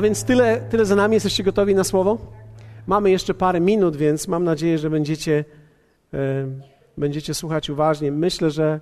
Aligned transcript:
A 0.00 0.02
więc 0.02 0.24
tyle, 0.24 0.60
tyle 0.60 0.86
za 0.86 0.96
nami. 0.96 1.14
Jesteście 1.14 1.42
gotowi 1.42 1.74
na 1.74 1.84
słowo? 1.84 2.18
Mamy 2.86 3.10
jeszcze 3.10 3.34
parę 3.34 3.60
minut, 3.60 3.96
więc 3.96 4.28
mam 4.28 4.44
nadzieję, 4.44 4.78
że 4.78 4.90
będziecie, 4.90 5.44
będziecie 6.98 7.34
słuchać 7.34 7.70
uważnie. 7.70 8.12
Myślę, 8.12 8.50
że 8.50 8.80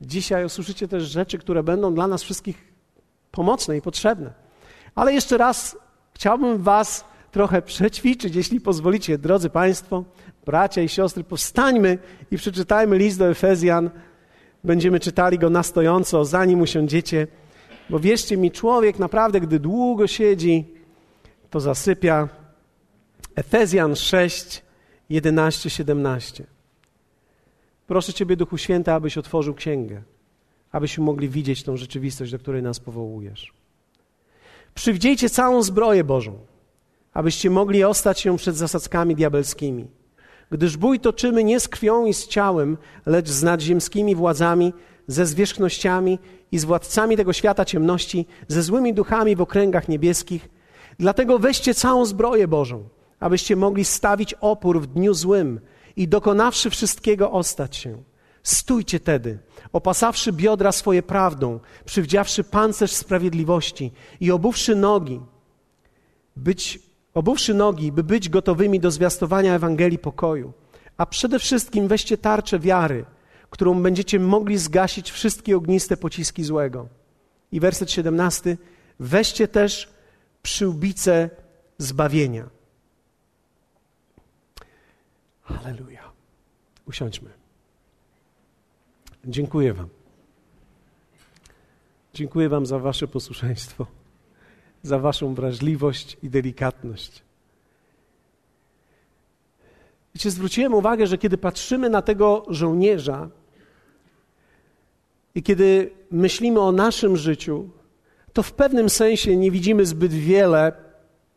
dzisiaj 0.00 0.44
usłyszycie 0.44 0.88
też 0.88 1.02
rzeczy, 1.02 1.38
które 1.38 1.62
będą 1.62 1.94
dla 1.94 2.06
nas 2.06 2.22
wszystkich 2.22 2.72
pomocne 3.30 3.76
i 3.76 3.82
potrzebne. 3.82 4.32
Ale 4.94 5.14
jeszcze 5.14 5.38
raz 5.38 5.76
chciałbym 6.14 6.62
Was 6.62 7.04
trochę 7.32 7.62
przećwiczyć, 7.62 8.36
jeśli 8.36 8.60
pozwolicie. 8.60 9.18
Drodzy 9.18 9.50
Państwo, 9.50 10.04
bracia 10.46 10.82
i 10.82 10.88
siostry, 10.88 11.24
powstańmy 11.24 11.98
i 12.30 12.36
przeczytajmy 12.36 12.98
list 12.98 13.18
do 13.18 13.28
Efezjan. 13.28 13.90
Będziemy 14.64 15.00
czytali 15.00 15.38
go 15.38 15.50
na 15.50 15.62
stojąco, 15.62 16.24
zanim 16.24 16.60
usiądziecie. 16.60 17.26
Bo 17.90 17.98
wierzcie 17.98 18.36
mi, 18.36 18.50
człowiek 18.50 18.98
naprawdę, 18.98 19.40
gdy 19.40 19.60
długo 19.60 20.06
siedzi, 20.06 20.64
to 21.50 21.60
zasypia. 21.60 22.28
Efezjan 23.36 23.96
6, 23.96 24.62
11, 25.10 25.70
17. 25.70 26.44
Proszę 27.86 28.12
Ciebie, 28.12 28.36
Duchu 28.36 28.58
Święty, 28.58 28.92
abyś 28.92 29.18
otworzył 29.18 29.54
księgę, 29.54 30.02
abyśmy 30.72 31.04
mogli 31.04 31.28
widzieć 31.28 31.62
tą 31.62 31.76
rzeczywistość, 31.76 32.32
do 32.32 32.38
której 32.38 32.62
nas 32.62 32.80
powołujesz. 32.80 33.52
Przywdziejcie 34.74 35.30
całą 35.30 35.62
zbroję 35.62 36.04
Bożą, 36.04 36.38
abyście 37.12 37.50
mogli 37.50 37.84
ostać 37.84 38.20
się 38.20 38.36
przed 38.36 38.56
zasadzkami 38.56 39.16
diabelskimi. 39.16 39.86
Gdyż 40.50 40.76
bój 40.76 41.00
toczymy 41.00 41.44
nie 41.44 41.60
z 41.60 41.68
krwią 41.68 42.06
i 42.06 42.14
z 42.14 42.28
ciałem, 42.28 42.76
lecz 43.06 43.28
z 43.28 43.42
nadziemskimi 43.42 44.14
władzami, 44.14 44.72
ze 45.06 45.26
zwierzchnościami 45.26 46.18
i 46.54 46.58
z 46.58 46.64
władcami 46.64 47.16
tego 47.16 47.32
świata 47.32 47.64
ciemności, 47.64 48.26
ze 48.48 48.62
złymi 48.62 48.94
duchami 48.94 49.36
w 49.36 49.40
okręgach 49.40 49.88
niebieskich. 49.88 50.48
Dlatego 50.98 51.38
weźcie 51.38 51.74
całą 51.74 52.04
zbroję 52.06 52.48
Bożą, 52.48 52.88
abyście 53.20 53.56
mogli 53.56 53.84
stawić 53.84 54.34
opór 54.34 54.80
w 54.80 54.86
dniu 54.86 55.14
złym 55.14 55.60
i 55.96 56.08
dokonawszy 56.08 56.70
wszystkiego 56.70 57.30
ostać 57.30 57.76
się. 57.76 58.02
Stójcie 58.42 59.00
tedy, 59.00 59.38
opasawszy 59.72 60.32
biodra 60.32 60.72
swoje 60.72 61.02
prawdą, 61.02 61.60
przywdziawszy 61.84 62.44
pancerz 62.44 62.92
sprawiedliwości 62.92 63.92
i 64.20 64.30
obuwszy 64.30 64.76
nogi, 64.76 65.20
być, 66.36 66.78
obuwszy 67.14 67.54
nogi, 67.54 67.92
by 67.92 68.04
być 68.04 68.28
gotowymi 68.28 68.80
do 68.80 68.90
zwiastowania 68.90 69.54
Ewangelii 69.54 69.98
pokoju. 69.98 70.52
A 70.96 71.06
przede 71.06 71.38
wszystkim 71.38 71.88
weźcie 71.88 72.18
tarczę 72.18 72.58
wiary– 72.58 73.04
którą 73.54 73.82
będziecie 73.82 74.20
mogli 74.20 74.58
zgasić 74.58 75.10
wszystkie 75.10 75.56
ogniste 75.56 75.96
pociski 75.96 76.44
złego. 76.44 76.88
I 77.52 77.60
werset 77.60 77.90
17. 77.90 78.56
Weźcie 79.00 79.48
też 79.48 79.90
przyłbicę 80.42 81.30
zbawienia. 81.78 82.48
Halleluja. 85.42 86.12
Usiądźmy. 86.86 87.30
Dziękuję 89.24 89.74
Wam. 89.74 89.88
Dziękuję 92.14 92.48
Wam 92.48 92.66
za 92.66 92.78
Wasze 92.78 93.08
posłuszeństwo, 93.08 93.86
za 94.82 94.98
Waszą 94.98 95.34
wrażliwość 95.34 96.16
i 96.22 96.30
delikatność. 96.30 97.22
Wiecie, 100.14 100.30
zwróciłem 100.30 100.74
uwagę, 100.74 101.06
że 101.06 101.18
kiedy 101.18 101.38
patrzymy 101.38 101.90
na 101.90 102.02
tego 102.02 102.44
żołnierza, 102.48 103.30
i 105.34 105.42
kiedy 105.42 105.90
myślimy 106.10 106.60
o 106.60 106.72
naszym 106.72 107.16
życiu, 107.16 107.68
to 108.32 108.42
w 108.42 108.52
pewnym 108.52 108.90
sensie 108.90 109.36
nie 109.36 109.50
widzimy 109.50 109.86
zbyt 109.86 110.12
wiele 110.12 110.72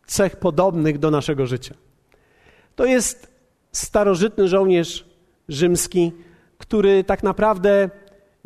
cech 0.05 0.35
podobnych 0.35 0.97
do 0.97 1.11
naszego 1.11 1.45
życia. 1.45 1.75
To 2.75 2.85
jest 2.85 3.27
starożytny 3.71 4.47
żołnierz 4.47 5.05
rzymski, 5.49 6.11
który 6.57 7.03
tak 7.03 7.23
naprawdę 7.23 7.89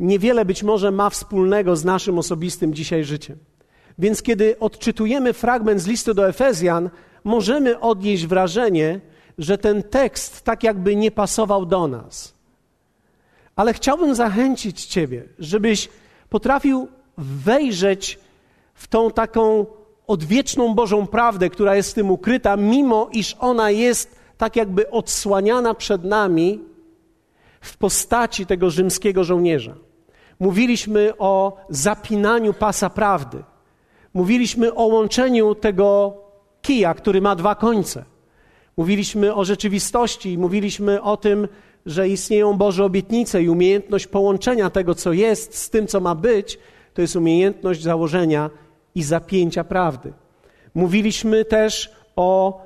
niewiele 0.00 0.44
być 0.44 0.62
może 0.62 0.90
ma 0.90 1.10
wspólnego 1.10 1.76
z 1.76 1.84
naszym 1.84 2.18
osobistym 2.18 2.74
dzisiaj 2.74 3.04
życiem. 3.04 3.38
Więc 3.98 4.22
kiedy 4.22 4.58
odczytujemy 4.58 5.32
fragment 5.32 5.80
z 5.80 5.86
listu 5.86 6.14
do 6.14 6.28
Efezjan, 6.28 6.90
możemy 7.24 7.80
odnieść 7.80 8.26
wrażenie, 8.26 9.00
że 9.38 9.58
ten 9.58 9.82
tekst 9.82 10.42
tak 10.42 10.62
jakby 10.62 10.96
nie 10.96 11.10
pasował 11.10 11.66
do 11.66 11.88
nas. 11.88 12.34
Ale 13.56 13.74
chciałbym 13.74 14.14
zachęcić 14.14 14.84
Ciebie, 14.84 15.24
żebyś 15.38 15.88
potrafił 16.28 16.88
wejrzeć 17.18 18.18
w 18.74 18.86
tą 18.86 19.10
taką 19.10 19.66
odwieczną 20.06 20.74
Bożą 20.74 21.06
prawdę, 21.06 21.50
która 21.50 21.76
jest 21.76 21.90
w 21.90 21.94
tym 21.94 22.10
ukryta, 22.10 22.56
mimo 22.56 23.08
iż 23.12 23.36
ona 23.38 23.70
jest 23.70 24.16
tak 24.38 24.56
jakby 24.56 24.90
odsłaniana 24.90 25.74
przed 25.74 26.04
nami 26.04 26.60
w 27.60 27.76
postaci 27.76 28.46
tego 28.46 28.70
rzymskiego 28.70 29.24
żołnierza. 29.24 29.74
Mówiliśmy 30.40 31.12
o 31.18 31.56
zapinaniu 31.68 32.54
pasa 32.54 32.90
prawdy. 32.90 33.44
Mówiliśmy 34.14 34.74
o 34.74 34.86
łączeniu 34.86 35.54
tego 35.54 36.14
kija, 36.62 36.94
który 36.94 37.20
ma 37.20 37.36
dwa 37.36 37.54
końce. 37.54 38.04
Mówiliśmy 38.76 39.34
o 39.34 39.44
rzeczywistości, 39.44 40.38
mówiliśmy 40.38 41.02
o 41.02 41.16
tym, 41.16 41.48
że 41.86 42.08
istnieją 42.08 42.56
Boże 42.56 42.84
obietnice 42.84 43.42
i 43.42 43.48
umiejętność 43.48 44.06
połączenia 44.06 44.70
tego, 44.70 44.94
co 44.94 45.12
jest, 45.12 45.54
z 45.54 45.70
tym, 45.70 45.86
co 45.86 46.00
ma 46.00 46.14
być, 46.14 46.58
to 46.94 47.02
jest 47.02 47.16
umiejętność 47.16 47.82
założenia 47.82 48.50
i 48.94 49.02
zapięcia 49.02 49.64
prawdy. 49.64 50.12
Mówiliśmy 50.74 51.44
też 51.44 51.92
o 52.16 52.60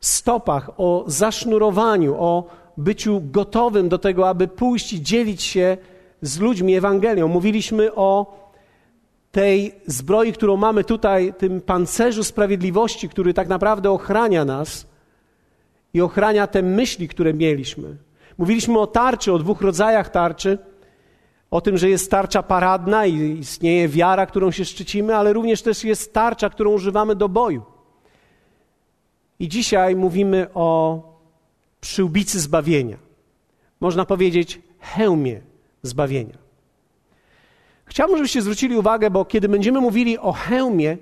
stopach, 0.00 0.70
o 0.76 1.04
zasznurowaniu, 1.06 2.14
o 2.18 2.44
byciu 2.76 3.22
gotowym 3.24 3.88
do 3.88 3.98
tego, 3.98 4.28
aby 4.28 4.48
pójść 4.48 4.92
i 4.92 5.02
dzielić 5.02 5.42
się 5.42 5.76
z 6.22 6.38
ludźmi 6.38 6.76
Ewangelią. 6.76 7.28
Mówiliśmy 7.28 7.94
o 7.94 8.44
tej 9.32 9.74
zbroi, 9.86 10.32
którą 10.32 10.56
mamy 10.56 10.84
tutaj, 10.84 11.34
tym 11.38 11.60
pancerzu 11.60 12.24
sprawiedliwości, 12.24 13.08
który 13.08 13.34
tak 13.34 13.48
naprawdę 13.48 13.90
ochrania 13.90 14.44
nas 14.44 14.86
i 15.94 16.00
ochrania 16.00 16.46
te 16.46 16.62
myśli, 16.62 17.08
które 17.08 17.34
mieliśmy. 17.34 17.96
Mówiliśmy 18.38 18.78
o 18.78 18.86
tarczy, 18.86 19.32
o 19.32 19.38
dwóch 19.38 19.60
rodzajach 19.60 20.08
tarczy. 20.08 20.58
O 21.50 21.60
tym, 21.60 21.78
że 21.78 21.88
jest 21.88 22.10
tarcza 22.10 22.42
paradna 22.42 23.06
i 23.06 23.38
istnieje 23.38 23.88
wiara, 23.88 24.26
którą 24.26 24.50
się 24.50 24.64
szczycimy, 24.64 25.16
ale 25.16 25.32
również 25.32 25.62
też 25.62 25.84
jest 25.84 26.12
tarcza, 26.12 26.50
którą 26.50 26.72
używamy 26.72 27.16
do 27.16 27.28
boju. 27.28 27.62
I 29.38 29.48
dzisiaj 29.48 29.96
mówimy 29.96 30.46
o 30.54 31.00
przyłbicy 31.80 32.40
zbawienia. 32.40 32.96
Można 33.80 34.04
powiedzieć 34.04 34.60
hełmie 34.78 35.40
zbawienia. 35.82 36.38
Chciałbym, 37.84 38.16
żebyście 38.16 38.42
zwrócili 38.42 38.76
uwagę, 38.76 39.10
bo 39.10 39.24
kiedy 39.24 39.48
będziemy 39.48 39.80
mówili 39.80 40.18
o 40.18 40.32
hełmie, 40.32 40.96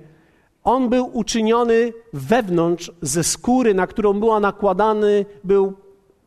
on 0.64 0.88
był 0.88 1.10
uczyniony 1.12 1.92
wewnątrz 2.12 2.92
ze 3.02 3.24
skóry, 3.24 3.74
na 3.74 3.86
którą 3.86 4.12
była 4.12 4.40
nakładany 4.40 5.26
był 5.44 5.72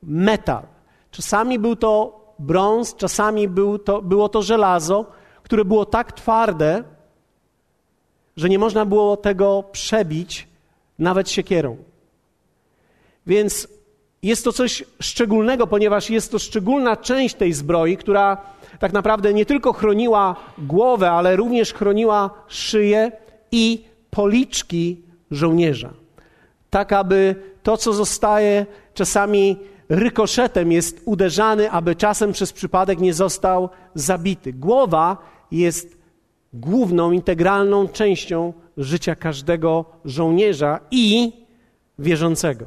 metal. 0.04 0.75
Czasami 1.16 1.60
był 1.60 1.76
to 1.76 2.20
brąz, 2.40 2.96
czasami 2.96 3.48
był 3.48 3.80
to, 3.80 4.02
było 4.02 4.30
to 4.30 4.42
żelazo, 4.42 5.06
które 5.44 5.66
było 5.66 5.86
tak 5.86 6.12
twarde, 6.12 6.84
że 8.38 8.50
nie 8.50 8.60
można 8.60 8.86
było 8.86 9.18
tego 9.18 9.64
przebić 9.72 10.48
nawet 11.00 11.30
siekierą. 11.30 11.78
Więc 13.28 13.68
jest 14.24 14.44
to 14.44 14.54
coś 14.54 14.84
szczególnego, 15.00 15.68
ponieważ 15.68 16.10
jest 16.10 16.32
to 16.32 16.40
szczególna 16.40 16.98
część 16.98 17.36
tej 17.36 17.54
zbroi, 17.54 17.98
która 17.98 18.38
tak 18.80 18.94
naprawdę 18.94 19.34
nie 19.34 19.46
tylko 19.46 19.74
chroniła 19.74 20.36
głowę, 20.58 21.12
ale 21.12 21.36
również 21.36 21.74
chroniła 21.74 22.30
szyję 22.48 23.12
i 23.52 23.86
policzki 24.12 25.02
żołnierza. 25.32 25.94
Tak, 26.70 26.94
aby 26.94 27.36
to, 27.64 27.78
co 27.78 27.94
zostaje 27.94 28.66
czasami 28.94 29.58
rykoszetem 29.90 30.72
jest 30.72 31.02
uderzany, 31.06 31.72
aby 31.72 31.96
czasem 31.96 32.32
przez 32.32 32.54
przypadek 32.54 33.00
nie 33.00 33.14
został 33.14 33.70
zabity. 33.96 34.54
Głowa 34.54 35.18
jest 35.52 35.98
główną, 36.54 37.12
integralną 37.12 37.88
częścią 37.88 38.54
życia 38.78 39.16
każdego 39.16 39.86
żołnierza 40.06 40.80
i 40.92 41.34
wierzącego. 42.00 42.66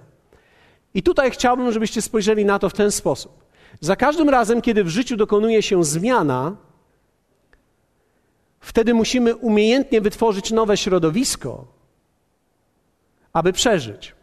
I 0.94 1.02
tutaj 1.02 1.30
chciałbym, 1.30 1.72
żebyście 1.72 2.02
spojrzeli 2.02 2.44
na 2.44 2.58
to 2.58 2.68
w 2.68 2.74
ten 2.74 2.90
sposób. 2.90 3.44
Za 3.80 3.96
każdym 3.96 4.28
razem, 4.28 4.62
kiedy 4.62 4.84
w 4.84 4.88
życiu 4.88 5.16
dokonuje 5.16 5.62
się 5.62 5.84
zmiana, 5.84 6.56
wtedy 8.60 8.94
musimy 8.94 9.36
umiejętnie 9.36 10.00
wytworzyć 10.00 10.50
nowe 10.50 10.76
środowisko, 10.76 11.66
aby 13.32 13.52
przeżyć 13.52 14.17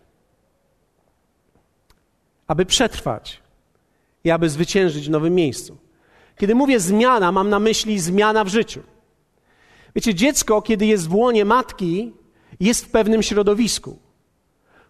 aby 2.48 2.66
przetrwać 2.66 3.42
i 4.24 4.32
aby 4.32 4.50
zwyciężyć 4.50 5.08
w 5.08 5.12
nowym 5.12 5.36
miejscu. 5.36 5.78
Kiedy 6.38 6.56
mówię 6.56 6.80
zmiana, 6.80 7.32
mam 7.32 7.50
na 7.50 7.60
myśli 7.60 8.00
zmiana 8.00 8.44
w 8.44 8.48
życiu. 8.48 8.84
Wiecie, 9.96 10.16
dziecko, 10.16 10.62
kiedy 10.62 10.86
jest 10.86 11.08
w 11.08 11.16
łonie 11.16 11.46
matki, 11.46 12.14
jest 12.60 12.86
w 12.86 12.90
pewnym 12.90 13.24
środowisku. 13.24 14.00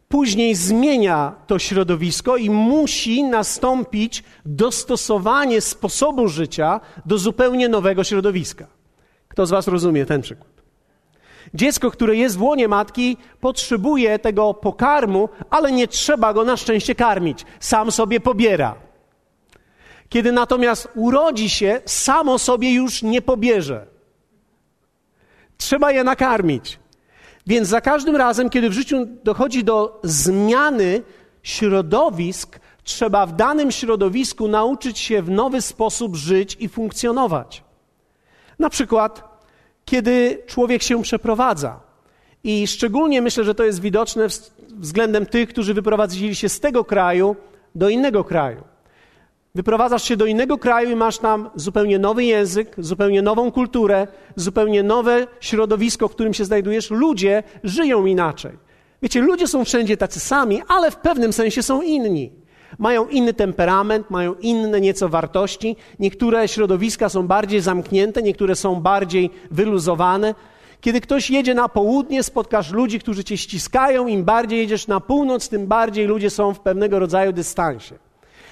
Później 0.07 0.55
zmienia 0.55 1.35
to 1.47 1.59
środowisko 1.59 2.37
i 2.37 2.49
musi 2.49 3.23
nastąpić 3.23 4.23
dostosowanie 4.45 5.61
sposobu 5.61 6.27
życia 6.27 6.81
do 7.05 7.17
zupełnie 7.17 7.69
nowego 7.69 8.03
środowiska. 8.03 8.67
Kto 9.27 9.45
z 9.45 9.49
Was 9.49 9.67
rozumie 9.67 10.05
ten 10.05 10.21
przykład? 10.21 10.54
Dziecko, 11.53 11.91
które 11.91 12.15
jest 12.15 12.37
w 12.37 12.41
łonie 12.41 12.67
matki, 12.67 13.17
potrzebuje 13.39 14.19
tego 14.19 14.53
pokarmu, 14.53 15.29
ale 15.49 15.71
nie 15.71 15.87
trzeba 15.87 16.33
go 16.33 16.43
na 16.43 16.57
szczęście 16.57 16.95
karmić. 16.95 17.45
Sam 17.59 17.91
sobie 17.91 18.19
pobiera. 18.19 18.75
Kiedy 20.09 20.31
natomiast 20.31 20.89
urodzi 20.95 21.49
się, 21.49 21.81
samo 21.85 22.39
sobie 22.39 22.73
już 22.73 23.03
nie 23.03 23.21
pobierze. 23.21 23.87
Trzeba 25.57 25.91
je 25.91 26.03
nakarmić. 26.03 26.79
Więc 27.47 27.67
za 27.67 27.81
każdym 27.81 28.15
razem, 28.15 28.49
kiedy 28.49 28.69
w 28.69 28.73
życiu 28.73 29.05
dochodzi 29.23 29.63
do 29.63 29.99
zmiany 30.03 31.01
środowisk, 31.43 32.59
trzeba 32.83 33.25
w 33.25 33.35
danym 33.35 33.71
środowisku 33.71 34.47
nauczyć 34.47 34.99
się 34.99 35.21
w 35.21 35.29
nowy 35.29 35.61
sposób 35.61 36.15
żyć 36.15 36.57
i 36.59 36.69
funkcjonować. 36.69 37.63
Na 38.59 38.69
przykład, 38.69 39.34
kiedy 39.85 40.43
człowiek 40.47 40.83
się 40.83 41.01
przeprowadza. 41.01 41.79
I 42.43 42.67
szczególnie 42.67 43.21
myślę, 43.21 43.43
że 43.43 43.55
to 43.55 43.63
jest 43.63 43.81
widoczne 43.81 44.27
względem 44.69 45.25
tych, 45.25 45.49
którzy 45.49 45.73
wyprowadzili 45.73 46.35
się 46.35 46.49
z 46.49 46.59
tego 46.59 46.83
kraju 46.83 47.35
do 47.75 47.89
innego 47.89 48.23
kraju. 48.23 48.63
Wyprowadzasz 49.55 50.03
się 50.03 50.17
do 50.17 50.25
innego 50.25 50.57
kraju 50.57 50.89
i 50.89 50.95
masz 50.95 51.17
tam 51.17 51.49
zupełnie 51.55 51.99
nowy 51.99 52.23
język, 52.23 52.75
zupełnie 52.77 53.21
nową 53.21 53.51
kulturę, 53.51 54.07
zupełnie 54.35 54.83
nowe 54.83 55.27
środowisko, 55.39 56.07
w 56.07 56.11
którym 56.11 56.33
się 56.33 56.45
znajdujesz. 56.45 56.91
Ludzie 56.91 57.43
żyją 57.63 58.05
inaczej. 58.05 58.51
Wiecie, 59.01 59.21
ludzie 59.21 59.47
są 59.47 59.65
wszędzie 59.65 59.97
tacy 59.97 60.19
sami, 60.19 60.61
ale 60.67 60.91
w 60.91 60.95
pewnym 60.95 61.33
sensie 61.33 61.63
są 61.63 61.81
inni. 61.81 62.44
Mają 62.77 63.07
inny 63.07 63.33
temperament, 63.33 64.09
mają 64.09 64.33
inne 64.33 64.81
nieco 64.81 65.09
wartości. 65.09 65.75
Niektóre 65.99 66.47
środowiska 66.47 67.09
są 67.09 67.27
bardziej 67.27 67.61
zamknięte, 67.61 68.21
niektóre 68.21 68.55
są 68.55 68.75
bardziej 68.75 69.29
wyluzowane. 69.51 70.35
Kiedy 70.81 71.01
ktoś 71.01 71.29
jedzie 71.29 71.53
na 71.53 71.69
południe, 71.69 72.23
spotkasz 72.23 72.71
ludzi, 72.71 72.99
którzy 72.99 73.23
cię 73.23 73.37
ściskają. 73.37 74.07
Im 74.07 74.23
bardziej 74.23 74.59
jedziesz 74.59 74.87
na 74.87 74.99
północ, 74.99 75.49
tym 75.49 75.67
bardziej 75.67 76.05
ludzie 76.05 76.29
są 76.29 76.53
w 76.53 76.59
pewnego 76.59 76.99
rodzaju 76.99 77.33
dystansie. 77.33 77.95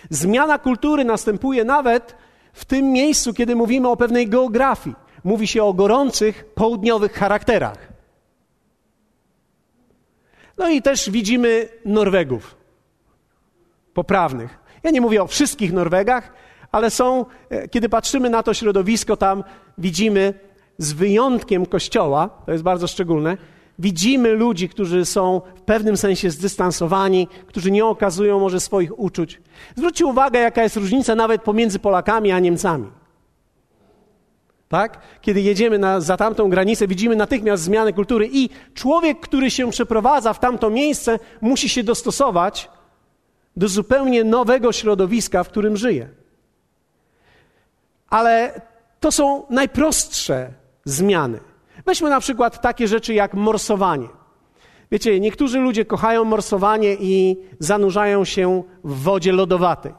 Zmiana 0.09 0.59
kultury 0.59 1.05
następuje 1.05 1.63
nawet 1.63 2.15
w 2.53 2.65
tym 2.65 2.91
miejscu, 2.91 3.33
kiedy 3.33 3.55
mówimy 3.55 3.89
o 3.89 3.97
pewnej 3.97 4.27
geografii. 4.27 4.95
Mówi 5.23 5.47
się 5.47 5.63
o 5.63 5.73
gorących, 5.73 6.45
południowych 6.55 7.13
charakterach. 7.13 7.93
No 10.57 10.69
i 10.69 10.81
też 10.81 11.09
widzimy 11.09 11.69
Norwegów 11.85 12.62
poprawnych. 13.93 14.59
Ja 14.83 14.91
nie 14.91 15.01
mówię 15.01 15.23
o 15.23 15.27
wszystkich 15.27 15.73
Norwegach, 15.73 16.33
ale 16.71 16.89
są, 16.89 17.25
e, 17.49 17.67
kiedy 17.67 17.89
patrzymy 17.89 18.29
na 18.29 18.43
to 18.43 18.53
środowisko, 18.53 19.17
tam 19.17 19.43
widzimy, 19.77 20.33
z 20.77 20.93
wyjątkiem 20.93 21.65
kościoła, 21.65 22.29
to 22.45 22.51
jest 22.51 22.63
bardzo 22.63 22.87
szczególne, 22.87 23.37
widzimy 23.79 24.33
ludzi, 24.33 24.69
którzy 24.69 25.05
są 25.05 25.41
w 25.55 25.61
pewnym 25.61 25.97
sensie 25.97 26.31
zdystansowani, 26.31 27.27
którzy 27.47 27.71
nie 27.71 27.85
okazują 27.85 28.39
może 28.39 28.59
swoich 28.59 28.99
uczuć. 28.99 29.41
Zwróćcie 29.75 30.05
uwagę, 30.05 30.39
jaka 30.39 30.63
jest 30.63 30.75
różnica 30.75 31.15
nawet 31.15 31.41
pomiędzy 31.41 31.79
Polakami 31.79 32.31
a 32.31 32.39
Niemcami. 32.39 32.87
Tak? 34.69 34.99
Kiedy 35.21 35.41
jedziemy 35.41 35.79
na, 35.79 36.01
za 36.01 36.17
tamtą 36.17 36.49
granicę, 36.49 36.87
widzimy 36.87 37.15
natychmiast 37.15 37.63
zmianę 37.63 37.93
kultury 37.93 38.29
i 38.31 38.49
człowiek, 38.73 39.19
który 39.19 39.51
się 39.51 39.69
przeprowadza 39.69 40.33
w 40.33 40.39
tamto 40.39 40.69
miejsce, 40.69 41.19
musi 41.41 41.69
się 41.69 41.83
dostosować 41.83 42.69
do 43.57 43.67
zupełnie 43.67 44.23
nowego 44.23 44.71
środowiska, 44.71 45.43
w 45.43 45.49
którym 45.49 45.77
żyje. 45.77 46.09
Ale 48.09 48.61
to 48.99 49.11
są 49.11 49.43
najprostsze 49.49 50.53
zmiany. 50.85 51.39
Weźmy 51.85 52.09
na 52.09 52.19
przykład 52.19 52.61
takie 52.61 52.87
rzeczy 52.87 53.13
jak 53.13 53.33
morsowanie. 53.33 54.07
Wiecie, 54.91 55.19
niektórzy 55.19 55.59
ludzie 55.59 55.85
kochają 55.85 56.23
morsowanie 56.23 56.95
i 56.99 57.37
zanurzają 57.59 58.25
się 58.25 58.63
w 58.83 59.01
wodzie 59.01 59.31
lodowatej. 59.31 59.93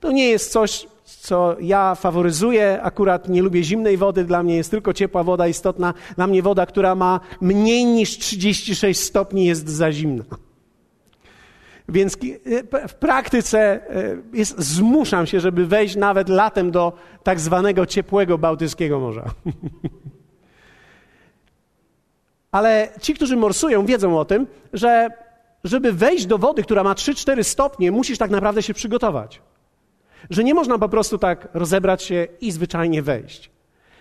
To 0.00 0.12
nie 0.12 0.28
jest 0.28 0.52
coś, 0.52 0.86
co 1.04 1.56
ja 1.60 1.94
faworyzuję. 1.94 2.82
Akurat 2.82 3.28
nie 3.28 3.42
lubię 3.42 3.62
zimnej 3.62 3.96
wody, 3.96 4.24
dla 4.24 4.42
mnie 4.42 4.56
jest 4.56 4.70
tylko 4.70 4.92
ciepła 4.92 5.22
woda 5.22 5.48
istotna. 5.48 5.94
Dla 6.16 6.26
mnie 6.26 6.42
woda, 6.42 6.66
która 6.66 6.94
ma 6.94 7.20
mniej 7.40 7.84
niż 7.84 8.18
36 8.18 9.00
stopni, 9.00 9.44
jest 9.44 9.68
za 9.68 9.92
zimna. 9.92 10.24
Więc 11.88 12.16
w 12.88 12.94
praktyce 12.94 13.58
e, 13.60 13.80
jest, 14.32 14.58
zmuszam 14.58 15.26
się, 15.26 15.40
żeby 15.40 15.66
wejść 15.66 15.96
nawet 15.96 16.28
latem 16.28 16.70
do 16.70 16.92
tak 17.22 17.40
zwanego 17.40 17.86
ciepłego 17.86 18.38
Bałtyckiego 18.38 19.00
Morza. 19.00 19.24
Ale 22.52 22.88
ci, 23.00 23.14
którzy 23.14 23.36
morsują, 23.36 23.86
wiedzą 23.86 24.18
o 24.18 24.24
tym, 24.24 24.46
że 24.72 25.08
żeby 25.64 25.92
wejść 25.92 26.26
do 26.26 26.38
wody, 26.38 26.62
która 26.62 26.82
ma 26.82 26.94
3-4 26.94 27.42
stopnie, 27.42 27.92
musisz 27.92 28.18
tak 28.18 28.30
naprawdę 28.30 28.62
się 28.62 28.74
przygotować. 28.74 29.42
Że 30.30 30.44
nie 30.44 30.54
można 30.54 30.78
po 30.78 30.88
prostu 30.88 31.18
tak 31.18 31.48
rozebrać 31.54 32.02
się 32.02 32.26
i 32.40 32.52
zwyczajnie 32.52 33.02
wejść. 33.02 33.50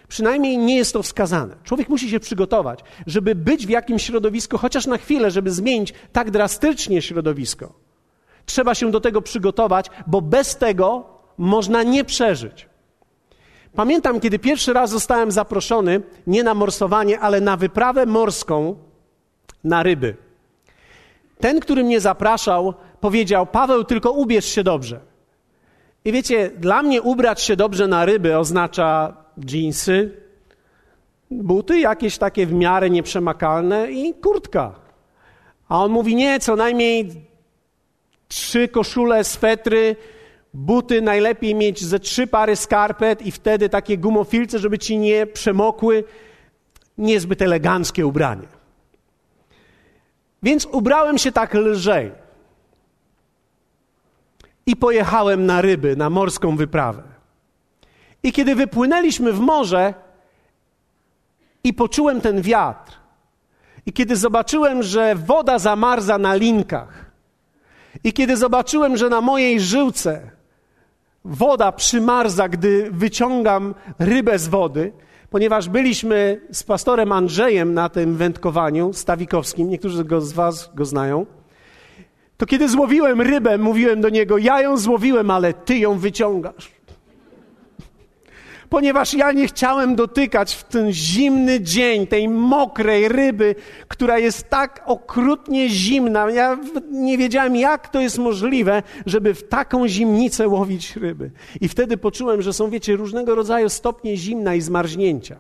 Przynajmniej 0.07 0.57
nie 0.57 0.75
jest 0.75 0.93
to 0.93 1.03
wskazane. 1.03 1.55
Człowiek 1.63 1.89
musi 1.89 2.09
się 2.09 2.19
przygotować, 2.19 2.79
żeby 3.07 3.35
być 3.35 3.67
w 3.67 3.69
jakimś 3.69 4.03
środowisku, 4.03 4.57
chociaż 4.57 4.87
na 4.87 4.97
chwilę, 4.97 5.31
żeby 5.31 5.51
zmienić 5.51 5.93
tak 6.11 6.31
drastycznie 6.31 7.01
środowisko. 7.01 7.73
Trzeba 8.45 8.75
się 8.75 8.91
do 8.91 8.99
tego 8.99 9.21
przygotować, 9.21 9.85
bo 10.07 10.21
bez 10.21 10.57
tego 10.57 11.05
można 11.37 11.83
nie 11.83 12.03
przeżyć. 12.03 12.69
Pamiętam, 13.75 14.19
kiedy 14.19 14.39
pierwszy 14.39 14.73
raz 14.73 14.89
zostałem 14.89 15.31
zaproszony 15.31 16.01
nie 16.27 16.43
na 16.43 16.53
morsowanie, 16.53 17.19
ale 17.19 17.41
na 17.41 17.57
wyprawę 17.57 18.05
morską 18.05 18.75
na 19.63 19.83
ryby. 19.83 20.15
Ten, 21.39 21.59
który 21.59 21.83
mnie 21.83 21.99
zapraszał, 21.99 22.73
powiedział: 22.99 23.47
Paweł, 23.47 23.83
tylko 23.83 24.11
ubierz 24.11 24.45
się 24.45 24.63
dobrze. 24.63 24.99
I 26.05 26.11
wiecie, 26.11 26.51
dla 26.57 26.83
mnie 26.83 27.01
ubrać 27.01 27.41
się 27.41 27.55
dobrze 27.55 27.87
na 27.87 28.05
ryby 28.05 28.37
oznacza 28.37 29.13
dżinsy, 29.39 30.11
buty 31.31 31.79
jakieś 31.79 32.17
takie 32.17 32.45
w 32.45 32.53
miarę 32.53 32.89
nieprzemakalne 32.89 33.91
i 33.91 34.13
kurtka. 34.13 34.75
A 35.69 35.83
on 35.83 35.91
mówi: 35.91 36.15
Nie, 36.15 36.39
co 36.39 36.55
najmniej 36.55 37.11
trzy 38.27 38.67
koszule, 38.67 39.23
swetry, 39.23 39.95
buty 40.53 41.01
najlepiej 41.01 41.55
mieć 41.55 41.83
ze 41.83 41.99
trzy 41.99 42.27
pary 42.27 42.55
skarpet 42.55 43.21
i 43.21 43.31
wtedy 43.31 43.69
takie 43.69 43.97
gumofilce, 43.97 44.59
żeby 44.59 44.79
ci 44.79 44.97
nie 44.97 45.27
przemokły. 45.27 46.03
Niezbyt 46.97 47.41
eleganckie 47.41 48.07
ubranie. 48.07 48.47
Więc 50.43 50.65
ubrałem 50.65 51.17
się 51.17 51.31
tak 51.31 51.53
lżej. 51.53 52.11
I 54.65 54.75
pojechałem 54.75 55.45
na 55.45 55.61
ryby, 55.61 55.95
na 55.95 56.09
morską 56.09 56.55
wyprawę. 56.55 57.16
I 58.23 58.31
kiedy 58.31 58.55
wypłynęliśmy 58.55 59.33
w 59.33 59.39
morze 59.39 59.93
i 61.63 61.73
poczułem 61.73 62.21
ten 62.21 62.41
wiatr, 62.41 62.93
i 63.85 63.93
kiedy 63.93 64.15
zobaczyłem, 64.15 64.83
że 64.83 65.15
woda 65.15 65.59
zamarza 65.59 66.17
na 66.17 66.35
linkach, 66.35 67.11
i 68.03 68.13
kiedy 68.13 68.37
zobaczyłem, 68.37 68.97
że 68.97 69.09
na 69.09 69.21
mojej 69.21 69.59
żyłce 69.59 70.31
woda 71.25 71.71
przymarza, 71.71 72.49
gdy 72.49 72.91
wyciągam 72.91 73.75
rybę 73.99 74.39
z 74.39 74.47
wody, 74.47 74.93
ponieważ 75.29 75.69
byliśmy 75.69 76.41
z 76.51 76.63
pastorem 76.63 77.11
Andrzejem 77.11 77.73
na 77.73 77.89
tym 77.89 78.17
wędkowaniu 78.17 78.93
stawikowskim, 78.93 79.69
niektórzy 79.69 80.03
go 80.03 80.21
z 80.21 80.33
Was 80.33 80.71
go 80.75 80.85
znają, 80.85 81.25
to 82.37 82.45
kiedy 82.45 82.69
złowiłem 82.69 83.21
rybę, 83.21 83.57
mówiłem 83.57 84.01
do 84.01 84.09
niego: 84.09 84.37
Ja 84.37 84.61
ją 84.61 84.77
złowiłem, 84.77 85.31
ale 85.31 85.53
ty 85.53 85.77
ją 85.77 85.97
wyciągasz 85.97 86.76
ponieważ 88.69 89.13
ja 89.13 89.31
nie 89.31 89.47
chciałem 89.47 89.95
dotykać 89.95 90.55
w 90.55 90.63
ten 90.63 90.91
zimny 90.91 91.61
dzień 91.61 92.07
tej 92.07 92.29
mokrej 92.29 93.07
ryby, 93.07 93.55
która 93.87 94.17
jest 94.17 94.49
tak 94.49 94.83
okrutnie 94.85 95.69
zimna. 95.69 96.31
Ja 96.31 96.57
nie 96.91 97.17
wiedziałem, 97.17 97.55
jak 97.55 97.89
to 97.89 98.01
jest 98.01 98.17
możliwe, 98.17 98.83
żeby 99.05 99.33
w 99.33 99.47
taką 99.47 99.87
zimnicę 99.87 100.47
łowić 100.47 100.95
ryby. 100.95 101.31
I 101.61 101.67
wtedy 101.67 101.97
poczułem, 101.97 102.41
że 102.41 102.53
są, 102.53 102.69
wiecie, 102.69 102.95
różnego 102.95 103.35
rodzaju 103.35 103.69
stopnie 103.69 104.17
zimna 104.17 104.55
i 104.55 104.61
zmarznięcia. 104.61 105.35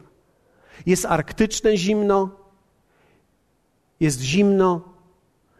Jest 0.85 1.05
arktyczne 1.05 1.77
zimno, 1.77 2.29
jest 3.99 4.21
zimno, 4.21 4.81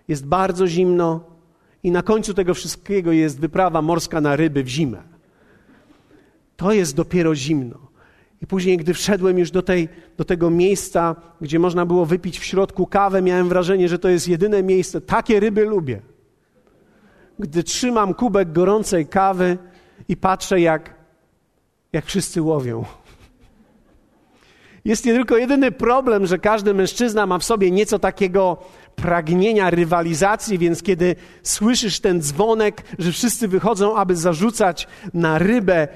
jest 0.08 0.26
bardzo 0.26 0.68
zimno, 0.68 1.38
i 1.84 1.92
na 1.92 2.04
końcu 2.04 2.34
tego 2.34 2.54
wszystkiego 2.54 3.12
jest 3.12 3.40
wyprawa 3.40 3.82
morska 3.82 4.22
na 4.22 4.36
ryby 4.36 4.64
w 4.64 4.68
zimę. 4.68 5.17
To 6.58 6.72
jest 6.74 6.96
dopiero 6.96 7.36
zimno. 7.36 7.88
I 8.42 8.48
później, 8.48 8.78
gdy 8.78 8.94
wszedłem 8.94 9.38
już 9.38 9.52
do, 9.52 9.62
tej, 9.62 9.90
do 10.18 10.26
tego 10.26 10.50
miejsca, 10.50 11.16
gdzie 11.42 11.60
można 11.60 11.86
było 11.86 12.06
wypić 12.06 12.40
w 12.40 12.44
środku 12.44 12.88
kawę, 12.88 13.22
miałem 13.22 13.50
wrażenie, 13.50 13.90
że 13.90 14.00
to 14.00 14.10
jest 14.10 14.28
jedyne 14.28 14.64
miejsce. 14.64 15.02
Takie 15.02 15.40
ryby 15.40 15.66
lubię. 15.66 16.02
Gdy 17.40 17.64
trzymam 17.64 18.14
kubek 18.14 18.52
gorącej 18.52 19.08
kawy 19.08 19.58
i 20.08 20.18
patrzę, 20.18 20.62
jak, 20.62 20.96
jak 21.94 22.06
wszyscy 22.06 22.42
łowią. 22.42 22.86
Jest 24.86 25.06
nie 25.06 25.14
tylko 25.14 25.38
jedyny 25.38 25.72
problem, 25.72 26.26
że 26.26 26.40
każdy 26.40 26.74
mężczyzna 26.74 27.26
ma 27.26 27.40
w 27.40 27.44
sobie 27.44 27.72
nieco 27.72 28.00
takiego 28.00 28.58
pragnienia 28.96 29.70
rywalizacji, 29.70 30.58
więc 30.58 30.84
kiedy 30.84 31.16
słyszysz 31.44 32.00
ten 32.00 32.22
dzwonek, 32.22 32.84
że 33.00 33.12
wszyscy 33.12 33.48
wychodzą, 33.48 33.96
aby 33.96 34.16
zarzucać 34.16 34.88
na 35.14 35.40
rybę 35.40 35.88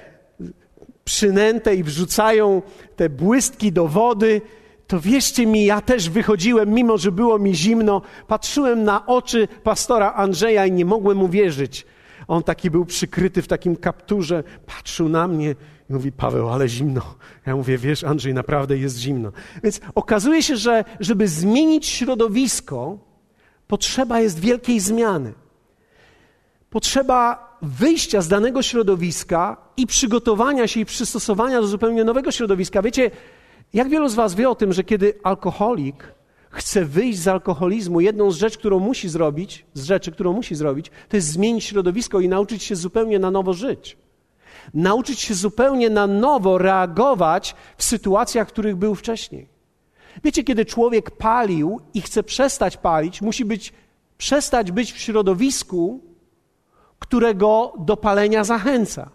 przynętę 1.03 1.75
i 1.75 1.84
wrzucają 1.84 2.62
te 2.96 3.10
błystki 3.10 3.72
do 3.72 3.88
wody, 3.88 4.41
to 4.88 5.00
wierzcie 5.00 5.46
mi, 5.46 5.65
ja 5.65 5.81
też 5.81 6.10
wychodziłem, 6.10 6.70
mimo 6.70 6.98
że 6.98 7.12
było 7.12 7.39
mi 7.39 7.55
zimno, 7.55 8.01
patrzyłem 8.27 8.84
na 8.84 9.05
oczy 9.05 9.48
pastora 9.63 10.13
Andrzeja 10.13 10.65
i 10.65 10.72
nie 10.72 10.86
mogłem 10.86 11.22
uwierzyć. 11.24 11.86
On 12.27 12.43
taki 12.43 12.72
był 12.72 12.86
przykryty 12.86 13.41
w 13.41 13.48
takim 13.48 13.75
kapturze, 13.75 14.43
patrzył 14.65 15.10
na 15.10 15.27
mnie 15.27 15.55
i 15.89 15.93
mówi, 15.93 16.12
Paweł, 16.12 16.50
ale 16.50 16.70
zimno. 16.70 17.01
Ja 17.46 17.55
mówię, 17.55 17.77
wiesz, 17.77 18.03
Andrzej, 18.03 18.34
naprawdę 18.34 18.77
jest 18.77 18.98
zimno. 18.98 19.31
Więc 19.63 19.81
okazuje 19.96 20.43
się, 20.43 20.55
że 20.55 20.86
żeby 21.00 21.27
zmienić 21.27 21.86
środowisko, 21.86 22.98
potrzeba 23.67 24.20
jest 24.20 24.39
wielkiej 24.39 24.79
zmiany. 24.79 25.34
Potrzeba 26.70 27.50
wyjścia 27.62 28.22
z 28.22 28.27
danego 28.27 28.62
środowiska 28.62 29.58
i 29.77 29.88
przygotowania 29.88 30.68
się 30.68 30.80
i 30.80 30.86
przystosowania 30.86 31.62
do 31.62 31.68
zupełnie 31.68 32.03
nowego 32.03 32.32
środowiska. 32.32 32.82
Wiecie, 32.82 33.12
jak 33.74 33.89
wielu 33.89 34.10
z 34.10 34.15
Was 34.15 34.36
wie 34.36 34.50
o 34.50 34.56
tym, 34.56 34.74
że 34.74 34.84
kiedy 34.84 35.13
alkoholik 35.24 36.13
chce 36.50 36.86
wyjść 36.86 37.20
z 37.20 37.27
alkoholizmu, 37.27 38.01
jedną 38.01 38.32
z 38.32 38.36
rzeczy, 38.36 38.58
którą 38.60 38.80
musi 38.80 39.10
zrobić, 39.10 39.65
z 39.74 39.84
rzeczy, 39.84 40.12
którą 40.12 40.34
musi 40.34 40.56
zrobić, 40.56 40.91
to 41.10 41.18
jest 41.18 41.27
zmienić 41.27 41.63
środowisko 41.63 42.20
i 42.20 42.30
nauczyć 42.30 42.63
się 42.63 42.75
zupełnie 42.75 43.20
na 43.20 43.32
nowo 43.32 43.53
żyć. 43.53 43.98
Nauczyć 44.74 45.20
się 45.20 45.34
zupełnie 45.34 45.89
na 45.89 46.08
nowo 46.08 46.58
reagować 46.58 47.56
w 47.77 47.84
sytuacjach, 47.84 48.48
w 48.48 48.51
których 48.51 48.75
był 48.75 48.96
wcześniej. 48.96 49.48
Wiecie, 50.24 50.44
kiedy 50.44 50.65
człowiek 50.65 51.12
palił 51.12 51.82
i 51.94 52.01
chce 52.01 52.24
przestać 52.24 52.77
palić, 52.77 53.22
musi 53.22 53.46
być, 53.46 53.74
przestać 54.18 54.72
być 54.72 54.94
w 54.94 55.00
środowisku, 55.00 56.11
którego 57.01 57.74
do 57.79 57.98
palenia 57.98 58.43
zachęca. 58.43 59.10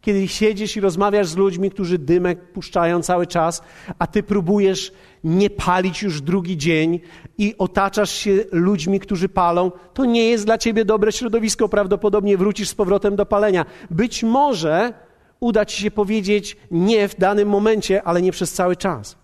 Kiedy 0.00 0.28
siedzisz 0.28 0.76
i 0.76 0.80
rozmawiasz 0.80 1.26
z 1.26 1.36
ludźmi, 1.36 1.70
którzy 1.70 1.98
dymek 1.98 2.52
puszczają 2.52 3.02
cały 3.02 3.26
czas, 3.26 3.62
a 3.98 4.06
ty 4.06 4.22
próbujesz 4.22 4.92
nie 5.24 5.50
palić 5.50 6.02
już 6.02 6.20
drugi 6.20 6.56
dzień 6.56 7.00
i 7.38 7.54
otaczasz 7.58 8.10
się 8.10 8.44
ludźmi, 8.52 9.00
którzy 9.00 9.28
palą, 9.28 9.72
to 9.94 10.04
nie 10.04 10.24
jest 10.24 10.44
dla 10.44 10.58
ciebie 10.58 10.84
dobre 10.84 11.12
środowisko. 11.12 11.68
Prawdopodobnie 11.68 12.36
wrócisz 12.36 12.68
z 12.68 12.74
powrotem 12.74 13.16
do 13.16 13.26
palenia. 13.26 13.66
Być 13.90 14.22
może 14.22 14.92
uda 15.40 15.64
ci 15.64 15.82
się 15.82 15.90
powiedzieć 15.90 16.56
nie 16.70 17.08
w 17.08 17.16
danym 17.16 17.48
momencie, 17.48 18.02
ale 18.02 18.22
nie 18.22 18.32
przez 18.32 18.52
cały 18.52 18.76
czas. 18.76 19.16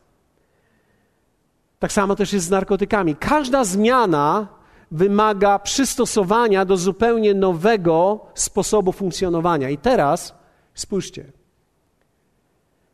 Tak 1.79 1.93
samo 1.93 2.17
też 2.17 2.33
jest 2.33 2.47
z 2.47 2.51
narkotykami. 2.51 3.17
Każda 3.17 3.65
zmiana 3.65 4.56
wymaga 4.91 5.59
przystosowania 5.59 6.65
do 6.65 6.77
zupełnie 6.77 7.35
nowego 7.35 8.27
sposobu 8.35 8.93
funkcjonowania. 8.93 9.71
I 9.71 9.79
teraz 9.79 10.35
spójrzcie. 10.75 11.33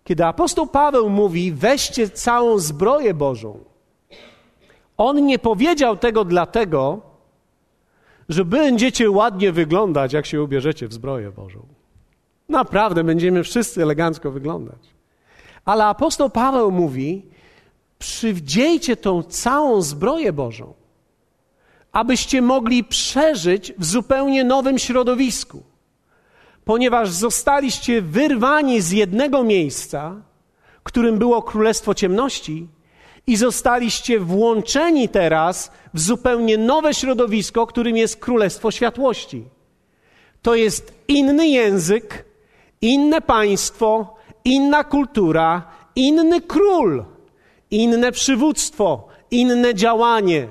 Kiedy 0.04 0.24
apostoł 0.24 0.66
Paweł 0.66 1.10
mówi: 1.10 1.52
weźcie 1.52 2.08
całą 2.08 2.58
zbroję 2.58 3.14
Bożą, 3.14 3.58
on 4.96 5.26
nie 5.26 5.38
powiedział 5.38 5.96
tego 5.96 6.24
dlatego, 6.24 7.00
że 8.28 8.44
będziecie 8.44 9.10
ładnie 9.10 9.52
wyglądać, 9.52 10.12
jak 10.12 10.26
się 10.26 10.42
ubierzecie 10.42 10.88
w 10.88 10.92
zbroję 10.92 11.30
Bożą. 11.30 11.66
Naprawdę 12.48 13.04
będziemy 13.04 13.42
wszyscy 13.42 13.82
elegancko 13.82 14.30
wyglądać. 14.30 14.78
Ale 15.64 15.84
apostoł 15.84 16.30
Paweł 16.30 16.70
mówi: 16.70 17.26
przywdziejcie 17.98 18.96
tą 18.96 19.22
całą 19.22 19.82
zbroję 19.82 20.32
Bożą 20.32 20.81
abyście 21.92 22.42
mogli 22.42 22.84
przeżyć 22.84 23.72
w 23.78 23.84
zupełnie 23.84 24.44
nowym 24.44 24.78
środowisku, 24.78 25.62
ponieważ 26.64 27.10
zostaliście 27.10 28.02
wyrwani 28.02 28.80
z 28.80 28.90
jednego 28.90 29.44
miejsca, 29.44 30.14
którym 30.82 31.18
było 31.18 31.42
Królestwo 31.42 31.94
Ciemności, 31.94 32.68
i 33.26 33.36
zostaliście 33.36 34.20
włączeni 34.20 35.08
teraz 35.08 35.72
w 35.94 36.00
zupełnie 36.00 36.58
nowe 36.58 36.94
środowisko, 36.94 37.66
którym 37.66 37.96
jest 37.96 38.16
Królestwo 38.16 38.70
Światłości. 38.70 39.44
To 40.42 40.54
jest 40.54 40.94
inny 41.08 41.48
język, 41.48 42.24
inne 42.80 43.20
państwo, 43.20 44.14
inna 44.44 44.84
kultura, 44.84 45.62
inny 45.96 46.40
król, 46.40 47.04
inne 47.70 48.12
przywództwo, 48.12 49.08
inne 49.30 49.74
działanie. 49.74 50.48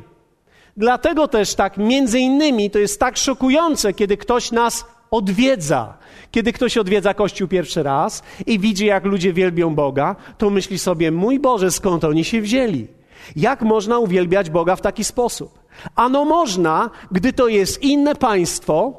Dlatego 0.82 1.28
też 1.28 1.56
tak, 1.56 1.78
między 1.78 2.20
innymi, 2.20 2.70
to 2.70 2.80
jest 2.80 3.00
tak 3.00 3.18
szokujące, 3.18 3.94
kiedy 3.94 4.18
ktoś 4.18 4.52
nas 4.52 4.86
odwiedza. 5.12 5.98
Kiedy 6.32 6.54
ktoś 6.54 6.78
odwiedza 6.78 7.14
Kościół 7.14 7.48
pierwszy 7.48 7.84
raz 7.84 8.24
i 8.46 8.60
widzi, 8.60 8.86
jak 8.86 9.06
ludzie 9.06 9.34
wielbią 9.34 9.76
Boga, 9.76 10.16
to 10.38 10.50
myśli 10.50 10.80
sobie, 10.80 11.12
mój 11.12 11.40
Boże, 11.40 11.72
skąd 11.72 12.04
oni 12.04 12.24
się 12.24 12.42
wzięli? 12.42 12.88
Jak 13.36 13.62
można 13.62 14.00
uwielbiać 14.00 14.50
Boga 14.50 14.76
w 14.76 14.82
taki 14.82 15.04
sposób? 15.04 15.60
Ano 15.96 16.26
można, 16.26 16.90
gdy 17.12 17.34
to 17.34 17.48
jest 17.48 17.84
inne 17.84 18.16
państwo, 18.16 18.94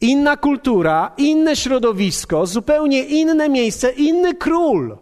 inna 0.00 0.36
kultura, 0.36 1.12
inne 1.16 1.56
środowisko, 1.56 2.46
zupełnie 2.46 3.04
inne 3.04 3.48
miejsce, 3.48 3.90
inny 3.90 4.34
król. 4.34 4.98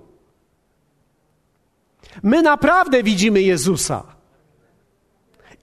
My 2.22 2.42
naprawdę 2.42 3.02
widzimy 3.02 3.42
Jezusa. 3.42 4.17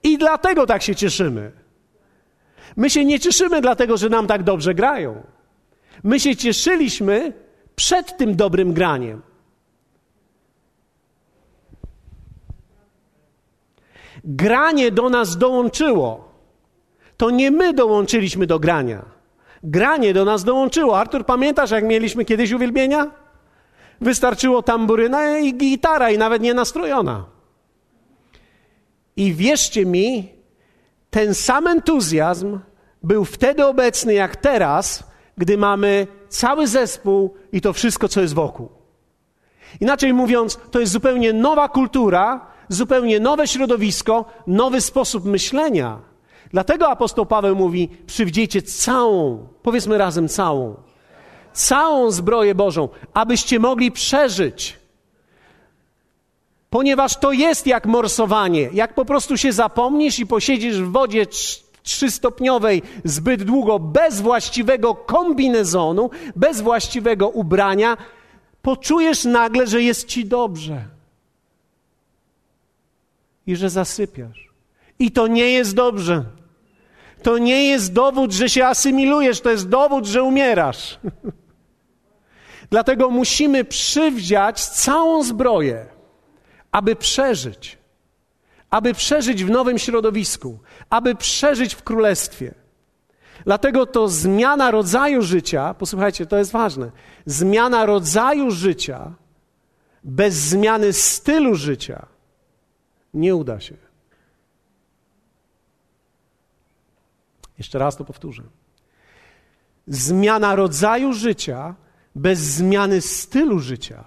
I 0.06 0.18
dlatego 0.18 0.66
tak 0.66 0.82
się 0.82 0.94
cieszymy. 0.94 1.52
My 2.76 2.90
się 2.90 3.04
nie 3.04 3.20
cieszymy 3.20 3.60
dlatego, 3.60 3.96
że 3.96 4.08
nam 4.08 4.26
tak 4.26 4.42
dobrze 4.42 4.74
grają. 4.74 5.22
My 6.02 6.20
się 6.20 6.36
cieszyliśmy 6.36 7.32
przed 7.76 8.16
tym 8.16 8.36
dobrym 8.36 8.72
graniem. 8.72 9.22
Granie 14.24 14.90
do 14.90 15.10
nas 15.10 15.38
dołączyło. 15.38 16.32
To 17.16 17.30
nie 17.30 17.50
my 17.50 17.72
dołączyliśmy 17.72 18.46
do 18.46 18.58
grania. 18.58 19.04
Granie 19.62 20.14
do 20.14 20.24
nas 20.24 20.44
dołączyło. 20.44 20.98
Artur, 20.98 21.26
pamiętasz, 21.26 21.70
jak 21.70 21.84
mieliśmy 21.84 22.24
kiedyś 22.24 22.52
uwielbienia? 22.52 23.10
Wystarczyło 24.00 24.62
tamburyna 24.62 25.38
i 25.38 25.54
gitara, 25.54 26.10
i 26.10 26.18
nawet 26.18 26.42
nie 26.42 26.54
nastrojona. 26.54 27.35
I 29.16 29.34
wierzcie 29.34 29.86
mi, 29.86 30.32
ten 31.10 31.34
sam 31.34 31.66
entuzjazm 31.66 32.58
był 33.02 33.24
wtedy 33.24 33.66
obecny 33.66 34.14
jak 34.14 34.36
teraz, 34.36 35.04
gdy 35.38 35.58
mamy 35.58 36.06
cały 36.28 36.66
zespół 36.66 37.34
i 37.52 37.60
to 37.60 37.72
wszystko, 37.72 38.08
co 38.08 38.20
jest 38.20 38.34
wokół. 38.34 38.68
Inaczej 39.80 40.14
mówiąc, 40.14 40.58
to 40.70 40.80
jest 40.80 40.92
zupełnie 40.92 41.32
nowa 41.32 41.68
kultura, 41.68 42.46
zupełnie 42.68 43.20
nowe 43.20 43.48
środowisko, 43.48 44.24
nowy 44.46 44.80
sposób 44.80 45.24
myślenia. 45.24 45.98
Dlatego 46.50 46.88
apostoł 46.88 47.26
Paweł 47.26 47.56
mówi: 47.56 47.88
przywdziejcie 48.06 48.62
całą, 48.62 49.48
powiedzmy 49.62 49.98
razem 49.98 50.28
całą, 50.28 50.74
całą 51.52 52.10
zbroję 52.10 52.54
Bożą, 52.54 52.88
abyście 53.14 53.58
mogli 53.58 53.92
przeżyć 53.92 54.78
ponieważ 56.76 57.16
to 57.16 57.32
jest 57.32 57.66
jak 57.66 57.86
morsowanie. 57.86 58.70
Jak 58.72 58.94
po 58.94 59.04
prostu 59.04 59.36
się 59.36 59.52
zapomnisz 59.52 60.18
i 60.18 60.26
posiedzisz 60.26 60.80
w 60.80 60.92
wodzie 60.92 61.26
trzystopniowej 61.82 62.82
zbyt 63.04 63.42
długo, 63.42 63.78
bez 63.78 64.20
właściwego 64.20 64.94
kombinezonu, 64.94 66.10
bez 66.36 66.60
właściwego 66.60 67.28
ubrania, 67.28 67.96
poczujesz 68.62 69.24
nagle, 69.24 69.66
że 69.66 69.82
jest 69.82 70.08
ci 70.08 70.24
dobrze 70.24 70.84
i 73.46 73.56
że 73.56 73.70
zasypiasz. 73.70 74.50
I 74.98 75.10
to 75.10 75.26
nie 75.26 75.50
jest 75.52 75.74
dobrze. 75.74 76.24
To 77.22 77.38
nie 77.38 77.64
jest 77.64 77.92
dowód, 77.92 78.32
że 78.32 78.48
się 78.48 78.66
asymilujesz, 78.66 79.40
to 79.40 79.50
jest 79.50 79.68
dowód, 79.68 80.06
że 80.06 80.22
umierasz. 80.22 80.98
Dlatego 82.70 83.10
musimy 83.10 83.64
przywdziać 83.64 84.64
całą 84.64 85.22
zbroję 85.22 85.95
aby 86.72 86.96
przeżyć, 86.96 87.78
aby 88.70 88.94
przeżyć 88.94 89.44
w 89.44 89.50
nowym 89.50 89.78
środowisku, 89.78 90.58
aby 90.90 91.14
przeżyć 91.14 91.74
w 91.74 91.82
królestwie. 91.82 92.54
Dlatego 93.44 93.86
to 93.86 94.08
zmiana 94.08 94.70
rodzaju 94.70 95.22
życia, 95.22 95.74
posłuchajcie, 95.74 96.26
to 96.26 96.36
jest 96.36 96.52
ważne, 96.52 96.90
zmiana 97.26 97.86
rodzaju 97.86 98.50
życia 98.50 99.12
bez 100.04 100.34
zmiany 100.34 100.92
stylu 100.92 101.54
życia 101.54 102.06
nie 103.14 103.36
uda 103.36 103.60
się. 103.60 103.76
Jeszcze 107.58 107.78
raz 107.78 107.96
to 107.96 108.04
powtórzę. 108.04 108.42
Zmiana 109.86 110.54
rodzaju 110.56 111.12
życia 111.12 111.74
bez 112.14 112.38
zmiany 112.38 113.00
stylu 113.00 113.58
życia 113.58 114.04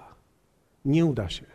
nie 0.84 1.04
uda 1.04 1.28
się. 1.28 1.49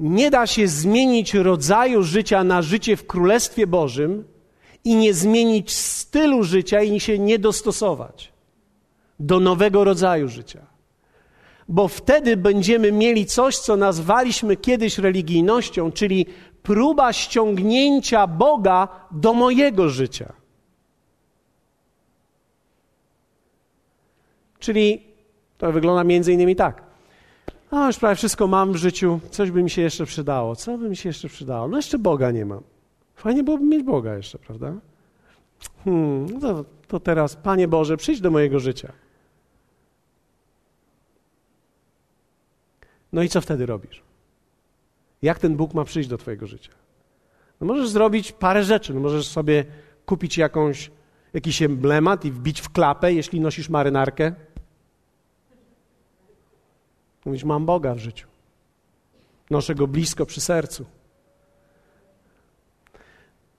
Nie 0.00 0.30
da 0.30 0.46
się 0.46 0.68
zmienić 0.68 1.34
rodzaju 1.34 2.02
życia 2.02 2.44
na 2.44 2.62
życie 2.62 2.96
w 2.96 3.06
Królestwie 3.06 3.66
Bożym 3.66 4.24
i 4.84 4.94
nie 4.96 5.14
zmienić 5.14 5.72
stylu 5.72 6.44
życia 6.44 6.82
i 6.82 7.00
się 7.00 7.18
nie 7.18 7.38
dostosować 7.38 8.32
do 9.20 9.40
nowego 9.40 9.84
rodzaju 9.84 10.28
życia. 10.28 10.66
Bo 11.68 11.88
wtedy 11.88 12.36
będziemy 12.36 12.92
mieli 12.92 13.26
coś, 13.26 13.58
co 13.58 13.76
nazwaliśmy 13.76 14.56
kiedyś 14.56 14.98
religijnością, 14.98 15.92
czyli 15.92 16.26
próba 16.62 17.12
ściągnięcia 17.12 18.26
Boga 18.26 18.88
do 19.10 19.32
mojego 19.34 19.88
życia. 19.88 20.32
Czyli 24.58 25.02
to 25.58 25.72
wygląda 25.72 26.04
między 26.04 26.32
innymi 26.32 26.56
tak. 26.56 26.91
A 27.72 27.86
już 27.86 27.98
prawie 27.98 28.16
wszystko 28.16 28.46
mam 28.46 28.72
w 28.72 28.76
życiu, 28.76 29.20
coś 29.30 29.50
by 29.50 29.62
mi 29.62 29.70
się 29.70 29.82
jeszcze 29.82 30.06
przydało. 30.06 30.56
Co 30.56 30.78
by 30.78 30.88
mi 30.88 30.96
się 30.96 31.08
jeszcze 31.08 31.28
przydało? 31.28 31.68
No 31.68 31.76
jeszcze 31.76 31.98
Boga 31.98 32.30
nie 32.30 32.46
mam. 32.46 32.62
Fajnie 33.14 33.44
byłoby 33.44 33.64
mieć 33.64 33.82
Boga 33.82 34.14
jeszcze, 34.14 34.38
prawda? 34.38 34.72
Hmm, 35.84 36.26
no 36.26 36.40
to, 36.40 36.64
to 36.88 37.00
teraz, 37.00 37.36
Panie 37.36 37.68
Boże, 37.68 37.96
przyjdź 37.96 38.20
do 38.20 38.30
mojego 38.30 38.60
życia. 38.60 38.92
No 43.12 43.22
i 43.22 43.28
co 43.28 43.40
wtedy 43.40 43.66
robisz? 43.66 44.02
Jak 45.22 45.38
ten 45.38 45.56
Bóg 45.56 45.74
ma 45.74 45.84
przyjść 45.84 46.08
do 46.08 46.18
Twojego 46.18 46.46
życia? 46.46 46.72
No 47.60 47.66
możesz 47.66 47.88
zrobić 47.88 48.32
parę 48.32 48.64
rzeczy. 48.64 48.94
No 48.94 49.00
możesz 49.00 49.28
sobie 49.28 49.64
kupić 50.06 50.38
jakąś, 50.38 50.90
jakiś 51.34 51.62
emblemat 51.62 52.24
i 52.24 52.30
wbić 52.30 52.60
w 52.60 52.68
klapę, 52.68 53.12
jeśli 53.12 53.40
nosisz 53.40 53.68
marynarkę. 53.68 54.32
Mówisz, 57.24 57.44
mam 57.44 57.66
Boga 57.66 57.94
w 57.94 57.98
życiu. 57.98 58.28
Noszę 59.50 59.74
Go 59.74 59.86
blisko 59.86 60.26
przy 60.26 60.40
sercu. 60.40 60.84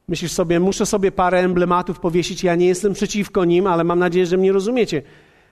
Myślisz 0.07 0.31
sobie, 0.31 0.59
muszę 0.59 0.85
sobie 0.85 1.11
parę 1.11 1.39
emblematów 1.39 1.99
powiesić, 1.99 2.43
ja 2.43 2.55
nie 2.55 2.65
jestem 2.65 2.93
przeciwko 2.93 3.45
nim, 3.45 3.67
ale 3.67 3.83
mam 3.83 3.99
nadzieję, 3.99 4.25
że 4.25 4.37
mnie 4.37 4.51
rozumiecie. 4.51 5.01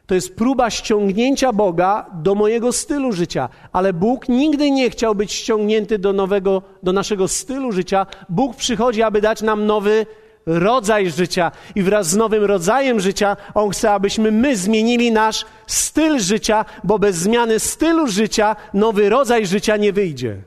To 0.05 0.15
jest 0.15 0.35
próba 0.35 0.69
ściągnięcia 0.69 1.53
Boga 1.53 2.05
do 2.13 2.35
mojego 2.35 2.71
stylu 2.71 3.11
życia, 3.11 3.49
ale 3.71 3.93
Bóg 3.93 4.29
nigdy 4.29 4.71
nie 4.71 4.89
chciał 4.89 5.15
być 5.15 5.31
ściągnięty 5.31 5.99
do 5.99 6.13
nowego, 6.13 6.61
do 6.83 6.93
naszego 6.93 7.27
stylu 7.27 7.71
życia. 7.71 8.05
Bóg 8.29 8.55
przychodzi, 8.55 9.03
aby 9.03 9.21
dać 9.21 9.41
nam 9.41 9.65
nowy 9.65 10.05
rodzaj 10.45 11.10
życia 11.10 11.51
i 11.75 11.81
wraz 11.81 12.10
z 12.10 12.15
nowym 12.15 12.43
rodzajem 12.43 13.00
życia 13.00 13.38
On 13.53 13.69
chce, 13.69 13.91
abyśmy 13.91 14.31
my 14.31 14.55
zmienili 14.55 15.12
nasz 15.12 15.45
styl 15.67 16.19
życia, 16.19 16.65
bo 16.83 17.00
bez 17.00 17.15
zmiany 17.15 17.60
stylu 17.60 18.07
życia 18.07 18.55
nowy 18.74 19.10
rodzaj 19.10 19.45
życia 19.45 19.77
nie 19.77 19.93
wyjdzie. 19.93 20.41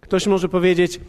Ktoś 0.00 0.26
może 0.26 0.48
powiedzieć, 0.48 1.00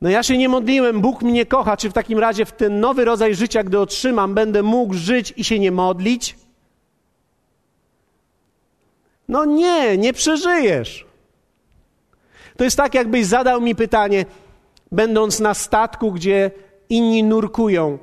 no 0.00 0.10
ja 0.10 0.22
się 0.22 0.38
nie 0.38 0.48
modliłem, 0.48 1.00
Bóg 1.00 1.22
mnie 1.22 1.46
kocha, 1.46 1.76
czy 1.76 1.90
w 1.90 1.92
takim 1.92 2.18
razie 2.18 2.44
w 2.44 2.52
ten 2.52 2.80
nowy 2.80 3.04
rodzaj 3.04 3.34
życia, 3.34 3.62
gdy 3.62 3.80
otrzymam, 3.80 4.34
będę 4.34 4.62
mógł 4.62 4.94
żyć 4.94 5.34
i 5.36 5.44
się 5.44 5.58
nie 5.58 5.72
modlić? 5.72 6.36
No 9.28 9.44
nie, 9.44 9.98
nie 9.98 10.12
przeżyjesz. 10.12 11.06
To 12.56 12.64
jest 12.64 12.76
tak, 12.76 12.94
jakbyś 12.94 13.26
zadał 13.26 13.60
mi 13.60 13.74
pytanie, 13.74 14.26
będąc 14.92 15.40
na 15.40 15.54
statku, 15.54 16.12
gdzie 16.12 16.50
inni 16.88 17.24
nurkują. 17.24 17.98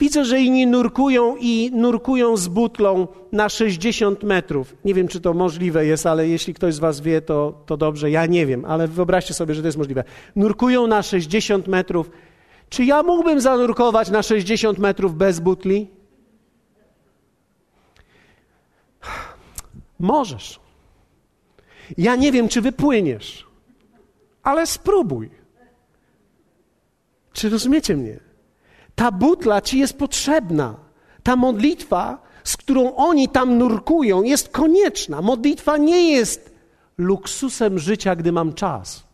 Widzę, 0.00 0.24
że 0.24 0.40
inni 0.40 0.66
nurkują 0.66 1.36
i 1.40 1.70
nurkują 1.72 2.36
z 2.36 2.48
butlą 2.48 3.08
na 3.32 3.48
60 3.48 4.22
metrów. 4.22 4.76
Nie 4.84 4.94
wiem, 4.94 5.08
czy 5.08 5.20
to 5.20 5.34
możliwe 5.34 5.86
jest, 5.86 6.06
ale 6.06 6.28
jeśli 6.28 6.54
ktoś 6.54 6.74
z 6.74 6.78
Was 6.78 7.00
wie, 7.00 7.22
to, 7.22 7.62
to 7.66 7.76
dobrze. 7.76 8.10
Ja 8.10 8.26
nie 8.26 8.46
wiem, 8.46 8.64
ale 8.64 8.88
wyobraźcie 8.88 9.34
sobie, 9.34 9.54
że 9.54 9.62
to 9.62 9.68
jest 9.68 9.78
możliwe. 9.78 10.04
Nurkują 10.36 10.86
na 10.86 11.02
60 11.02 11.66
metrów. 11.66 12.10
Czy 12.68 12.84
ja 12.84 13.02
mógłbym 13.02 13.40
zanurkować 13.40 14.10
na 14.10 14.22
60 14.22 14.78
metrów 14.78 15.14
bez 15.14 15.40
butli? 15.40 15.88
Możesz. 19.98 20.63
Ja 21.98 22.16
nie 22.16 22.32
wiem, 22.32 22.48
czy 22.48 22.60
wypłyniesz, 22.60 23.46
ale 24.42 24.66
spróbuj. 24.66 25.30
Czy 27.32 27.48
rozumiecie 27.48 27.96
mnie? 27.96 28.20
Ta 28.94 29.12
butla 29.12 29.60
ci 29.60 29.78
jest 29.78 29.98
potrzebna. 29.98 30.76
Ta 31.22 31.36
modlitwa, 31.36 32.22
z 32.44 32.56
którą 32.56 32.94
oni 32.94 33.28
tam 33.28 33.58
nurkują, 33.58 34.22
jest 34.22 34.48
konieczna. 34.48 35.22
Modlitwa 35.22 35.76
nie 35.76 36.10
jest 36.10 36.54
luksusem 36.98 37.78
życia, 37.78 38.16
gdy 38.16 38.32
mam 38.32 38.52
czas. 38.52 39.04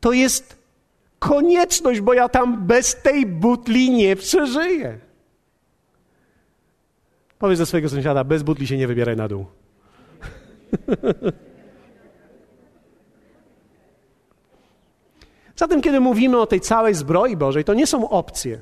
To 0.00 0.12
jest 0.12 0.56
konieczność, 1.18 2.00
bo 2.00 2.14
ja 2.14 2.28
tam 2.28 2.66
bez 2.66 3.02
tej 3.02 3.26
butli 3.26 3.90
nie 3.90 4.16
przeżyję. 4.16 4.98
Powiedz 7.38 7.58
do 7.58 7.66
swojego 7.66 7.88
sąsiada, 7.88 8.24
bez 8.24 8.42
butli 8.42 8.66
się 8.66 8.76
nie 8.76 8.86
wybieraj 8.86 9.16
na 9.16 9.28
dół. 9.28 9.46
Zatem, 15.56 15.80
kiedy 15.80 16.00
mówimy 16.00 16.40
o 16.40 16.46
tej 16.46 16.60
całej 16.60 16.94
zbroi 16.94 17.36
Bożej, 17.36 17.64
to 17.64 17.74
nie 17.74 17.86
są 17.86 18.08
opcje. 18.08 18.60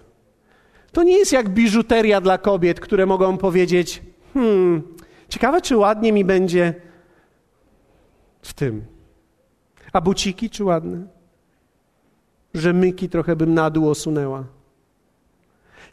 To 0.92 1.02
nie 1.02 1.18
jest 1.18 1.32
jak 1.32 1.48
biżuteria 1.48 2.20
dla 2.20 2.38
kobiet, 2.38 2.80
które 2.80 3.06
mogą 3.06 3.38
powiedzieć: 3.38 4.02
Hmm, 4.34 4.82
ciekawe, 5.28 5.60
czy 5.60 5.76
ładnie 5.76 6.12
mi 6.12 6.24
będzie 6.24 6.74
w 8.42 8.54
tym. 8.54 8.84
A 9.92 10.00
buciki, 10.00 10.50
czy 10.50 10.64
ładne? 10.64 11.06
Rzemyki 12.54 13.08
trochę 13.08 13.36
bym 13.36 13.54
na 13.54 13.70
dół 13.70 13.90
osunęła. 13.90 14.44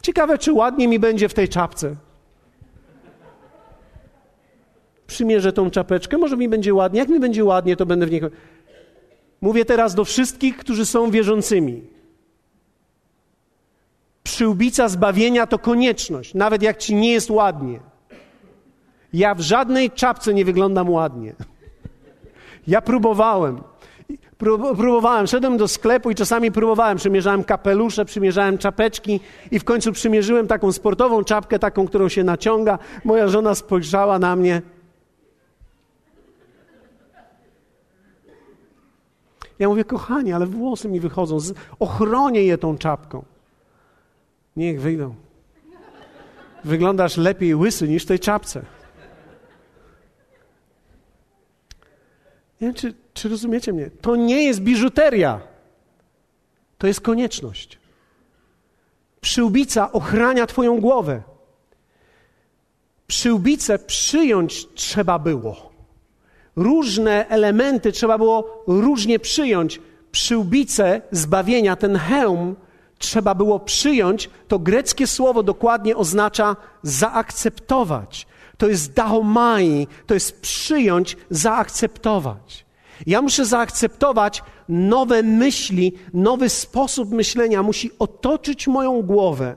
Ciekawe, 0.01 0.37
czy 0.37 0.53
ładnie 0.53 0.87
mi 0.87 0.99
będzie 0.99 1.29
w 1.29 1.33
tej 1.33 1.49
czapce. 1.49 1.95
Przymierzę 5.09 5.53
tą 5.53 5.69
czapeczkę, 5.69 6.17
może 6.17 6.37
mi 6.37 6.49
będzie 6.49 6.73
ładnie. 6.73 6.99
Jak 6.99 7.09
mi 7.09 7.19
będzie 7.19 7.43
ładnie, 7.43 7.75
to 7.75 7.85
będę 7.85 8.05
w 8.05 8.11
niej. 8.11 8.21
Mówię 9.41 9.65
teraz 9.65 9.95
do 9.95 10.05
wszystkich, 10.05 10.57
którzy 10.57 10.85
są 10.85 11.11
wierzącymi. 11.11 11.81
Przyłbica 14.23 14.89
zbawienia 14.89 15.47
to 15.47 15.59
konieczność, 15.59 16.33
nawet 16.33 16.61
jak 16.61 16.77
ci 16.77 16.95
nie 16.95 17.11
jest 17.11 17.29
ładnie. 17.29 17.79
Ja 19.13 19.35
w 19.35 19.41
żadnej 19.41 19.91
czapce 19.91 20.33
nie 20.33 20.45
wyglądam 20.45 20.89
ładnie. 20.89 21.33
Ja 22.67 22.81
próbowałem. 22.81 23.61
Próbowałem, 24.77 25.27
szedłem 25.27 25.57
do 25.57 25.67
sklepu 25.67 26.11
i 26.11 26.15
czasami 26.15 26.51
próbowałem. 26.51 26.97
Przymierzałem 26.97 27.43
kapelusze, 27.43 28.05
przymierzałem 28.05 28.57
czapeczki 28.57 29.19
i 29.51 29.59
w 29.59 29.63
końcu 29.63 29.91
przymierzyłem 29.91 30.47
taką 30.47 30.71
sportową 30.71 31.23
czapkę, 31.23 31.59
taką, 31.59 31.87
którą 31.87 32.09
się 32.09 32.23
naciąga. 32.23 32.79
Moja 33.03 33.27
żona 33.27 33.55
spojrzała 33.55 34.19
na 34.19 34.35
mnie. 34.35 34.61
Ja 39.59 39.69
mówię, 39.69 39.83
kochanie, 39.83 40.35
ale 40.35 40.45
włosy 40.45 40.89
mi 40.89 40.99
wychodzą, 40.99 41.37
ochronię 41.79 42.43
je 42.43 42.57
tą 42.57 42.77
czapką. 42.77 43.23
Niech 44.55 44.81
wyjdą. 44.81 45.15
Wyglądasz 46.63 47.17
lepiej 47.17 47.55
łysy 47.55 47.87
niż 47.87 48.05
tej 48.05 48.19
czapce. 48.19 48.61
Nie 52.61 52.67
wiem, 52.67 52.73
czy, 52.73 52.93
czy 53.13 53.29
rozumiecie 53.29 53.73
mnie. 53.73 53.89
To 54.01 54.15
nie 54.15 54.43
jest 54.43 54.59
biżuteria. 54.59 55.41
To 56.77 56.87
jest 56.87 57.01
konieczność. 57.01 57.79
Przyłbica 59.21 59.91
ochrania 59.91 60.47
Twoją 60.47 60.79
głowę. 60.81 61.21
Przyłbicę 63.07 63.79
przyjąć 63.79 64.67
trzeba 64.73 65.19
było 65.19 65.68
różne 66.55 67.27
elementy 67.27 67.91
trzeba 67.91 68.17
było 68.17 68.63
różnie 68.67 69.19
przyjąć. 69.19 69.81
Przyłbicę 70.11 71.01
zbawienia, 71.11 71.75
ten 71.75 71.95
hełm, 71.97 72.55
trzeba 72.97 73.35
było 73.35 73.59
przyjąć. 73.59 74.29
To 74.47 74.59
greckie 74.59 75.07
słowo 75.07 75.43
dokładnie 75.43 75.95
oznacza 75.95 76.55
zaakceptować. 76.83 78.27
To 78.57 78.67
jest 78.67 78.93
dahomai, 78.93 79.87
to 80.05 80.13
jest 80.13 80.41
przyjąć, 80.41 81.17
zaakceptować. 81.29 82.65
Ja 83.07 83.21
muszę 83.21 83.45
zaakceptować 83.45 84.43
nowe 84.69 85.23
myśli, 85.23 85.93
nowy 86.13 86.49
sposób 86.49 87.11
myślenia, 87.11 87.63
musi 87.63 87.91
otoczyć 87.99 88.67
moją 88.67 89.01
głowę. 89.01 89.55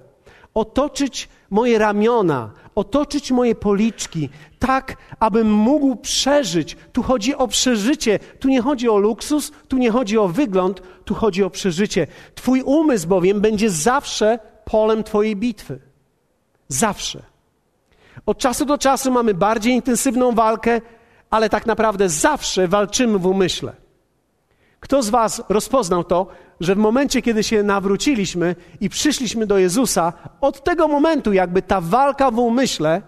Otoczyć 0.54 1.28
moje 1.50 1.78
ramiona, 1.78 2.50
otoczyć 2.74 3.30
moje 3.30 3.54
policzki, 3.54 4.28
tak, 4.58 4.96
abym 5.20 5.52
mógł 5.52 5.96
przeżyć. 5.96 6.76
Tu 6.92 7.02
chodzi 7.02 7.34
o 7.34 7.48
przeżycie, 7.48 8.18
tu 8.18 8.48
nie 8.48 8.62
chodzi 8.62 8.88
o 8.88 8.98
luksus, 8.98 9.52
tu 9.68 9.78
nie 9.78 9.90
chodzi 9.90 10.18
o 10.18 10.28
wygląd, 10.28 10.82
tu 11.04 11.14
chodzi 11.14 11.44
o 11.44 11.50
przeżycie. 11.50 12.06
Twój 12.34 12.62
umysł 12.62 13.08
bowiem 13.08 13.40
będzie 13.40 13.70
zawsze 13.70 14.38
polem 14.64 15.04
Twojej 15.04 15.36
bitwy. 15.36 15.78
Zawsze. 16.68 17.22
Od 18.26 18.38
czasu 18.38 18.64
do 18.64 18.78
czasu 18.78 19.10
mamy 19.10 19.34
bardziej 19.34 19.74
intensywną 19.74 20.32
walkę, 20.32 20.80
ale 21.30 21.48
tak 21.48 21.66
naprawdę 21.66 22.08
zawsze 22.08 22.68
walczymy 22.68 23.18
w 23.18 23.26
umyśle. 23.26 23.72
Kto 24.80 25.02
z 25.02 25.10
Was 25.10 25.42
rozpoznał 25.48 26.04
to, 26.04 26.26
że 26.62 26.74
w 26.74 26.78
momencie, 26.78 27.22
kiedy 27.22 27.42
się 27.42 27.62
nawróciliśmy 27.62 28.56
i 28.80 28.88
przyszliśmy 28.88 29.46
do 29.46 29.58
Jezusa, 29.58 30.12
od 30.40 30.64
tego 30.64 30.88
momentu, 30.88 31.32
jakby 31.32 31.62
ta 31.62 31.80
walka 31.80 32.30
w 32.30 32.38
umyśle 32.38 33.02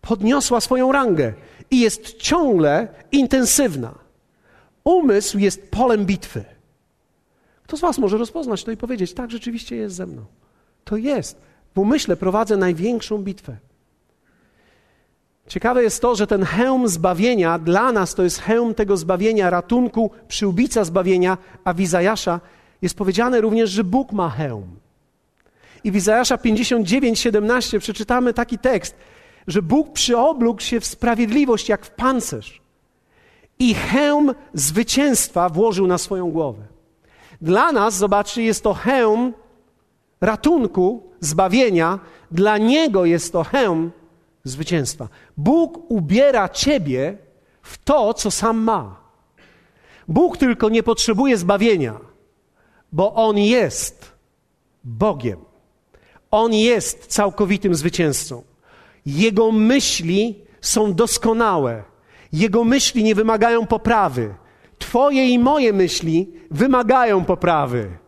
podniosła 0.00 0.60
swoją 0.60 0.92
rangę 0.92 1.32
i 1.70 1.80
jest 1.80 2.16
ciągle 2.16 2.88
intensywna. 3.12 3.94
Umysł 4.84 5.38
jest 5.38 5.70
polem 5.70 6.06
bitwy. 6.06 6.44
Kto 7.62 7.76
z 7.76 7.80
Was 7.80 7.98
może 7.98 8.18
rozpoznać 8.18 8.64
to 8.64 8.70
i 8.70 8.76
powiedzieć: 8.76 9.14
Tak, 9.14 9.30
rzeczywiście 9.30 9.76
jest 9.76 9.96
ze 9.96 10.06
mną. 10.06 10.24
To 10.84 10.96
jest. 10.96 11.40
W 11.74 11.78
umyśle 11.78 12.16
prowadzę 12.16 12.56
największą 12.56 13.18
bitwę. 13.18 13.56
Ciekawe 15.46 15.82
jest 15.82 16.02
to, 16.02 16.16
że 16.16 16.26
ten 16.26 16.44
hełm 16.44 16.88
zbawienia 16.88 17.58
dla 17.58 17.92
nas 17.92 18.14
to 18.14 18.22
jest 18.22 18.40
hełm 18.40 18.74
tego 18.74 18.96
zbawienia, 18.96 19.50
ratunku, 19.50 20.10
przyłbica 20.28 20.84
zbawienia, 20.84 21.38
a 21.64 21.72
w 21.72 21.80
Izajasza 21.80 22.40
jest 22.82 22.94
powiedziane 22.94 23.40
również, 23.40 23.70
że 23.70 23.84
Bóg 23.84 24.12
ma 24.12 24.30
hełm. 24.30 24.76
I 25.84 25.90
w 25.90 25.96
Izajasza 25.96 26.38
59, 26.38 27.18
17 27.18 27.78
przeczytamy 27.78 28.34
taki 28.34 28.58
tekst, 28.58 28.96
że 29.46 29.62
Bóg 29.62 29.92
przyoblógł 29.92 30.60
się 30.60 30.80
w 30.80 30.86
sprawiedliwość 30.86 31.68
jak 31.68 31.86
w 31.86 31.90
pancerz 31.90 32.60
i 33.58 33.74
hełm 33.74 34.34
zwycięstwa 34.54 35.48
włożył 35.48 35.86
na 35.86 35.98
swoją 35.98 36.30
głowę. 36.30 36.62
Dla 37.40 37.72
nas, 37.72 37.94
zobaczcie, 37.94 38.42
jest 38.42 38.62
to 38.62 38.74
hełm 38.74 39.32
ratunku, 40.20 41.02
zbawienia, 41.20 41.98
dla 42.30 42.58
Niego 42.58 43.04
jest 43.04 43.32
to 43.32 43.44
hełm 43.44 43.90
zwycięstwa. 44.44 45.08
Bóg 45.36 45.90
ubiera 45.90 46.48
ciebie 46.48 47.18
w 47.62 47.78
to, 47.78 48.14
co 48.14 48.30
sam 48.30 48.58
ma. 48.58 48.96
Bóg 50.08 50.36
tylko 50.36 50.68
nie 50.68 50.82
potrzebuje 50.82 51.36
zbawienia, 51.36 51.94
bo 52.92 53.14
On 53.14 53.38
jest 53.38 54.12
Bogiem. 54.84 55.38
On 56.30 56.54
jest 56.54 57.06
całkowitym 57.06 57.74
zwycięzcą. 57.74 58.42
Jego 59.06 59.52
myśli 59.52 60.44
są 60.60 60.94
doskonałe. 60.94 61.82
Jego 62.32 62.64
myśli 62.64 63.04
nie 63.04 63.14
wymagają 63.14 63.66
poprawy. 63.66 64.34
Twoje 64.78 65.28
i 65.28 65.38
moje 65.38 65.72
myśli 65.72 66.32
wymagają 66.50 67.24
poprawy. 67.24 67.98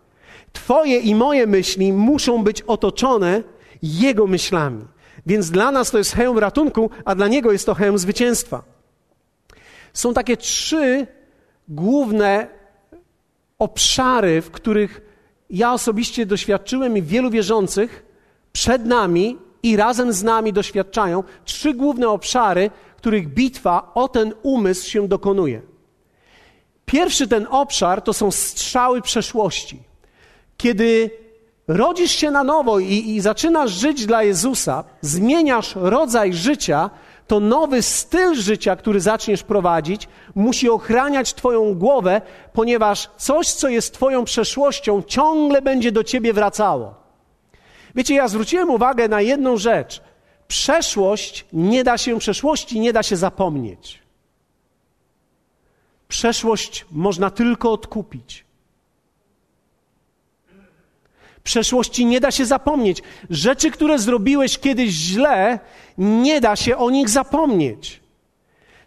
Twoje 0.53 0.99
i 0.99 1.15
moje 1.15 1.47
myśli 1.47 1.93
muszą 1.93 2.43
być 2.43 2.63
otoczone 2.63 3.43
Jego 3.83 4.27
myślami. 4.27 4.85
Więc 5.27 5.51
dla 5.51 5.73
nas 5.73 5.91
to 5.91 5.99
jest 5.99 6.13
hełm 6.13 6.39
ratunku, 6.39 6.91
a 7.05 7.15
dla 7.15 7.29
niego 7.29 7.53
jest 7.53 7.67
to 7.67 7.75
hełm 7.75 7.99
zwycięstwa. 7.99 8.63
Są 9.93 10.15
takie 10.15 10.37
trzy 10.37 11.07
główne 11.69 12.60
obszary, 13.61 14.43
w 14.43 14.51
których 14.51 15.01
ja 15.51 15.73
osobiście 15.73 16.27
doświadczyłem 16.27 16.97
i 16.97 17.03
wielu 17.03 17.31
wierzących 17.31 18.05
przed 18.53 18.87
nami 18.87 19.39
i 19.63 19.77
razem 19.77 20.13
z 20.13 20.23
nami 20.23 20.53
doświadczają. 20.53 21.23
Trzy 21.45 21.75
główne 21.75 22.09
obszary, 22.09 22.71
których 22.97 23.29
bitwa 23.29 23.91
o 23.95 24.09
ten 24.09 24.35
umysł 24.43 24.91
się 24.91 25.09
dokonuje. 25.09 25.63
Pierwszy 26.85 27.29
ten 27.29 27.47
obszar 27.51 28.03
to 28.03 28.13
są 28.13 28.31
strzały 28.31 29.03
przeszłości. 29.03 29.83
Kiedy 30.57 31.11
rodzisz 31.69 32.11
się 32.11 32.31
na 32.31 32.45
nowo 32.45 32.79
i, 32.79 33.11
i 33.11 33.21
zaczynasz 33.21 33.71
żyć 33.71 34.07
dla 34.07 34.23
Jezusa, 34.23 34.85
zmieniasz 35.01 35.77
rodzaj 35.77 36.33
życia, 36.33 36.91
to 37.31 37.41
nowy 37.41 37.83
styl 37.83 38.35
życia, 38.35 38.77
który 38.77 39.01
zaczniesz 39.01 39.43
prowadzić, 39.43 40.09
musi 40.35 40.71
ochraniać 40.71 41.35
Twoją 41.35 41.75
głowę, 41.75 42.23
ponieważ 42.53 43.11
coś, 43.17 43.53
co 43.53 43.69
jest 43.69 43.95
Twoją 43.95 44.25
przeszłością, 44.25 45.03
ciągle 45.03 45.63
będzie 45.63 45.93
do 45.93 46.05
Ciebie 46.05 46.33
wracało. 46.33 46.95
Wiecie, 47.95 48.15
ja 48.15 48.29
zwróciłem 48.29 48.71
uwagę 48.71 49.09
na 49.09 49.21
jedną 49.21 49.57
rzecz. 49.57 50.03
Przeszłość 50.49 51.47
nie 51.53 51.85
da 51.85 51.99
się, 51.99 52.19
przeszłości 52.19 52.81
nie 52.81 52.93
da 52.93 53.03
się 53.03 53.17
zapomnieć. 53.17 54.03
Przeszłość 56.09 56.87
można 56.91 57.31
tylko 57.31 57.73
odkupić. 57.73 58.45
Przeszłości 61.45 62.07
nie 62.07 62.21
da 62.21 62.31
się 62.31 62.45
zapomnieć. 62.45 63.03
Rzeczy, 63.31 63.71
które 63.71 63.99
zrobiłeś 63.99 64.59
kiedyś 64.59 64.91
źle, 64.91 65.59
nie 65.99 66.41
da 66.41 66.57
się 66.57 66.77
o 66.77 66.91
nich 66.91 67.09
zapomnieć. 67.09 68.01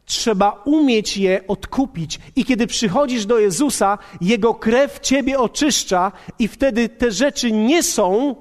Trzeba 0.05 0.61
umieć 0.65 1.17
je 1.17 1.47
odkupić. 1.47 2.19
I 2.35 2.45
kiedy 2.45 2.67
przychodzisz 2.67 3.25
do 3.25 3.39
Jezusa, 3.39 3.97
Jego 4.21 4.53
krew 4.53 4.99
ciebie 4.99 5.39
oczyszcza, 5.39 6.11
i 6.39 6.47
wtedy 6.47 6.89
te 6.89 7.11
rzeczy 7.11 7.51
nie 7.51 7.83
są 7.83 8.35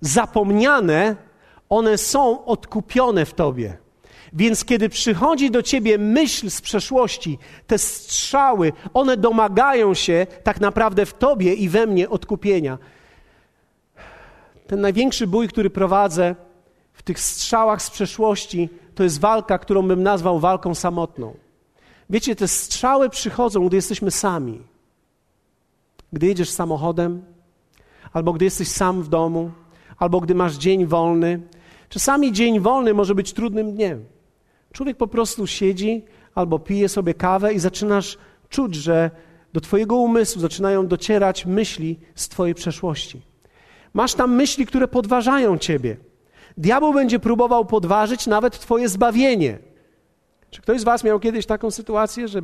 zapomniane, 0.00 1.16
one 1.68 1.98
są 1.98 2.44
odkupione 2.44 3.26
w 3.26 3.34
tobie. 3.34 3.76
Więc 4.32 4.64
kiedy 4.64 4.88
przychodzi 4.88 5.50
do 5.50 5.62
ciebie 5.62 5.98
myśl 5.98 6.50
z 6.50 6.60
przeszłości, 6.60 7.38
te 7.66 7.78
strzały, 7.78 8.72
one 8.94 9.16
domagają 9.16 9.94
się 9.94 10.26
tak 10.42 10.60
naprawdę 10.60 11.06
w 11.06 11.14
tobie 11.14 11.54
i 11.54 11.68
we 11.68 11.86
mnie 11.86 12.08
odkupienia 12.08 12.78
ten 14.72 14.80
największy 14.80 15.26
bój, 15.26 15.48
który 15.48 15.70
prowadzę 15.70 16.36
w 16.92 17.02
tych 17.02 17.20
strzałach 17.20 17.82
z 17.82 17.90
przeszłości, 17.90 18.68
to 18.94 19.02
jest 19.02 19.20
walka, 19.20 19.58
którą 19.58 19.88
bym 19.88 20.02
nazwał 20.02 20.40
walką 20.40 20.74
samotną. 20.74 21.34
Wiecie, 22.10 22.36
te 22.36 22.48
strzały 22.48 23.10
przychodzą, 23.10 23.66
gdy 23.66 23.76
jesteśmy 23.76 24.10
sami. 24.10 24.60
Gdy 26.12 26.26
jedziesz 26.26 26.50
samochodem, 26.50 27.22
albo 28.12 28.32
gdy 28.32 28.44
jesteś 28.44 28.68
sam 28.68 29.02
w 29.02 29.08
domu, 29.08 29.50
albo 29.98 30.20
gdy 30.20 30.34
masz 30.34 30.54
dzień 30.54 30.86
wolny. 30.86 31.40
Czasami 31.88 32.32
dzień 32.32 32.60
wolny 32.60 32.94
może 32.94 33.14
być 33.14 33.32
trudnym 33.32 33.72
dniem. 33.72 34.04
Człowiek 34.72 34.96
po 34.96 35.06
prostu 35.06 35.46
siedzi 35.46 36.04
albo 36.34 36.58
pije 36.58 36.88
sobie 36.88 37.14
kawę 37.14 37.54
i 37.54 37.58
zaczynasz 37.58 38.18
czuć, 38.48 38.74
że 38.74 39.10
do 39.52 39.60
Twojego 39.60 39.96
umysłu 39.96 40.40
zaczynają 40.42 40.86
docierać 40.86 41.46
myśli 41.46 41.98
z 42.14 42.28
Twojej 42.28 42.54
przeszłości. 42.54 43.31
Masz 43.94 44.14
tam 44.14 44.34
myśli, 44.34 44.66
które 44.66 44.88
podważają 44.88 45.58
ciebie. 45.58 45.96
Diabeł 46.56 46.92
będzie 46.92 47.18
próbował 47.18 47.64
podważyć 47.64 48.26
nawet 48.26 48.58
Twoje 48.58 48.88
zbawienie. 48.88 49.58
Czy 50.50 50.62
ktoś 50.62 50.80
z 50.80 50.84
Was 50.84 51.04
miał 51.04 51.20
kiedyś 51.20 51.46
taką 51.46 51.70
sytuację, 51.70 52.28
że 52.28 52.40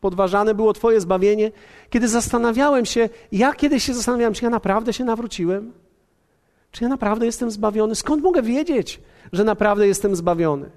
podważane 0.00 0.54
było 0.54 0.72
Twoje 0.72 1.00
zbawienie? 1.00 1.50
Kiedy 1.90 2.08
zastanawiałem 2.08 2.86
się, 2.86 3.08
ja 3.32 3.52
kiedyś 3.52 3.84
się 3.84 3.94
zastanawiałem, 3.94 4.34
czy 4.34 4.44
ja 4.44 4.50
naprawdę 4.50 4.92
się 4.92 5.04
nawróciłem? 5.04 5.72
Czy 6.70 6.84
ja 6.84 6.90
naprawdę 6.90 7.26
jestem 7.26 7.50
zbawiony? 7.50 7.94
Skąd 7.94 8.22
mogę 8.22 8.42
wiedzieć, 8.42 9.00
że 9.32 9.44
naprawdę 9.44 9.86
jestem 9.86 10.16
zbawiony? 10.16 10.70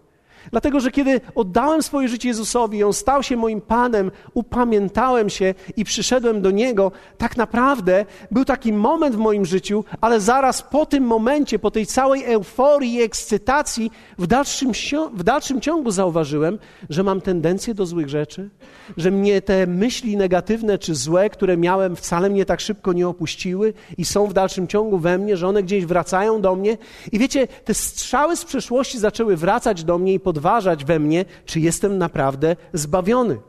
Dlatego, 0.51 0.79
że 0.79 0.91
kiedy 0.91 1.21
oddałem 1.35 1.83
swoje 1.83 2.07
życie 2.07 2.27
Jezusowi, 2.27 2.83
On 2.83 2.93
stał 2.93 3.23
się 3.23 3.37
moim 3.37 3.61
Panem, 3.61 4.11
upamiętałem 4.33 5.29
się 5.29 5.53
i 5.77 5.83
przyszedłem 5.83 6.41
do 6.41 6.51
Niego, 6.51 6.91
tak 7.17 7.37
naprawdę 7.37 8.05
był 8.31 8.45
taki 8.45 8.73
moment 8.73 9.15
w 9.15 9.19
moim 9.19 9.45
życiu, 9.45 9.83
ale 10.01 10.19
zaraz 10.19 10.61
po 10.61 10.85
tym 10.85 11.03
momencie, 11.03 11.59
po 11.59 11.71
tej 11.71 11.85
całej 11.85 12.23
euforii 12.23 12.93
i 12.93 13.01
ekscytacji, 13.01 13.91
w 14.17 14.27
dalszym, 14.27 14.71
w 15.13 15.23
dalszym 15.23 15.61
ciągu 15.61 15.91
zauważyłem, 15.91 16.59
że 16.89 17.03
mam 17.03 17.21
tendencję 17.21 17.73
do 17.73 17.85
złych 17.85 18.09
rzeczy, 18.09 18.49
że 18.97 19.11
mnie 19.11 19.41
te 19.41 19.67
myśli 19.67 20.17
negatywne 20.17 20.77
czy 20.77 20.95
złe, 20.95 21.29
które 21.29 21.57
miałem, 21.57 21.95
wcale 21.95 22.29
mnie 22.29 22.45
tak 22.45 22.61
szybko 22.61 22.93
nie 22.93 23.07
opuściły 23.07 23.73
i 23.97 24.05
są 24.05 24.27
w 24.27 24.33
dalszym 24.33 24.67
ciągu 24.67 24.97
we 24.97 25.17
mnie, 25.17 25.37
że 25.37 25.47
one 25.47 25.63
gdzieś 25.63 25.85
wracają 25.85 26.41
do 26.41 26.55
mnie. 26.55 26.77
I 27.11 27.19
wiecie, 27.19 27.47
te 27.47 27.73
strzały 27.73 28.35
z 28.35 28.45
przeszłości 28.45 28.99
zaczęły 28.99 29.37
wracać 29.37 29.83
do 29.83 29.97
mnie 29.97 30.13
i 30.13 30.19
podważać 30.31 30.85
we 30.85 30.99
mnie, 30.99 31.25
czy 31.45 31.59
jestem 31.59 31.97
naprawdę 31.97 32.55
zbawiony. 32.73 33.39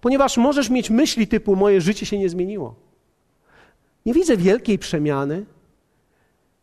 Ponieważ 0.00 0.36
możesz 0.36 0.70
mieć 0.70 0.90
myśli 0.90 1.26
typu: 1.26 1.56
Moje 1.56 1.80
życie 1.80 2.06
się 2.06 2.18
nie 2.18 2.28
zmieniło. 2.28 2.74
Nie 4.06 4.14
widzę 4.14 4.36
wielkiej 4.36 4.78
przemiany. 4.78 5.46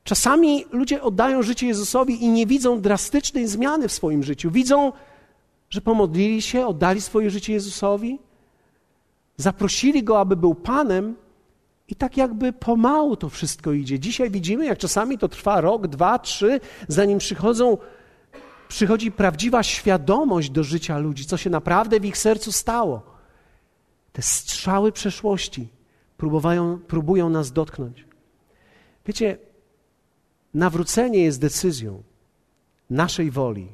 Czasami 0.04 0.66
ludzie 0.72 1.02
oddają 1.02 1.42
życie 1.42 1.68
Jezusowi 1.68 2.24
i 2.24 2.30
nie 2.30 2.46
widzą 2.46 2.82
drastycznej 2.82 3.48
zmiany 3.48 3.88
w 3.88 3.92
swoim 3.92 4.24
życiu. 4.24 4.52
Widzą, 4.52 4.92
że 5.70 5.82
pomodlili 5.82 6.42
się, 6.42 6.68
oddali 6.68 7.02
swoje 7.02 7.30
życie 7.30 7.54
Jezusowi, 7.54 8.20
zaprosili 9.38 10.04
Go, 10.04 10.20
aby 10.20 10.36
był 10.36 10.56
Panem, 10.56 11.16
I 11.90 11.96
tak 11.96 12.18
jakby 12.18 12.54
pomału 12.54 13.16
to 13.16 13.30
wszystko 13.30 13.72
idzie. 13.72 14.00
Dzisiaj 14.00 14.30
widzimy, 14.30 14.66
jak 14.66 14.78
czasami 14.78 15.18
to 15.18 15.28
trwa 15.28 15.62
rok, 15.62 15.88
dwa, 15.88 16.20
trzy, 16.20 16.60
zanim 16.88 17.18
przychodzą, 17.18 17.78
przychodzi 18.68 19.12
prawdziwa 19.12 19.64
świadomość 19.64 20.50
do 20.50 20.64
życia 20.64 20.98
ludzi, 20.98 21.26
co 21.26 21.38
się 21.38 21.50
naprawdę 21.50 22.00
w 22.00 22.06
ich 22.06 22.18
sercu 22.18 22.52
stało. 22.52 23.04
Te 24.14 24.22
strzały 24.22 24.92
przeszłości 24.92 25.68
próbują, 26.18 26.80
próbują 26.80 27.30
nas 27.30 27.52
dotknąć. 27.52 28.06
Wiecie, 29.06 29.38
nawrócenie 30.54 31.20
jest 31.20 31.42
decyzją 31.42 32.04
naszej 32.90 33.32
woli, 33.32 33.68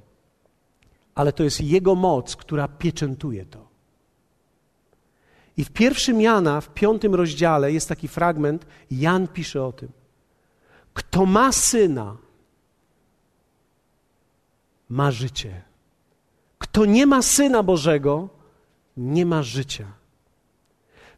ale 1.16 1.34
to 1.34 1.44
jest 1.44 1.62
Jego 1.62 1.96
moc, 1.96 2.36
która 2.36 2.68
pieczętuje 2.68 3.46
to. 3.46 3.68
I 5.58 5.64
w 5.64 5.72
pierwszym 5.72 6.22
Jana, 6.22 6.62
w 6.62 6.74
piątym 6.74 7.16
rozdziale 7.16 7.72
jest 7.72 7.90
taki 7.90 8.08
fragment, 8.08 8.66
Jan 8.92 9.28
pisze 9.28 9.66
o 9.66 9.72
tym. 9.72 9.92
Kto 10.94 11.26
ma 11.26 11.52
syna, 11.52 12.18
ma 14.94 15.12
życie. 15.12 15.62
Kto 16.58 16.86
nie 16.86 17.06
ma 17.06 17.22
syna 17.22 17.64
Bożego, 17.64 18.30
nie 18.98 19.26
ma 19.26 19.44
życia. 19.44 19.88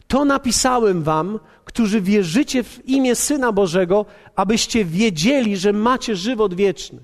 To 0.08 0.26
napisałem 0.26 1.04
wam, 1.04 1.40
którzy 1.66 2.02
wierzycie 2.02 2.64
w 2.64 2.90
imię 2.90 3.16
Syna 3.16 3.52
Bożego, 3.52 4.06
abyście 4.36 4.86
wiedzieli, 4.86 5.58
że 5.58 5.74
macie 5.74 6.16
żywot 6.16 6.54
wieczny. 6.54 7.00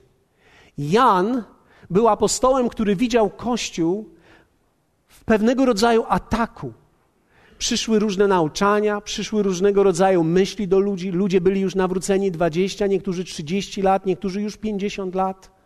Jan 0.77 1.43
był 1.89 2.07
apostołem, 2.07 2.69
który 2.69 2.95
widział 2.95 3.29
Kościół 3.29 4.09
w 5.07 5.23
pewnego 5.23 5.65
rodzaju 5.65 6.03
ataku. 6.07 6.73
Przyszły 7.57 7.99
różne 7.99 8.27
nauczania, 8.27 9.01
przyszły 9.01 9.43
różnego 9.43 9.83
rodzaju 9.83 10.23
myśli 10.23 10.67
do 10.67 10.79
ludzi. 10.79 11.11
Ludzie 11.11 11.41
byli 11.41 11.61
już 11.61 11.75
nawróceni 11.75 12.31
20, 12.31 12.87
niektórzy 12.87 13.23
30 13.23 13.81
lat, 13.81 14.05
niektórzy 14.05 14.41
już 14.41 14.57
50 14.57 15.15
lat. 15.15 15.60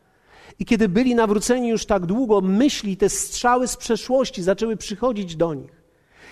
I 0.59 0.65
kiedy 0.65 0.89
byli 0.89 1.15
nawróceni 1.15 1.69
już 1.69 1.85
tak 1.85 2.05
długo, 2.05 2.41
myśli, 2.41 2.97
te 2.97 3.09
strzały 3.09 3.67
z 3.67 3.77
przeszłości 3.77 4.43
zaczęły 4.43 4.77
przychodzić 4.77 5.35
do 5.35 5.53
nich. 5.53 5.85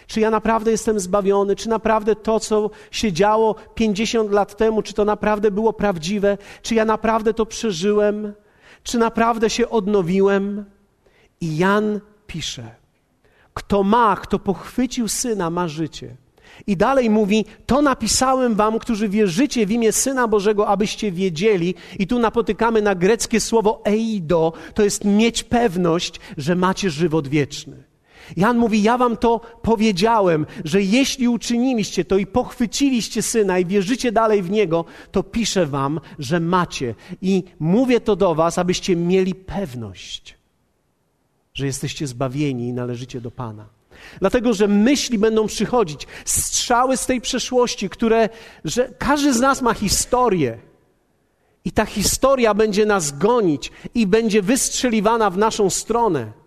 Czy 0.07 0.19
ja 0.19 0.29
naprawdę 0.29 0.71
jestem 0.71 0.99
zbawiony? 0.99 1.55
Czy 1.55 1.69
naprawdę 1.69 2.15
to, 2.15 2.39
co 2.39 2.69
się 2.91 3.13
działo 3.13 3.55
50 3.75 4.31
lat 4.31 4.57
temu, 4.57 4.81
czy 4.81 4.93
to 4.93 5.05
naprawdę 5.05 5.51
było 5.51 5.73
prawdziwe? 5.73 6.37
Czy 6.61 6.75
ja 6.75 6.85
naprawdę 6.85 7.33
to 7.33 7.45
przeżyłem? 7.45 8.33
Czy 8.83 8.97
naprawdę 8.97 9.49
się 9.49 9.69
odnowiłem? 9.69 10.65
I 11.41 11.57
Jan 11.57 11.99
pisze: 12.27 12.75
Kto 13.53 13.83
ma, 13.83 14.15
kto 14.15 14.39
pochwycił 14.39 15.07
syna, 15.07 15.49
ma 15.49 15.67
życie. 15.67 16.15
I 16.67 16.77
dalej 16.77 17.09
mówi: 17.09 17.45
To 17.65 17.81
napisałem 17.81 18.55
wam, 18.55 18.79
którzy 18.79 19.09
wierzycie 19.09 19.65
w 19.65 19.71
imię 19.71 19.91
Syna 19.91 20.27
Bożego, 20.27 20.67
abyście 20.67 21.11
wiedzieli. 21.11 21.75
I 21.99 22.07
tu 22.07 22.19
napotykamy 22.19 22.81
na 22.81 22.95
greckie 22.95 23.39
słowo 23.39 23.81
eido, 23.85 24.53
to 24.73 24.83
jest 24.83 25.05
mieć 25.05 25.43
pewność, 25.43 26.19
że 26.37 26.55
macie 26.55 26.89
żywot 26.89 27.27
wieczny. 27.27 27.83
Jan 28.37 28.57
mówi: 28.57 28.83
Ja 28.83 28.97
wam 28.97 29.17
to 29.17 29.41
powiedziałem, 29.61 30.45
że 30.65 30.81
jeśli 30.81 31.27
uczyniliście 31.27 32.05
to 32.05 32.17
i 32.17 32.25
pochwyciliście 32.25 33.21
syna 33.21 33.59
i 33.59 33.65
wierzycie 33.65 34.11
dalej 34.11 34.41
w 34.41 34.51
niego, 34.51 34.85
to 35.11 35.23
piszę 35.23 35.65
wam, 35.65 35.99
że 36.19 36.39
macie. 36.39 36.95
I 37.21 37.43
mówię 37.59 37.99
to 37.99 38.15
do 38.15 38.35
was, 38.35 38.57
abyście 38.57 38.95
mieli 38.95 39.35
pewność, 39.35 40.37
że 41.53 41.65
jesteście 41.65 42.07
zbawieni 42.07 42.67
i 42.67 42.73
należycie 42.73 43.21
do 43.21 43.31
Pana. 43.31 43.65
Dlatego, 44.19 44.53
że 44.53 44.67
myśli 44.67 45.17
będą 45.19 45.47
przychodzić, 45.47 46.07
strzały 46.25 46.97
z 46.97 47.05
tej 47.05 47.21
przeszłości, 47.21 47.89
które, 47.89 48.29
że 48.65 48.89
każdy 48.97 49.33
z 49.33 49.39
nas 49.39 49.61
ma 49.61 49.73
historię. 49.73 50.57
I 51.65 51.71
ta 51.71 51.85
historia 51.85 52.53
będzie 52.53 52.85
nas 52.85 53.17
gonić 53.17 53.71
i 53.95 54.07
będzie 54.07 54.41
wystrzeliwana 54.41 55.29
w 55.29 55.37
naszą 55.37 55.69
stronę 55.69 56.43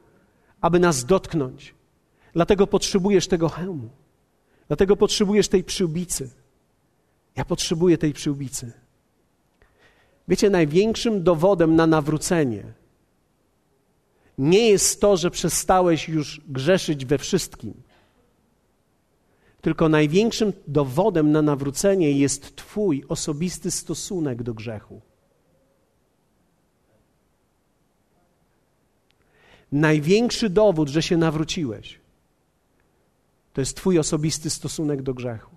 aby 0.61 0.81
nas 0.81 1.05
dotknąć. 1.05 1.75
Dlatego 2.33 2.67
potrzebujesz 2.67 3.29
tego 3.29 3.49
hełmu. 3.49 3.89
Dlatego 4.69 4.97
potrzebujesz 4.97 5.49
tej 5.49 5.65
przyłbicy. 5.65 6.31
Ja 7.37 7.45
potrzebuję 7.45 7.99
tej 7.99 8.13
przyłbicy. 8.13 8.73
Wiecie, 10.29 10.51
największym 10.51 11.23
dowodem 11.23 11.77
na 11.77 11.87
nawrócenie 11.87 12.65
nie 14.39 14.69
jest 14.69 15.01
to, 15.01 15.17
że 15.17 15.31
przestałeś 15.31 16.09
już 16.09 16.41
grzeszyć 16.49 17.05
we 17.05 17.19
wszystkim. 17.19 17.83
Tylko 19.61 19.89
największym 19.89 20.53
dowodem 20.67 21.33
na 21.33 21.43
nawrócenie 21.43 22.13
jest 22.13 22.57
Twój 22.57 23.05
osobisty 23.09 23.71
stosunek 23.71 24.43
do 24.43 24.55
grzechu. 24.55 25.01
Największy 29.73 30.51
dowód, 30.51 30.89
że 30.89 31.03
się 31.03 31.17
nawróciłeś, 31.17 32.01
to 33.53 33.61
jest 33.61 33.77
Twój 33.77 33.99
osobisty 33.99 34.51
stosunek 34.51 35.03
do 35.03 35.15
grzechu. 35.15 35.57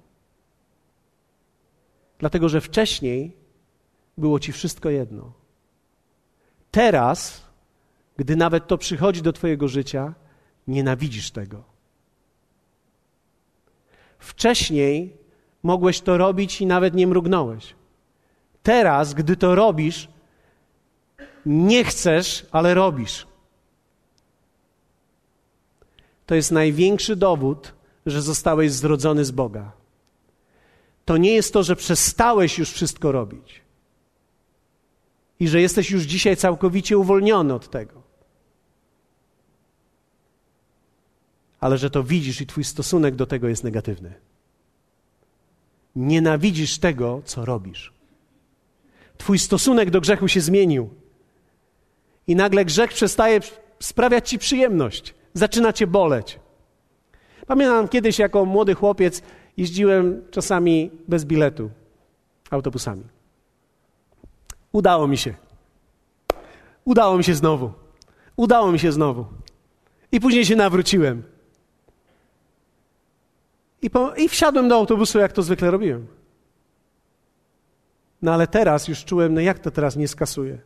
Dlatego, 2.20 2.50
że 2.50 2.62
wcześniej 2.62 3.38
było 4.18 4.40
Ci 4.40 4.52
wszystko 4.52 4.90
jedno. 4.90 5.34
Teraz, 6.72 7.49
gdy 8.20 8.36
nawet 8.36 8.68
to 8.68 8.78
przychodzi 8.78 9.22
do 9.22 9.34
Twojego 9.34 9.68
życia, 9.68 10.14
nienawidzisz 10.68 11.32
tego. 11.32 11.64
Wcześniej 14.20 15.18
mogłeś 15.64 16.02
to 16.02 16.18
robić 16.18 16.62
i 16.62 16.66
nawet 16.66 16.94
nie 16.94 17.08
mrugnąłeś. 17.08 17.76
Teraz, 18.64 19.14
gdy 19.14 19.36
to 19.38 19.56
robisz, 19.56 20.08
nie 21.46 21.84
chcesz, 21.84 22.46
ale 22.52 22.74
robisz. 22.74 23.28
to 26.26 26.36
jest 26.36 26.52
największy 26.52 27.16
dowód, 27.16 27.74
że 28.06 28.22
zostałeś 28.22 28.72
zrodzony 28.72 29.26
z 29.26 29.32
Boga. 29.32 29.72
To 31.06 31.18
nie 31.18 31.34
jest 31.34 31.54
to, 31.54 31.64
że 31.64 31.76
przestałeś 31.76 32.58
już 32.58 32.72
wszystko 32.72 33.12
robić 33.12 33.62
i 35.40 35.48
że 35.48 35.62
jesteś 35.62 35.92
już 35.92 36.04
dzisiaj 36.04 36.38
całkowicie 36.38 36.98
uwolniony 36.98 37.54
od 37.54 37.70
tego. 37.70 37.99
Ale 41.60 41.78
że 41.78 41.90
to 41.90 42.04
widzisz 42.04 42.42
i 42.42 42.48
Twój 42.48 42.64
stosunek 42.64 43.16
do 43.16 43.26
tego 43.26 43.48
jest 43.48 43.64
negatywny. 43.64 44.14
Nienawidzisz 45.96 46.78
tego, 46.78 47.22
co 47.26 47.46
robisz. 47.46 47.94
Twój 49.18 49.40
stosunek 49.40 49.90
do 49.90 50.02
grzechu 50.02 50.28
się 50.28 50.42
zmienił. 50.42 50.90
I 52.28 52.36
nagle 52.36 52.66
grzech 52.66 52.94
przestaje 52.94 53.40
sprawiać 53.80 54.30
Ci 54.30 54.40
przyjemność 54.40 55.14
zaczyna 55.34 55.74
cię 55.74 55.88
boleć. 55.88 56.40
Pamiętam 57.48 57.88
kiedyś 57.88 58.20
jako 58.20 58.46
młody 58.46 58.74
chłopiec 58.74 59.22
jeździłem 59.58 60.22
czasami 60.32 60.92
bez 61.08 61.26
biletu 61.26 61.70
autobusami. 62.50 63.04
Udało 64.72 65.08
mi 65.08 65.18
się. 65.18 65.34
Udało 66.86 67.18
mi 67.18 67.24
się 67.24 67.36
znowu. 67.36 67.72
Udało 68.36 68.72
mi 68.72 68.80
się 68.80 68.92
znowu. 68.92 69.26
I 70.12 70.20
później 70.20 70.46
się 70.46 70.56
nawróciłem. 70.56 71.24
I, 73.82 73.90
po, 73.90 74.16
I 74.16 74.30
wsiadłem 74.30 74.70
do 74.70 74.76
autobusu, 74.76 75.20
jak 75.20 75.34
to 75.34 75.42
zwykle 75.42 75.72
robiłem. 75.72 76.08
No 78.22 78.34
ale 78.34 78.48
teraz 78.48 78.88
już 78.88 79.06
czułem, 79.06 79.34
no 79.34 79.42
jak 79.42 79.60
to 79.60 79.72
teraz 79.72 79.96
nie 79.96 80.08
skasuję? 80.08 80.60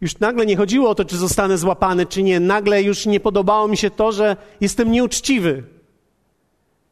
Już 0.00 0.18
nagle 0.18 0.46
nie 0.46 0.56
chodziło 0.56 0.90
o 0.90 0.94
to, 0.94 1.04
czy 1.04 1.16
zostanę 1.16 1.58
złapany, 1.58 2.06
czy 2.06 2.22
nie. 2.22 2.40
Nagle 2.40 2.82
już 2.82 3.06
nie 3.06 3.20
podobało 3.20 3.68
mi 3.68 3.76
się 3.76 3.90
to, 3.90 4.12
że 4.12 4.36
jestem 4.60 4.90
nieuczciwy. 4.90 5.62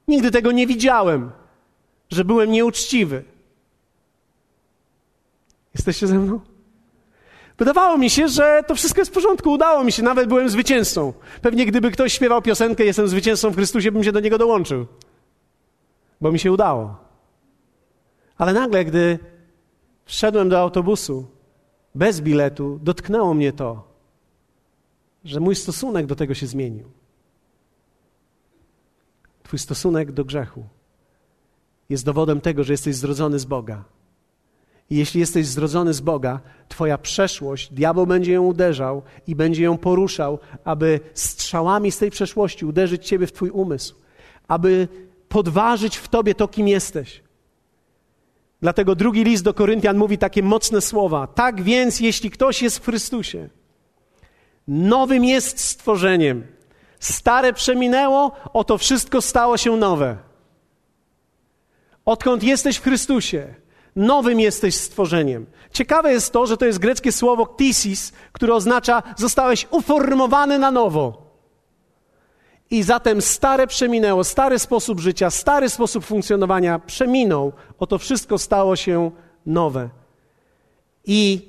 Nigdy 0.09 0.31
tego 0.31 0.53
nie 0.53 0.67
widziałem, 0.67 1.31
że 2.11 2.25
byłem 2.25 2.51
nieuczciwy. 2.51 3.25
Jesteście 5.75 6.07
ze 6.07 6.19
mną? 6.19 6.41
Wydawało 7.63 7.99
mi 7.99 8.11
się, 8.11 8.29
że 8.29 8.63
to 8.67 8.75
wszystko 8.75 9.01
jest 9.01 9.11
w 9.11 9.15
porządku, 9.15 9.51
udało 9.51 9.85
mi 9.85 9.93
się, 9.93 10.03
nawet 10.03 10.29
byłem 10.29 10.49
zwycięzcą. 10.49 11.13
Pewnie 11.43 11.67
gdyby 11.67 11.91
ktoś 11.91 12.13
śpiewał 12.13 12.43
piosenkę 12.43 12.85
Jestem 12.85 13.09
zwycięzcą 13.09 13.51
w 13.51 13.55
Chrystusie, 13.55 13.93
bym 13.93 14.05
się 14.05 14.13
do 14.13 14.21
niego 14.21 14.39
dołączył. 14.39 14.87
Bo 16.21 16.33
mi 16.33 16.39
się 16.39 16.53
udało. 16.53 16.97
Ale 18.39 18.53
nagle, 18.53 18.85
gdy 18.85 19.19
wszedłem 20.05 20.49
do 20.49 20.61
autobusu, 20.61 21.27
bez 21.95 22.21
biletu, 22.21 22.81
dotknęło 22.83 23.35
mnie 23.35 23.53
to, 23.53 23.89
że 25.25 25.41
mój 25.41 25.55
stosunek 25.55 26.07
do 26.07 26.17
tego 26.17 26.35
się 26.35 26.47
zmienił. 26.47 26.91
Twój 29.43 29.59
stosunek 29.59 30.13
do 30.13 30.25
grzechu 30.25 30.65
jest 31.89 32.05
dowodem 32.05 32.41
tego, 32.41 32.65
że 32.65 32.73
jesteś 32.73 32.97
zrodzony 32.97 33.39
z 33.39 33.45
Boga. 33.45 33.85
I 34.93 34.97
jeśli 34.97 35.21
jesteś 35.21 35.47
zrodzony 35.47 35.95
z 35.95 36.01
Boga, 36.01 36.41
Twoja 36.69 36.99
przeszłość, 36.99 37.73
diabeł 37.73 38.07
będzie 38.07 38.33
ją 38.33 38.43
uderzał 38.43 39.03
i 39.27 39.35
będzie 39.37 39.65
ją 39.65 39.79
poruszał, 39.79 40.39
aby 40.65 41.01
strzałami 41.15 41.93
z 41.93 41.99
tej 41.99 42.11
przeszłości 42.11 42.67
uderzyć 42.67 43.07
Ciebie 43.07 43.27
w 43.27 43.33
Twój 43.33 43.51
umysł, 43.51 43.95
aby 44.49 44.89
podważyć 45.29 45.97
w 45.97 46.09
tobie 46.09 46.35
to, 46.35 46.49
kim 46.49 46.69
jesteś. 46.69 47.23
Dlatego 48.63 48.95
drugi 48.95 49.25
list 49.25 49.45
do 49.45 49.55
Koryntian 49.55 49.97
mówi 49.97 50.19
takie 50.19 50.43
mocne 50.43 50.81
słowa. 50.81 51.27
Tak 51.27 51.63
więc, 51.63 52.01
jeśli 52.01 52.31
ktoś 52.31 52.63
jest 52.63 52.79
w 52.79 52.85
Chrystusie, 52.85 53.49
nowym 54.69 55.25
jest 55.25 55.61
stworzeniem. 55.61 56.47
Stare 57.01 57.53
przeminęło, 57.53 58.33
oto 58.53 58.79
wszystko 58.79 59.23
stało 59.23 59.57
się 59.57 59.77
nowe. 59.77 60.17
Odkąd 62.05 62.43
jesteś 62.43 62.77
w 62.77 62.83
Chrystusie, 62.83 63.62
nowym 63.97 64.41
jesteś 64.41 64.75
stworzeniem. 64.75 65.47
Ciekawe 65.73 66.13
jest 66.13 66.33
to, 66.33 66.47
że 66.47 66.57
to 66.57 66.65
jest 66.65 66.79
greckie 66.79 67.13
słowo 67.13 67.47
ktisis, 67.47 68.13
które 68.33 68.55
oznacza 68.55 69.03
zostałeś 69.17 69.67
uformowany 69.71 70.59
na 70.59 70.71
nowo. 70.71 71.23
I 72.71 72.83
zatem 72.83 73.23
stare 73.23 73.67
przeminęło, 73.67 74.25
stary 74.25 74.59
sposób 74.59 75.01
życia, 75.01 75.31
stary 75.31 75.69
sposób 75.71 76.05
funkcjonowania 76.05 76.79
przeminął. 76.79 77.53
Oto 77.79 77.99
wszystko 77.99 78.39
stało 78.39 78.77
się 78.77 79.11
nowe. 79.47 79.89
I 81.05 81.49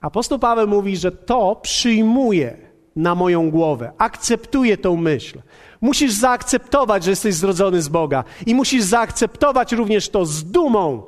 apostoł 0.00 0.38
Paweł 0.38 0.68
mówi, 0.68 0.96
że 0.96 1.12
to 1.12 1.56
przyjmuje 1.56 2.56
na 2.96 3.14
moją 3.14 3.50
głowę, 3.50 3.92
akceptuje 3.98 4.76
tą 4.76 4.96
myśl. 4.96 5.38
Musisz 5.80 6.12
zaakceptować, 6.12 7.04
że 7.04 7.10
jesteś 7.10 7.34
zrodzony 7.34 7.82
z 7.82 7.88
Boga 7.88 8.24
i 8.46 8.54
musisz 8.54 8.82
zaakceptować 8.82 9.72
również 9.72 10.08
to 10.08 10.26
z 10.26 10.44
dumą, 10.44 11.02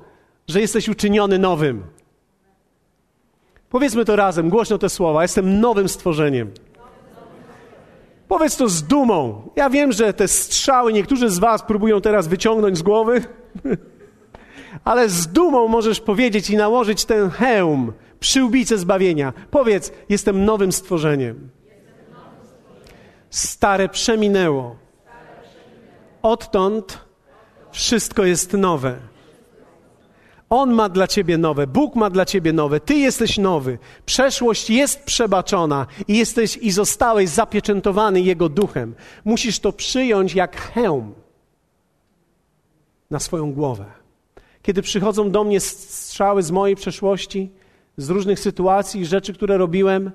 że 0.50 0.60
jesteś 0.60 0.88
uczyniony 0.88 1.38
nowym. 1.38 1.82
Powiedzmy 3.70 4.04
to 4.04 4.16
razem, 4.16 4.48
głośno 4.48 4.78
te 4.78 4.88
słowa. 4.88 5.22
Jestem 5.22 5.60
nowym 5.60 5.88
stworzeniem. 5.88 6.50
Powiedz 8.28 8.56
to 8.56 8.68
z 8.68 8.82
dumą. 8.82 9.50
Ja 9.56 9.70
wiem, 9.70 9.92
że 9.92 10.12
te 10.12 10.28
strzały 10.28 10.92
niektórzy 10.92 11.30
z 11.30 11.38
Was 11.38 11.62
próbują 11.62 12.00
teraz 12.00 12.28
wyciągnąć 12.28 12.78
z 12.78 12.82
głowy, 12.82 13.24
ale 14.84 15.08
z 15.08 15.26
dumą 15.26 15.68
możesz 15.68 16.00
powiedzieć 16.00 16.50
i 16.50 16.56
nałożyć 16.56 17.04
ten 17.04 17.30
hełm, 17.30 17.92
przyłbicę 18.20 18.78
zbawienia. 18.78 19.32
Powiedz, 19.50 19.92
jestem 20.08 20.44
nowym 20.44 20.72
stworzeniem. 20.72 21.50
Stare 23.30 23.88
przeminęło. 23.88 24.76
Odtąd 26.22 26.98
wszystko 27.70 28.24
jest 28.24 28.52
nowe. 28.52 29.09
On 30.50 30.74
ma 30.74 30.88
dla 30.88 31.06
ciebie 31.06 31.38
nowe, 31.38 31.66
Bóg 31.66 31.96
ma 31.96 32.10
dla 32.10 32.24
ciebie 32.24 32.52
nowe, 32.52 32.80
ty 32.80 32.94
jesteś 32.94 33.38
nowy. 33.38 33.78
Przeszłość 34.06 34.70
jest 34.70 35.04
przebaczona 35.04 35.86
i 36.08 36.18
jesteś 36.18 36.56
i 36.56 36.70
zostałeś 36.70 37.28
zapieczętowany 37.28 38.20
Jego 38.20 38.48
duchem. 38.48 38.94
Musisz 39.24 39.58
to 39.58 39.72
przyjąć 39.72 40.34
jak 40.34 40.56
hełm 40.56 41.14
na 43.10 43.18
swoją 43.18 43.52
głowę. 43.52 43.84
Kiedy 44.62 44.82
przychodzą 44.82 45.30
do 45.30 45.44
mnie 45.44 45.60
strzały 45.60 46.42
z 46.42 46.50
mojej 46.50 46.76
przeszłości, 46.76 47.50
z 47.96 48.10
różnych 48.10 48.40
sytuacji, 48.40 49.06
rzeczy, 49.06 49.34
które 49.34 49.58
robiłem, 49.58 50.10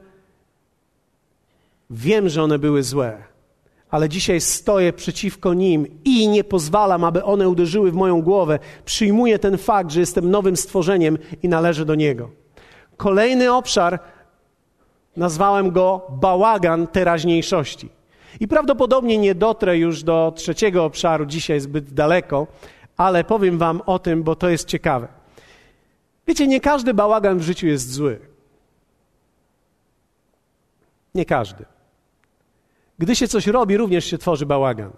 wiem, 1.89 2.29
że 2.29 2.43
one 2.43 2.59
były 2.59 2.83
złe 2.83 3.34
ale 3.91 4.09
dzisiaj 4.09 4.41
stoję 4.41 4.93
przeciwko 4.93 5.53
nim 5.53 5.87
i 6.05 6.27
nie 6.27 6.43
pozwalam, 6.43 7.03
aby 7.03 7.23
one 7.23 7.49
uderzyły 7.49 7.91
w 7.91 7.95
moją 7.95 8.21
głowę. 8.21 8.59
Przyjmuję 8.85 9.39
ten 9.39 9.57
fakt, 9.57 9.91
że 9.91 9.99
jestem 9.99 10.31
nowym 10.31 10.57
stworzeniem 10.57 11.17
i 11.43 11.49
należę 11.49 11.85
do 11.85 11.95
niego. 11.95 12.29
Kolejny 12.97 13.53
obszar 13.53 13.99
nazwałem 15.17 15.71
go 15.71 16.01
bałagan 16.09 16.87
teraźniejszości. 16.87 17.89
I 18.39 18.47
prawdopodobnie 18.47 19.17
nie 19.17 19.35
dotrę 19.35 19.77
już 19.77 20.03
do 20.03 20.33
trzeciego 20.35 20.85
obszaru 20.85 21.25
dzisiaj 21.25 21.59
zbyt 21.59 21.93
daleko, 21.93 22.47
ale 22.97 23.23
powiem 23.23 23.57
Wam 23.57 23.81
o 23.85 23.99
tym, 23.99 24.23
bo 24.23 24.35
to 24.35 24.49
jest 24.49 24.67
ciekawe. 24.67 25.07
Wiecie, 26.27 26.47
nie 26.47 26.59
każdy 26.59 26.93
bałagan 26.93 27.37
w 27.37 27.41
życiu 27.41 27.67
jest 27.67 27.91
zły. 27.91 28.19
Nie 31.15 31.25
każdy. 31.25 31.65
Gdy 32.99 33.15
się 33.15 33.27
coś 33.27 33.47
robi, 33.47 33.77
również 33.77 34.05
się 34.05 34.17
tworzy 34.17 34.45
bałagan. 34.45 34.91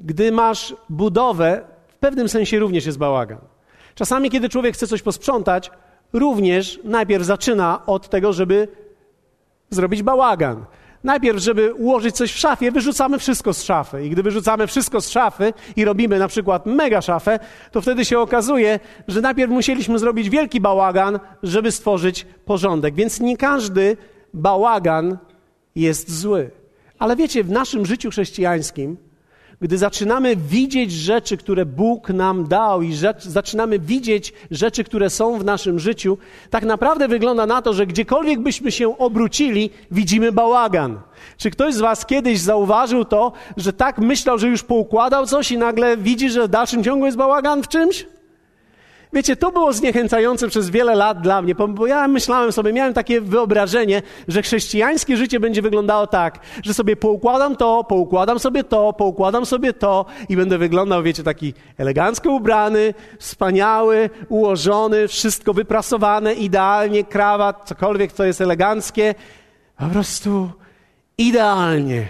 Gdy 0.00 0.32
masz 0.32 0.74
budowę, 0.88 1.64
w 1.88 1.96
pewnym 1.96 2.28
sensie 2.28 2.58
również 2.58 2.86
jest 2.86 2.98
bałagan. 2.98 3.38
Czasami, 3.94 4.30
kiedy 4.30 4.48
człowiek 4.48 4.74
chce 4.74 4.86
coś 4.86 5.02
posprzątać, 5.02 5.70
również 6.12 6.80
najpierw 6.84 7.24
zaczyna 7.24 7.86
od 7.86 8.08
tego, 8.08 8.32
żeby 8.32 8.68
zrobić 9.70 10.02
bałagan. 10.02 10.64
Najpierw, 11.04 11.38
żeby 11.38 11.74
ułożyć 11.74 12.16
coś 12.16 12.32
w 12.32 12.38
szafie, 12.38 12.72
wyrzucamy 12.72 13.18
wszystko 13.18 13.52
z 13.52 13.62
szafy. 13.62 14.06
I 14.06 14.10
gdy 14.10 14.22
wyrzucamy 14.22 14.66
wszystko 14.66 15.00
z 15.00 15.08
szafy 15.08 15.52
i 15.76 15.84
robimy 15.84 16.18
na 16.18 16.28
przykład 16.28 16.66
mega 16.66 17.02
szafę, 17.02 17.38
to 17.72 17.80
wtedy 17.80 18.04
się 18.04 18.18
okazuje, 18.18 18.80
że 19.08 19.20
najpierw 19.20 19.52
musieliśmy 19.52 19.98
zrobić 19.98 20.30
wielki 20.30 20.60
bałagan, 20.60 21.18
żeby 21.42 21.72
stworzyć 21.72 22.26
porządek. 22.44 22.94
Więc 22.94 23.20
nie 23.20 23.36
każdy 23.36 23.96
bałagan 24.34 25.18
jest 25.74 26.20
zły. 26.20 26.50
Ale 26.98 27.16
wiecie, 27.16 27.44
w 27.44 27.50
naszym 27.50 27.86
życiu 27.86 28.10
chrześcijańskim, 28.10 28.96
gdy 29.60 29.78
zaczynamy 29.78 30.36
widzieć 30.36 30.92
rzeczy, 30.92 31.36
które 31.36 31.66
Bóg 31.66 32.08
nam 32.08 32.48
dał 32.48 32.82
i 32.82 32.94
rzecz, 32.94 33.24
zaczynamy 33.24 33.78
widzieć 33.78 34.32
rzeczy, 34.50 34.84
które 34.84 35.10
są 35.10 35.38
w 35.38 35.44
naszym 35.44 35.78
życiu, 35.78 36.18
tak 36.50 36.64
naprawdę 36.64 37.08
wygląda 37.08 37.46
na 37.46 37.62
to, 37.62 37.72
że 37.72 37.86
gdziekolwiek 37.86 38.40
byśmy 38.40 38.72
się 38.72 38.98
obrócili, 38.98 39.70
widzimy 39.90 40.32
bałagan. 40.32 41.00
Czy 41.36 41.50
ktoś 41.50 41.74
z 41.74 41.80
Was 41.80 42.06
kiedyś 42.06 42.40
zauważył 42.40 43.04
to, 43.04 43.32
że 43.56 43.72
tak 43.72 43.98
myślał, 43.98 44.38
że 44.38 44.48
już 44.48 44.62
poukładał 44.62 45.26
coś 45.26 45.52
i 45.52 45.58
nagle 45.58 45.96
widzi, 45.96 46.30
że 46.30 46.44
w 46.44 46.48
dalszym 46.48 46.84
ciągu 46.84 47.06
jest 47.06 47.18
bałagan 47.18 47.62
w 47.62 47.68
czymś? 47.68 48.06
Wiecie, 49.12 49.36
to 49.36 49.52
było 49.52 49.72
zniechęcające 49.72 50.48
przez 50.48 50.70
wiele 50.70 50.94
lat 50.94 51.20
dla 51.20 51.42
mnie, 51.42 51.54
bo 51.54 51.86
ja 51.86 52.08
myślałem 52.08 52.52
sobie, 52.52 52.72
miałem 52.72 52.94
takie 52.94 53.20
wyobrażenie, 53.20 54.02
że 54.28 54.42
chrześcijańskie 54.42 55.16
życie 55.16 55.40
będzie 55.40 55.62
wyglądało 55.62 56.06
tak, 56.06 56.38
że 56.62 56.74
sobie 56.74 56.96
poukładam 56.96 57.56
to, 57.56 57.84
poukładam 57.84 58.38
sobie 58.38 58.64
to, 58.64 58.92
poukładam 58.92 59.46
sobie 59.46 59.72
to 59.72 60.06
i 60.28 60.36
będę 60.36 60.58
wyglądał, 60.58 61.02
wiecie, 61.02 61.22
taki 61.22 61.54
elegancko 61.78 62.30
ubrany, 62.30 62.94
wspaniały, 63.18 64.10
ułożony, 64.28 65.08
wszystko 65.08 65.54
wyprasowane, 65.54 66.34
idealnie, 66.34 67.04
krawat, 67.04 67.68
cokolwiek, 67.68 68.12
co 68.12 68.24
jest 68.24 68.40
eleganckie. 68.40 69.14
Po 69.78 69.86
prostu 69.86 70.50
idealnie. 71.18 72.08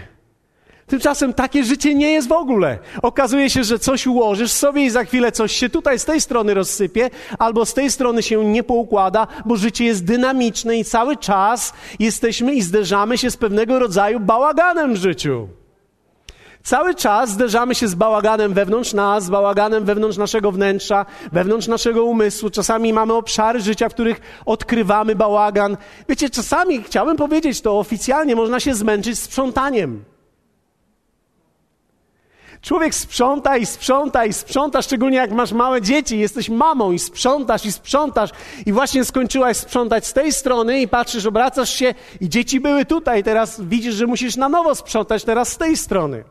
Tymczasem 0.89 1.33
takie 1.33 1.63
życie 1.63 1.95
nie 1.95 2.11
jest 2.11 2.27
w 2.27 2.31
ogóle. 2.31 2.79
Okazuje 3.01 3.49
się, 3.49 3.63
że 3.63 3.79
coś 3.79 4.07
ułożysz 4.07 4.51
sobie 4.51 4.85
i 4.85 4.89
za 4.89 5.03
chwilę 5.03 5.31
coś 5.31 5.51
się 5.51 5.69
tutaj 5.69 5.99
z 5.99 6.05
tej 6.05 6.21
strony 6.21 6.53
rozsypie, 6.53 7.09
albo 7.39 7.65
z 7.65 7.73
tej 7.73 7.91
strony 7.91 8.23
się 8.23 8.45
nie 8.45 8.63
poukłada, 8.63 9.27
bo 9.45 9.55
życie 9.55 9.85
jest 9.85 10.05
dynamiczne 10.05 10.77
i 10.77 10.85
cały 10.85 11.17
czas 11.17 11.73
jesteśmy 11.99 12.55
i 12.55 12.61
zderzamy 12.61 13.17
się 13.17 13.31
z 13.31 13.37
pewnego 13.37 13.79
rodzaju 13.79 14.19
bałaganem 14.19 14.93
w 14.93 14.97
życiu. 14.97 15.47
Cały 16.63 16.95
czas 16.95 17.29
zderzamy 17.29 17.75
się 17.75 17.87
z 17.87 17.95
bałaganem 17.95 18.53
wewnątrz 18.53 18.93
nas, 18.93 19.23
z 19.23 19.29
bałaganem 19.29 19.85
wewnątrz 19.85 20.17
naszego 20.17 20.51
wnętrza, 20.51 21.05
wewnątrz 21.31 21.67
naszego 21.67 22.03
umysłu. 22.03 22.49
Czasami 22.49 22.93
mamy 22.93 23.13
obszary 23.13 23.61
życia, 23.61 23.89
w 23.89 23.93
których 23.93 24.21
odkrywamy 24.45 25.15
bałagan. 25.15 25.77
Wiecie, 26.09 26.29
czasami, 26.29 26.83
chciałbym 26.83 27.17
powiedzieć 27.17 27.61
to 27.61 27.79
oficjalnie, 27.79 28.35
można 28.35 28.59
się 28.59 28.75
zmęczyć 28.75 29.19
sprzątaniem. 29.19 30.03
Człowiek 32.61 32.95
sprząta 32.95 33.57
i 33.57 33.65
sprząta 33.65 34.25
i 34.25 34.33
sprząta, 34.33 34.81
szczególnie 34.81 35.17
jak 35.17 35.31
masz 35.31 35.51
małe 35.51 35.81
dzieci, 35.81 36.19
jesteś 36.19 36.49
mamą 36.49 36.91
i 36.91 36.99
sprzątasz 36.99 37.65
i 37.65 37.71
sprzątasz 37.71 38.29
i 38.65 38.73
właśnie 38.73 39.05
skończyłaś 39.05 39.57
sprzątać 39.57 40.07
z 40.07 40.13
tej 40.13 40.31
strony 40.31 40.81
i 40.81 40.87
patrzysz, 40.87 41.25
obracasz 41.25 41.73
się 41.73 41.93
i 42.21 42.29
dzieci 42.29 42.59
były 42.59 42.85
tutaj, 42.85 43.23
teraz 43.23 43.61
widzisz, 43.61 43.95
że 43.95 44.07
musisz 44.07 44.35
na 44.35 44.49
nowo 44.49 44.75
sprzątać 44.75 45.23
teraz 45.23 45.49
z 45.51 45.57
tej 45.57 45.77
strony. 45.77 46.23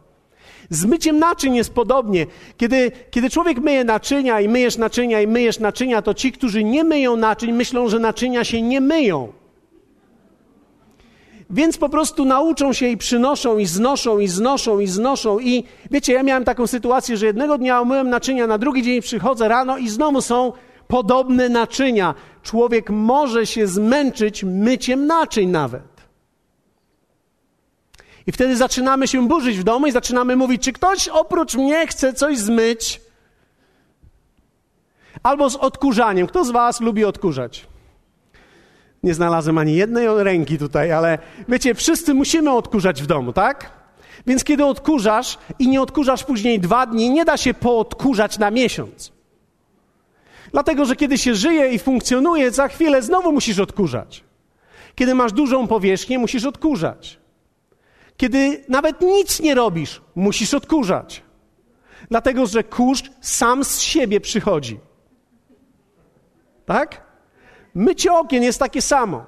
Z 0.71 0.85
myciem 0.85 1.19
naczyń 1.19 1.57
jest 1.57 1.75
podobnie. 1.75 2.27
Kiedy, 2.57 2.93
kiedy 3.11 3.31
człowiek 3.31 3.59
myje 3.59 3.85
naczynia 3.85 4.41
i 4.41 4.49
myjesz 4.49 4.77
naczynia 4.77 5.21
i 5.21 5.27
myjesz 5.27 5.59
naczynia, 5.59 6.03
to 6.03 6.15
ci, 6.15 6.33
którzy 6.33 6.65
nie 6.65 6.85
myją 6.85 7.17
naczyń, 7.17 7.53
myślą, 7.53 7.89
że 7.89 7.99
naczynia 7.99 8.45
się 8.45 8.63
nie 8.63 8.81
myją. 8.81 9.33
Więc 11.51 11.79
po 11.79 11.89
prostu 11.89 12.25
nauczą 12.25 12.73
się 12.73 12.89
i 12.89 12.97
przynoszą, 12.97 13.59
i 13.59 13.67
znoszą, 13.67 14.19
i 14.19 14.29
znoszą, 14.29 14.79
i 14.79 14.87
znoszą. 14.87 15.39
I 15.39 15.65
wiecie, 15.91 16.13
ja 16.13 16.23
miałem 16.23 16.45
taką 16.45 16.67
sytuację, 16.67 17.17
że 17.17 17.27
jednego 17.27 17.59
dnia 17.59 17.81
umyłem 17.81 18.11
naczynia, 18.11 18.47
na 18.47 18.59
drugi 18.59 18.83
dzień 18.83 19.01
przychodzę 19.01 19.49
rano 19.49 19.79
i 19.79 19.89
znowu 19.89 20.21
są 20.21 20.53
podobne 20.89 21.49
naczynia. 21.49 22.15
Człowiek 22.43 22.91
może 22.91 23.47
się 23.47 23.67
zmęczyć 23.67 24.45
myciem 24.45 25.07
naczyń 25.07 25.49
nawet. 25.49 25.99
I 28.27 28.33
wtedy 28.33 28.57
zaczynamy 28.57 29.09
się 29.09 29.29
burzyć 29.29 29.59
w 29.59 29.65
domu 29.65 29.87
i 29.87 29.93
zaczynamy 29.93 30.37
mówić, 30.37 30.63
czy 30.63 30.73
ktoś 30.73 31.09
oprócz 31.09 31.55
mnie 31.55 31.87
chce 31.87 32.13
coś 32.13 32.39
zmyć? 32.39 33.01
Albo 35.23 35.51
z 35.51 35.57
odkurzaniem. 35.57 36.27
Kto 36.27 36.45
z 36.45 36.51
Was 36.51 36.81
lubi 36.81 37.05
odkurzać? 37.05 37.67
Nie 39.03 39.15
znalazłem 39.15 39.59
ani 39.59 39.75
jednej 39.75 40.07
ręki 40.25 40.59
tutaj, 40.59 40.93
ale 40.93 41.19
wiecie, 41.49 41.75
wszyscy 41.75 42.15
musimy 42.15 42.51
odkurzać 42.53 43.03
w 43.03 43.07
domu, 43.07 43.33
tak? 43.33 43.71
Więc 44.27 44.45
kiedy 44.45 44.65
odkurzasz 44.65 45.39
i 45.59 45.69
nie 45.69 45.83
odkurzasz 45.83 46.25
później 46.25 46.61
dwa 46.61 46.87
dni, 46.87 47.11
nie 47.11 47.25
da 47.25 47.37
się 47.37 47.55
poodkurzać 47.55 48.39
na 48.39 48.51
miesiąc. 48.51 49.13
Dlatego, 50.53 50.85
że 50.85 50.97
kiedy 50.97 51.19
się 51.19 51.35
żyje 51.35 51.71
i 51.71 51.79
funkcjonuje, 51.79 52.51
za 52.51 52.69
chwilę 52.69 53.03
znowu 53.03 53.33
musisz 53.33 53.59
odkurzać. 53.59 54.25
Kiedy 54.95 55.15
masz 55.15 55.33
dużą 55.33 55.69
powierzchnię, 55.69 56.19
musisz 56.19 56.45
odkurzać. 56.45 57.19
Kiedy 58.17 58.65
nawet 58.69 59.01
nic 59.01 59.41
nie 59.41 59.55
robisz, 59.55 60.03
musisz 60.15 60.55
odkurzać. 60.55 61.23
Dlatego, 62.11 62.47
że 62.47 62.65
kurz 62.65 63.03
sam 63.21 63.65
z 63.65 63.81
siebie 63.81 64.21
przychodzi. 64.21 64.81
Tak? 66.67 67.08
Mycie 67.75 68.13
okien 68.13 68.43
jest 68.43 68.59
takie 68.59 68.83
samo. 68.83 69.25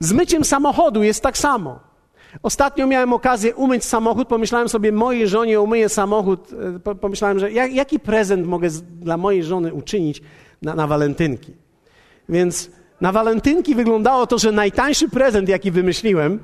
Z 0.00 0.12
myciem 0.12 0.44
samochodu 0.44 1.02
jest 1.02 1.22
tak 1.22 1.38
samo. 1.38 1.80
Ostatnio 2.42 2.86
miałem 2.86 3.12
okazję 3.12 3.54
umyć 3.54 3.84
samochód, 3.84 4.28
pomyślałem 4.28 4.68
sobie, 4.68 4.92
mojej 4.92 5.28
żonie 5.28 5.60
umyję 5.60 5.88
samochód. 5.88 6.50
E, 6.86 6.94
pomyślałem, 6.94 7.38
że 7.38 7.52
jak, 7.52 7.72
jaki 7.72 8.00
prezent 8.00 8.46
mogę 8.46 8.68
dla 9.00 9.16
mojej 9.16 9.44
żony 9.44 9.74
uczynić 9.74 10.22
na, 10.62 10.74
na 10.74 10.86
walentynki. 10.86 11.52
Więc 12.28 12.70
na 13.00 13.12
walentynki 13.12 13.74
wyglądało 13.74 14.26
to, 14.26 14.38
że 14.38 14.52
najtańszy 14.52 15.08
prezent, 15.08 15.48
jaki 15.48 15.70
wymyśliłem, 15.70 16.38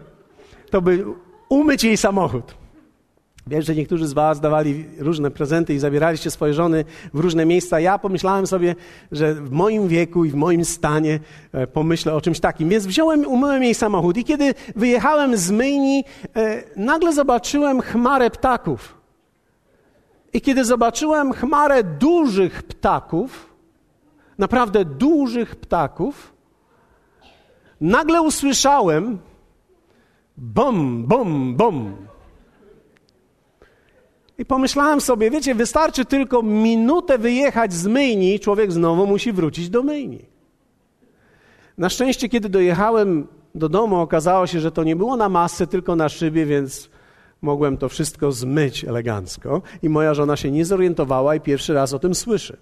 to 0.70 0.82
by 0.82 1.04
umyć 1.48 1.84
jej 1.84 1.96
samochód. 1.96 2.63
Wiem, 3.46 3.62
że 3.62 3.74
niektórzy 3.74 4.06
z 4.06 4.12
Was 4.12 4.40
dawali 4.40 4.84
różne 4.98 5.30
prezenty 5.30 5.74
i 5.74 5.78
zabieraliście 5.78 6.30
swoje 6.30 6.54
żony 6.54 6.84
w 7.14 7.20
różne 7.20 7.46
miejsca. 7.46 7.80
Ja 7.80 7.98
pomyślałem 7.98 8.46
sobie, 8.46 8.74
że 9.12 9.34
w 9.34 9.50
moim 9.50 9.88
wieku 9.88 10.24
i 10.24 10.30
w 10.30 10.34
moim 10.34 10.64
stanie 10.64 11.20
e, 11.52 11.66
pomyślę 11.66 12.14
o 12.14 12.20
czymś 12.20 12.40
takim. 12.40 12.68
Więc 12.68 12.86
wziąłem, 12.86 13.26
umyłem 13.26 13.62
jej 13.62 13.74
samochód 13.74 14.16
i 14.16 14.24
kiedy 14.24 14.54
wyjechałem 14.76 15.36
z 15.36 15.50
myjni, 15.50 16.04
e, 16.36 16.62
nagle 16.76 17.12
zobaczyłem 17.12 17.80
chmarę 17.80 18.30
ptaków. 18.30 18.94
I 20.32 20.40
kiedy 20.40 20.64
zobaczyłem 20.64 21.32
chmarę 21.32 21.82
dużych 21.82 22.62
ptaków, 22.62 23.54
naprawdę 24.38 24.84
dużych 24.84 25.56
ptaków, 25.56 26.32
nagle 27.80 28.22
usłyszałem 28.22 29.18
bum, 30.36 31.04
bum, 31.06 31.56
bum. 31.56 32.03
I 34.38 34.44
pomyślałem 34.44 35.00
sobie, 35.00 35.30
wiecie, 35.30 35.54
wystarczy 35.54 36.04
tylko 36.04 36.42
minutę 36.42 37.18
wyjechać 37.18 37.72
z 37.72 37.86
myjni, 37.86 38.40
człowiek 38.40 38.72
znowu 38.72 39.06
musi 39.06 39.32
wrócić 39.32 39.70
do 39.70 39.82
myjni. 39.82 40.24
Na 41.78 41.88
szczęście, 41.88 42.28
kiedy 42.28 42.48
dojechałem 42.48 43.26
do 43.54 43.68
domu, 43.68 43.96
okazało 43.96 44.46
się, 44.46 44.60
że 44.60 44.72
to 44.72 44.84
nie 44.84 44.96
było 44.96 45.16
na 45.16 45.28
masce, 45.28 45.66
tylko 45.66 45.96
na 45.96 46.08
szybie, 46.08 46.46
więc 46.46 46.90
mogłem 47.42 47.76
to 47.76 47.88
wszystko 47.88 48.32
zmyć 48.32 48.84
elegancko. 48.84 49.62
I 49.82 49.88
moja 49.88 50.14
żona 50.14 50.36
się 50.36 50.50
nie 50.50 50.64
zorientowała 50.64 51.34
i 51.34 51.40
pierwszy 51.40 51.74
raz 51.74 51.92
o 51.92 51.98
tym 51.98 52.14
słyszy. 52.14 52.56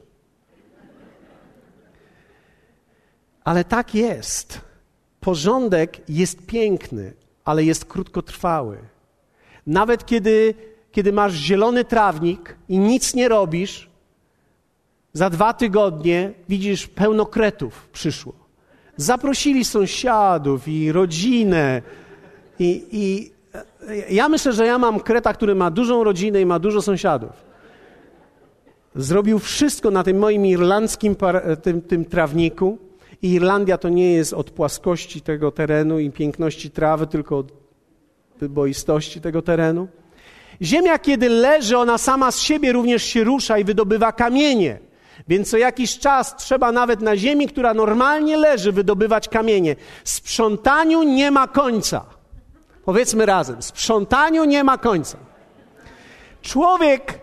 Ale 3.45 3.64
tak 3.64 3.95
jest. 3.95 4.61
Porządek 5.20 6.11
jest 6.11 6.47
piękny, 6.47 7.12
ale 7.45 7.64
jest 7.64 7.85
krótkotrwały. 7.85 8.79
Nawet 9.66 10.07
kiedy 10.07 10.55
kiedy 10.93 11.12
masz 11.12 11.32
zielony 11.32 11.84
trawnik 11.84 12.57
i 12.68 12.78
nic 12.78 13.14
nie 13.14 13.28
robisz, 13.28 13.90
za 15.12 15.30
dwa 15.30 15.53
tygodnie 15.53 16.32
widzisz 16.49 16.86
pełno 16.86 17.26
kretów 17.26 17.88
przyszło. 17.93 18.32
Zaprosili 18.97 19.64
sąsiadów 19.64 20.68
i 20.68 20.93
rodzinę. 20.93 21.82
I, 22.59 22.84
I, 22.93 23.32
ja 24.11 24.28
myślę, 24.28 24.53
że 24.53 24.66
ja 24.66 24.78
mam 24.78 25.01
kreta, 25.01 25.34
który 25.34 25.55
ma 25.55 25.70
dużą 25.70 26.05
rodzinę 26.05 26.40
i 26.40 26.47
ma 26.47 26.59
dużo 26.59 26.82
sąsiadów. 26.82 27.53
Zrobił 28.95 29.38
wszystko 29.38 29.90
na 29.90 30.03
tym 30.03 30.18
moim 30.18 30.47
irlandzkim 30.47 31.16
tym, 31.62 31.82
tym 31.82 32.05
trawniku. 32.05 32.78
I 33.22 33.32
Irlandia 33.32 33.78
to 33.78 33.88
nie 33.88 34.12
jest 34.12 34.32
od 34.32 34.51
płaskości 34.51 35.20
tego 35.20 35.51
terenu 35.51 35.99
i 35.99 36.11
piękności 36.11 36.70
trawy, 36.70 37.07
tylko 37.07 37.38
od 37.38 37.53
wyboistości 38.40 39.20
tego 39.20 39.43
terenu. 39.43 39.88
Ziemia, 40.63 40.99
kiedy 40.99 41.29
leży, 41.29 41.79
ona 41.79 41.99
sama 41.99 42.31
z 42.31 42.41
siebie 42.41 42.73
również 42.73 43.03
się 43.03 43.25
rusza 43.25 43.59
i 43.59 43.65
wydobywa 43.65 44.13
kamienie. 44.13 44.79
Więc 45.29 45.51
co 45.51 45.57
jakiś 45.57 45.99
czas 45.99 46.37
trzeba 46.37 46.73
nawet 46.73 47.01
na 47.01 47.17
ziemi, 47.17 47.49
która 47.49 47.75
normalnie 47.75 48.37
leży, 48.37 48.73
wydobywać 48.73 49.29
kamienie. 49.29 49.77
Sprzątaniu 50.05 51.03
nie 51.03 51.31
ma 51.31 51.49
końca. 51.49 52.05
Powiedzmy 52.85 53.27
razem: 53.27 53.63
sprzątaniu 53.63 54.45
nie 54.45 54.65
ma 54.65 54.79
końca. 54.79 55.19
Człowiek, 56.43 57.19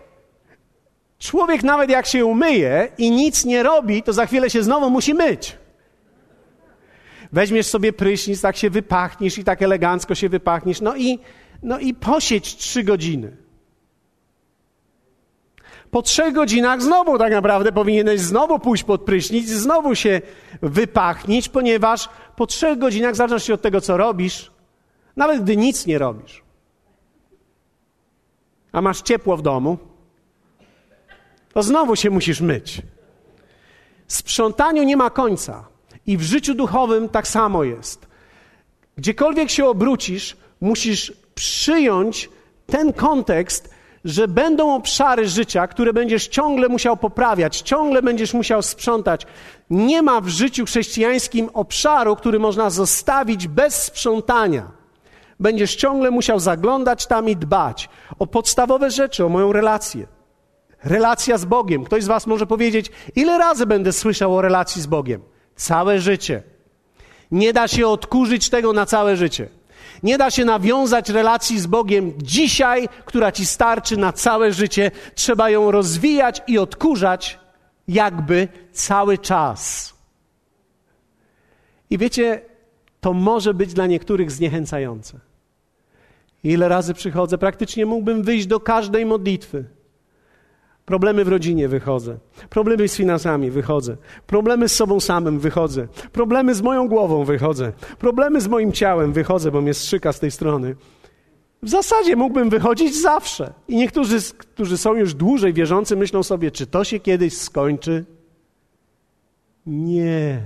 człowiek 1.18 1.62
nawet 1.62 1.90
jak 1.90 2.06
się 2.06 2.24
umyje 2.24 2.88
i 2.98 3.10
nic 3.10 3.44
nie 3.44 3.62
robi, 3.62 4.02
to 4.02 4.12
za 4.12 4.26
chwilę 4.26 4.50
się 4.50 4.62
znowu 4.62 4.90
musi 4.90 5.14
myć. 5.14 5.56
Weźmiesz 7.32 7.66
sobie 7.66 7.92
prysznic, 7.92 8.40
tak 8.40 8.56
się 8.56 8.70
wypachnisz 8.70 9.38
i 9.38 9.44
tak 9.44 9.62
elegancko 9.62 10.14
się 10.14 10.28
wypachnisz. 10.28 10.80
No 10.80 10.96
i 10.96 11.18
no 11.62 11.78
i 11.78 11.94
posieć 11.94 12.56
trzy 12.56 12.84
godziny. 12.84 13.36
Po 15.90 16.02
trzech 16.02 16.34
godzinach 16.34 16.82
znowu 16.82 17.18
tak 17.18 17.32
naprawdę 17.32 17.72
powinieneś 17.72 18.20
znowu 18.20 18.58
pójść 18.58 18.84
pod 18.84 19.02
prysznic, 19.02 19.48
znowu 19.48 19.94
się 19.94 20.20
wypachnić, 20.62 21.48
ponieważ 21.48 22.08
po 22.36 22.46
trzech 22.46 22.78
godzinach, 22.78 23.14
w 23.14 23.38
się 23.38 23.54
od 23.54 23.62
tego, 23.62 23.80
co 23.80 23.96
robisz, 23.96 24.50
nawet 25.16 25.42
gdy 25.42 25.56
nic 25.56 25.86
nie 25.86 25.98
robisz, 25.98 26.42
a 28.72 28.80
masz 28.80 29.02
ciepło 29.02 29.36
w 29.36 29.42
domu, 29.42 29.78
to 31.52 31.62
znowu 31.62 31.96
się 31.96 32.10
musisz 32.10 32.40
myć. 32.40 32.82
Sprzątaniu 34.06 34.82
nie 34.82 34.96
ma 34.96 35.10
końca. 35.10 35.64
I 36.06 36.16
w 36.16 36.22
życiu 36.22 36.54
duchowym 36.54 37.08
tak 37.08 37.28
samo 37.28 37.64
jest. 37.64 38.06
Gdziekolwiek 38.96 39.50
się 39.50 39.66
obrócisz, 39.66 40.36
musisz 40.60 41.12
przyjąć 41.40 42.30
ten 42.66 42.92
kontekst, 42.92 43.70
że 44.04 44.28
będą 44.28 44.74
obszary 44.74 45.28
życia, 45.28 45.66
które 45.66 45.92
będziesz 45.92 46.28
ciągle 46.28 46.68
musiał 46.68 46.96
poprawiać, 46.96 47.60
ciągle 47.60 48.02
będziesz 48.02 48.34
musiał 48.34 48.62
sprzątać. 48.62 49.26
Nie 49.70 50.02
ma 50.02 50.20
w 50.20 50.28
życiu 50.28 50.64
chrześcijańskim 50.64 51.50
obszaru, 51.54 52.16
który 52.16 52.38
można 52.38 52.70
zostawić 52.70 53.48
bez 53.48 53.82
sprzątania. 53.82 54.70
Będziesz 55.40 55.76
ciągle 55.76 56.10
musiał 56.10 56.40
zaglądać 56.40 57.06
tam 57.06 57.28
i 57.28 57.36
dbać 57.36 57.88
o 58.18 58.26
podstawowe 58.26 58.90
rzeczy, 58.90 59.24
o 59.24 59.28
moją 59.28 59.52
relację. 59.52 60.06
Relacja 60.84 61.38
z 61.38 61.44
Bogiem. 61.44 61.84
Ktoś 61.84 62.04
z 62.04 62.06
Was 62.06 62.26
może 62.26 62.46
powiedzieć, 62.46 62.90
ile 63.16 63.38
razy 63.38 63.66
będę 63.66 63.92
słyszał 63.92 64.36
o 64.36 64.42
relacji 64.42 64.82
z 64.82 64.86
Bogiem? 64.86 65.22
Całe 65.56 66.00
życie. 66.00 66.42
Nie 67.30 67.52
da 67.52 67.68
się 67.68 67.88
odkurzyć 67.88 68.50
tego 68.50 68.72
na 68.72 68.86
całe 68.86 69.16
życie. 69.16 69.59
Nie 70.02 70.18
da 70.18 70.30
się 70.30 70.44
nawiązać 70.44 71.08
relacji 71.08 71.60
z 71.60 71.66
Bogiem 71.66 72.12
dzisiaj, 72.16 72.88
która 73.04 73.32
ci 73.32 73.46
starczy 73.46 73.96
na 73.96 74.12
całe 74.12 74.52
życie. 74.52 74.90
Trzeba 75.14 75.50
ją 75.50 75.70
rozwijać 75.70 76.42
i 76.46 76.58
odkurzać 76.58 77.38
jakby 77.88 78.48
cały 78.72 79.18
czas. 79.18 79.94
I 81.90 81.98
wiecie, 81.98 82.42
to 83.00 83.12
może 83.12 83.54
być 83.54 83.74
dla 83.74 83.86
niektórych 83.86 84.30
zniechęcające. 84.30 85.18
Ile 86.44 86.68
razy 86.68 86.94
przychodzę, 86.94 87.38
praktycznie 87.38 87.86
mógłbym 87.86 88.22
wyjść 88.22 88.46
do 88.46 88.60
każdej 88.60 89.06
modlitwy 89.06 89.64
Problemy 90.90 91.24
w 91.24 91.28
rodzinie 91.28 91.68
wychodzę. 91.68 92.18
Problemy 92.48 92.88
z 92.88 92.96
finansami 92.96 93.50
wychodzę. 93.50 93.96
Problemy 94.26 94.68
z 94.68 94.74
sobą 94.74 95.00
samym 95.00 95.38
wychodzę. 95.38 95.88
Problemy 96.12 96.54
z 96.54 96.62
moją 96.62 96.88
głową 96.88 97.24
wychodzę. 97.24 97.72
Problemy 97.98 98.40
z 98.40 98.48
moim 98.48 98.72
ciałem 98.72 99.12
wychodzę, 99.12 99.50
bo 99.50 99.60
mnie 99.60 99.74
strzyka 99.74 100.12
z 100.12 100.20
tej 100.20 100.30
strony. 100.30 100.76
W 101.62 101.68
zasadzie 101.68 102.16
mógłbym 102.16 102.50
wychodzić 102.50 103.00
zawsze. 103.00 103.52
I 103.68 103.76
niektórzy, 103.76 104.18
którzy 104.38 104.78
są 104.78 104.94
już 104.94 105.14
dłużej 105.14 105.52
wierzący, 105.52 105.96
myślą 105.96 106.22
sobie, 106.22 106.50
czy 106.50 106.66
to 106.66 106.84
się 106.84 107.00
kiedyś 107.00 107.36
skończy? 107.36 108.04
Nie. 109.66 110.42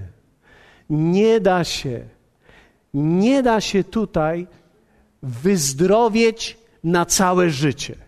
Nie 0.91 1.41
da 1.41 1.65
się. 1.65 2.01
Nie 2.95 3.43
da 3.43 3.61
się 3.61 3.85
tutaj 3.85 4.47
wyzdrowieć 5.23 6.59
na 6.83 7.07
całe 7.07 7.51
życie 7.51 8.04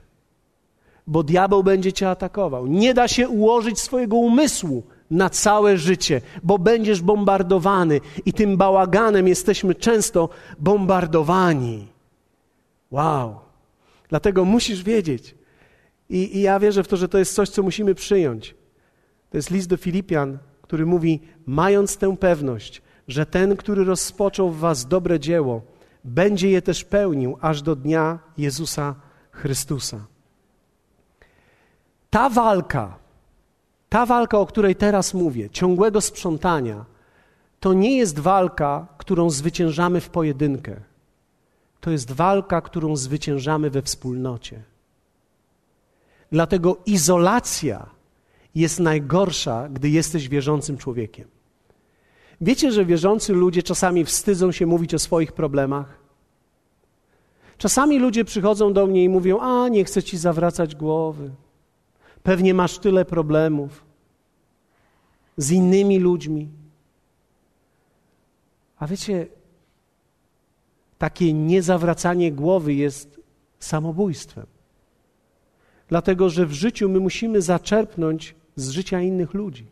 bo 1.07 1.23
diabeł 1.23 1.63
będzie 1.63 1.93
cię 1.93 2.11
atakował. 2.11 2.67
Nie 2.67 2.95
da 2.95 3.09
się 3.09 3.29
ułożyć 3.29 3.81
swojego 3.81 4.17
umysłu 4.17 4.83
na 5.11 5.31
całe 5.31 5.79
życie, 5.79 6.21
bo 6.43 6.59
będziesz 6.59 7.03
bombardowany 7.03 8.01
i 8.27 8.33
tym 8.33 8.57
bałaganem 8.57 9.29
jesteśmy 9.29 9.75
często 9.75 10.29
bombardowani. 10.59 11.89
Wow. 12.91 13.37
Dlatego 14.09 14.45
musisz 14.45 14.83
wiedzieć. 14.83 15.35
I, 16.11 16.37
I, 16.37 16.41
ja 16.41 16.61
wierzę 16.61 16.83
w 16.83 16.89
to, 16.89 16.97
że 16.97 17.09
to 17.09 17.19
jest 17.19 17.35
coś, 17.35 17.49
co 17.49 17.63
musimy 17.63 17.95
przyjąć. 17.95 18.55
To 19.31 19.39
jest 19.39 19.51
list 19.51 19.69
do 19.69 19.77
Filipian, 19.77 20.39
który 20.63 20.87
mówi: 20.87 21.21
Mając 21.47 21.97
tę 21.97 22.17
pewność, 22.17 22.83
że 23.09 23.27
ten, 23.27 23.57
który 23.57 23.85
rozpoczął 23.85 24.51
w 24.51 24.59
Was 24.59 24.89
dobre 24.89 25.21
dzieło, 25.21 25.63
będzie 26.05 26.51
je 26.51 26.63
też 26.63 26.85
pełnił 26.85 27.39
aż 27.41 27.63
do 27.63 27.77
dnia 27.77 28.19
Jezusa 28.39 28.95
Chrystusa. 29.31 30.07
Ta 32.17 32.29
walka, 32.29 32.99
ta 33.89 34.07
walka, 34.07 34.39
o 34.39 34.47
której 34.47 34.77
teraz 34.77 35.15
mówię, 35.15 35.51
ciągłego 35.51 36.01
sprzątania, 36.01 36.85
to 37.61 37.73
nie 37.73 37.97
jest 37.97 38.19
walka, 38.19 38.87
którą 38.99 39.31
zwyciężamy 39.31 40.01
w 40.01 40.09
pojedynkę. 40.09 40.77
To 41.81 41.91
jest 41.91 42.13
walka, 42.13 42.61
którą 42.61 42.97
zwyciężamy 42.97 43.71
we 43.71 43.83
wspólnocie. 43.83 44.63
Dlatego 46.33 46.77
izolacja 46.87 47.87
jest 48.55 48.81
najgorsza, 48.81 49.69
gdy 49.69 49.89
jesteś 49.89 50.29
wierzącym 50.29 50.77
człowiekiem. 50.77 51.29
Wiecie, 52.41 52.73
że 52.73 52.85
wierzący 52.85 53.33
ludzie 53.33 53.63
czasami 53.63 54.05
wstydzą 54.05 54.53
się 54.53 54.67
mówić 54.67 54.95
o 54.95 54.99
swoich 54.99 55.33
problemach? 55.33 55.99
Czasami 57.59 57.99
ludzie 57.99 58.25
przychodzą 58.25 58.73
do 58.73 58.87
mnie 58.87 59.05
i 59.05 59.09
mówią: 59.09 59.41
A, 59.41 59.69
nie 59.69 59.85
chcę 59.85 60.03
ci 60.03 60.19
zawracać 60.19 60.75
głowy. 60.75 61.31
Pewnie 62.27 62.55
masz 62.55 62.79
tyle 62.79 63.05
problemów 63.05 63.85
z 65.37 65.51
innymi 65.51 65.99
ludźmi. 65.99 66.49
A 68.79 68.87
wiecie, 68.87 69.27
takie 70.99 71.33
niezawracanie 71.33 72.33
głowy 72.33 72.75
jest 72.75 73.21
samobójstwem. 73.59 74.47
Dlatego, 75.89 76.31
że 76.31 76.47
w 76.47 76.53
życiu 76.53 76.89
my 76.89 77.01
musimy 77.01 77.43
zaczerpnąć 77.43 78.35
z 78.57 78.71
życia 78.71 79.01
innych 79.01 79.35
ludzi, 79.35 79.67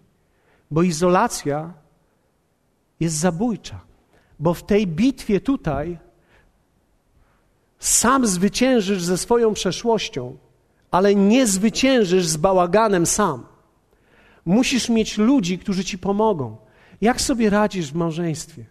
bo 0.70 0.82
izolacja 0.82 1.74
jest 3.00 3.16
zabójcza. 3.16 3.80
Bo 4.38 4.54
w 4.54 4.66
tej 4.66 4.86
bitwie 4.86 5.40
tutaj 5.40 5.98
sam 7.78 8.26
zwyciężysz 8.26 9.02
ze 9.02 9.18
swoją 9.18 9.54
przeszłością, 9.54 10.36
ale 10.94 11.14
nie 11.14 11.46
zwyciężysz 11.46 12.26
z 12.26 12.36
bałaganem 12.36 13.06
sam. 13.06 13.46
Musisz 14.44 14.88
mieć 14.88 15.18
ludzi, 15.18 15.58
którzy 15.58 15.84
ci 15.84 15.98
pomogą. 15.98 16.56
Jak 17.00 17.20
sobie 17.20 17.50
radzisz 17.50 17.92
w 17.92 17.94
małżeństwie? 17.94 18.64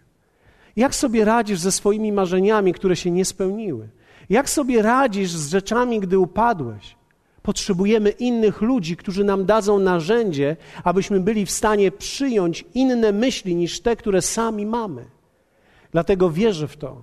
Jak 0.76 0.94
sobie 0.94 1.24
radzisz 1.24 1.60
ze 1.60 1.72
swoimi 1.72 2.12
marzeniami, 2.12 2.74
które 2.74 2.96
się 2.96 3.10
nie 3.10 3.24
spełniły? 3.24 3.88
Jak 4.30 4.50
sobie 4.50 4.82
radzisz 4.82 5.30
z 5.30 5.50
rzeczami, 5.50 6.00
gdy 6.00 6.18
upadłeś? 6.18 6.96
Potrzebujemy 7.42 8.10
innych 8.10 8.60
ludzi, 8.60 8.96
którzy 8.96 9.24
nam 9.24 9.44
dadzą 9.44 9.78
narzędzie, 9.78 10.56
abyśmy 10.84 11.20
byli 11.20 11.46
w 11.46 11.50
stanie 11.50 11.92
przyjąć 11.92 12.64
inne 12.74 13.12
myśli 13.12 13.56
niż 13.56 13.80
te, 13.80 13.96
które 13.96 14.22
sami 14.22 14.66
mamy. 14.66 15.04
Dlatego 15.92 16.30
wierzę 16.30 16.68
w 16.68 16.76
to, 16.76 17.02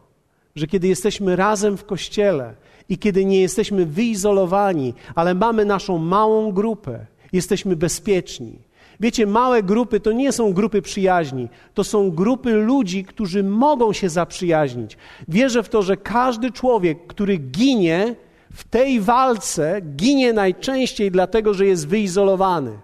że 0.56 0.68
kiedy 0.68 0.88
jesteśmy 0.88 1.36
razem 1.36 1.78
w 1.78 1.86
kościele 1.86 2.56
i 2.92 2.98
kiedy 2.98 3.26
nie 3.26 3.42
jesteśmy 3.42 3.86
wyizolowani, 3.86 4.94
ale 5.16 5.34
mamy 5.34 5.66
naszą 5.66 5.98
małą 5.98 6.52
grupę, 6.52 7.06
jesteśmy 7.34 7.76
bezpieczni. 7.76 8.60
Wiecie, 9.00 9.28
małe 9.28 9.64
grupy 9.64 10.00
to 10.00 10.12
nie 10.12 10.32
są 10.32 10.54
grupy 10.54 10.82
przyjaźni, 10.82 11.50
to 11.74 11.84
są 11.84 12.12
grupy 12.12 12.54
ludzi, 12.54 13.04
którzy 13.04 13.44
mogą 13.44 13.94
się 13.94 14.10
zaprzyjaźnić. 14.10 14.98
Wierzę 15.28 15.64
w 15.64 15.70
to, 15.70 15.82
że 15.82 15.98
każdy 15.98 16.52
człowiek, 16.52 17.08
który 17.08 17.38
ginie, 17.38 18.16
w 18.54 18.64
tej 18.64 19.02
walce 19.02 19.82
ginie 19.82 20.34
najczęściej 20.34 21.12
dlatego, 21.12 21.54
że 21.54 21.66
jest 21.66 21.88
wyizolowany. 21.88 22.80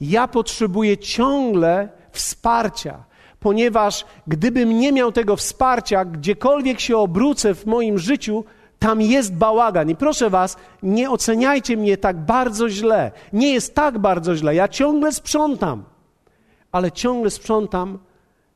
Ja 0.00 0.28
potrzebuję 0.28 0.98
ciągle 0.98 1.88
wsparcia, 2.12 3.04
ponieważ 3.40 4.04
gdybym 4.26 4.78
nie 4.78 4.92
miał 4.92 5.12
tego 5.12 5.36
wsparcia, 5.36 6.04
gdziekolwiek 6.04 6.80
się 6.80 6.96
obrócę 6.96 7.54
w 7.54 7.66
moim 7.66 7.98
życiu, 7.98 8.44
tam 8.78 9.00
jest 9.00 9.34
bałagan. 9.34 9.90
I 9.90 9.96
proszę 9.96 10.30
Was, 10.30 10.56
nie 10.82 11.10
oceniajcie 11.10 11.76
mnie 11.76 11.96
tak 11.96 12.16
bardzo 12.16 12.68
źle. 12.68 13.12
Nie 13.32 13.52
jest 13.52 13.74
tak 13.74 13.98
bardzo 13.98 14.36
źle. 14.36 14.54
Ja 14.54 14.68
ciągle 14.68 15.12
sprzątam, 15.12 15.84
ale 16.72 16.92
ciągle 16.92 17.30
sprzątam 17.30 17.98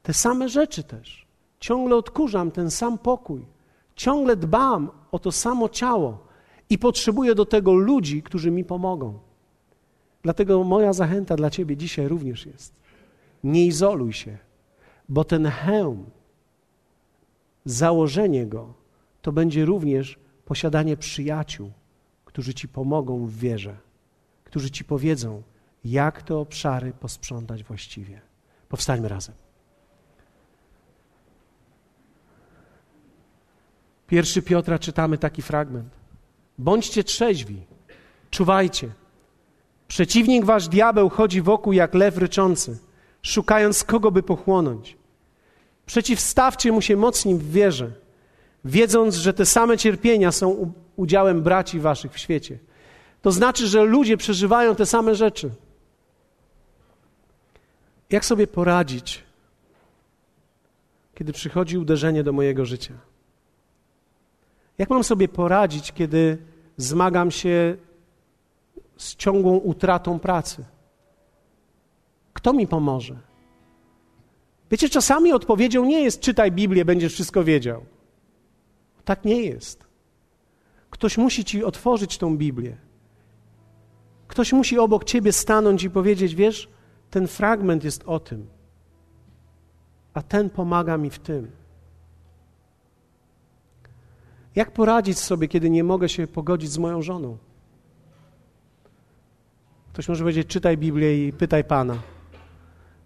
te 0.02 0.14
same 0.14 0.48
rzeczy 0.48 0.82
też. 0.82 1.26
Ciągle 1.60 1.96
odkurzam 1.96 2.50
ten 2.50 2.70
sam 2.70 2.98
pokój. 2.98 3.46
Ciągle 3.96 4.36
dbam 4.36 4.90
o 5.12 5.18
to 5.18 5.32
samo 5.32 5.68
ciało 5.68 6.18
i 6.70 6.78
potrzebuję 6.78 7.34
do 7.34 7.44
tego 7.44 7.74
ludzi, 7.74 8.22
którzy 8.22 8.50
mi 8.50 8.64
pomogą. 8.64 9.18
Dlatego 10.22 10.64
moja 10.64 10.92
zachęta 10.92 11.36
dla 11.36 11.50
Ciebie 11.50 11.76
dzisiaj 11.76 12.08
również 12.08 12.46
jest: 12.46 12.74
nie 13.44 13.66
izoluj 13.66 14.12
się, 14.12 14.38
bo 15.12 15.24
ten 15.24 15.46
hełm, 15.46 16.10
założenie 17.64 18.46
go, 18.46 18.74
to 19.22 19.32
będzie 19.32 19.64
również 19.64 20.18
posiadanie 20.44 20.96
przyjaciół, 20.96 21.72
którzy 22.24 22.54
Ci 22.54 22.68
pomogą 22.68 23.26
w 23.26 23.36
wierze, 23.36 23.76
którzy 24.44 24.70
Ci 24.70 24.84
powiedzą, 24.84 25.42
jak 25.84 26.22
te 26.22 26.36
obszary 26.36 26.92
posprzątać 26.92 27.64
właściwie. 27.64 28.20
Powstańmy 28.68 29.08
razem. 29.08 29.34
Pierwszy 34.06 34.42
Piotra 34.42 34.78
czytamy 34.78 35.18
taki 35.18 35.42
fragment. 35.42 35.94
Bądźcie 36.58 37.04
trzeźwi, 37.04 37.62
czuwajcie. 38.30 38.92
Przeciwnik 39.88 40.44
wasz 40.44 40.68
diabeł 40.68 41.08
chodzi 41.08 41.42
wokół 41.42 41.72
jak 41.72 41.94
lew 41.94 42.18
ryczący, 42.18 42.78
szukając 43.22 43.84
kogo 43.84 44.10
by 44.10 44.22
pochłonąć. 44.22 45.01
Przeciwstawcie 45.86 46.72
mu 46.72 46.80
się 46.80 46.96
mocniej 46.96 47.34
w 47.34 47.50
wierze, 47.50 47.92
wiedząc, 48.64 49.14
że 49.14 49.32
te 49.34 49.46
same 49.46 49.78
cierpienia 49.78 50.32
są 50.32 50.72
udziałem 50.96 51.42
braci 51.42 51.80
waszych 51.80 52.12
w 52.12 52.18
świecie. 52.18 52.58
To 53.22 53.32
znaczy, 53.32 53.66
że 53.66 53.84
ludzie 53.84 54.16
przeżywają 54.16 54.74
te 54.74 54.86
same 54.86 55.14
rzeczy. 55.14 55.50
Jak 58.10 58.24
sobie 58.24 58.46
poradzić, 58.46 59.24
kiedy 61.14 61.32
przychodzi 61.32 61.78
uderzenie 61.78 62.24
do 62.24 62.32
mojego 62.32 62.64
życia? 62.64 62.94
Jak 64.78 64.90
mam 64.90 65.04
sobie 65.04 65.28
poradzić, 65.28 65.92
kiedy 65.92 66.38
zmagam 66.76 67.30
się 67.30 67.76
z 68.96 69.16
ciągłą 69.16 69.56
utratą 69.56 70.18
pracy? 70.18 70.64
Kto 72.32 72.52
mi 72.52 72.66
pomoże? 72.66 73.31
Wiecie, 74.72 74.88
czasami 74.88 75.32
odpowiedzią 75.32 75.84
nie 75.84 76.00
jest 76.00 76.20
czytaj 76.20 76.52
Biblię, 76.52 76.84
będziesz 76.84 77.12
wszystko 77.12 77.44
wiedział. 77.44 77.84
Tak 79.04 79.24
nie 79.24 79.42
jest. 79.42 79.84
Ktoś 80.90 81.18
musi 81.18 81.44
ci 81.44 81.64
otworzyć 81.64 82.18
tą 82.18 82.36
Biblię. 82.36 82.76
Ktoś 84.28 84.52
musi 84.52 84.78
obok 84.78 85.04
ciebie 85.04 85.32
stanąć 85.32 85.82
i 85.84 85.90
powiedzieć: 85.90 86.34
Wiesz, 86.34 86.68
ten 87.10 87.28
fragment 87.28 87.84
jest 87.84 88.02
o 88.06 88.20
tym, 88.20 88.46
a 90.14 90.22
ten 90.22 90.50
pomaga 90.50 90.96
mi 90.96 91.10
w 91.10 91.18
tym. 91.18 91.50
Jak 94.54 94.72
poradzić 94.72 95.18
sobie, 95.18 95.48
kiedy 95.48 95.70
nie 95.70 95.84
mogę 95.84 96.08
się 96.08 96.26
pogodzić 96.26 96.70
z 96.70 96.78
moją 96.78 97.02
żoną? 97.02 97.38
Ktoś 99.92 100.08
może 100.08 100.24
powiedzieć: 100.24 100.48
czytaj 100.48 100.78
Biblię 100.78 101.28
i 101.28 101.32
pytaj 101.32 101.64
Pana. 101.64 102.21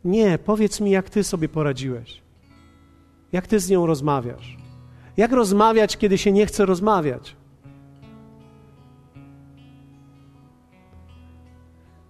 Nie, 0.07 0.38
powiedz 0.38 0.80
mi, 0.80 0.90
jak 0.90 1.11
ty 1.11 1.24
sobie 1.24 1.48
poradziłeś. 1.48 2.22
Jak 3.32 3.46
ty 3.46 3.61
z 3.61 3.70
nią 3.70 3.86
rozmawiasz? 3.86 4.57
Jak 5.16 5.32
rozmawiać, 5.32 5.96
kiedy 5.96 6.18
się 6.18 6.32
nie 6.32 6.46
chce 6.46 6.66
rozmawiać? 6.66 7.36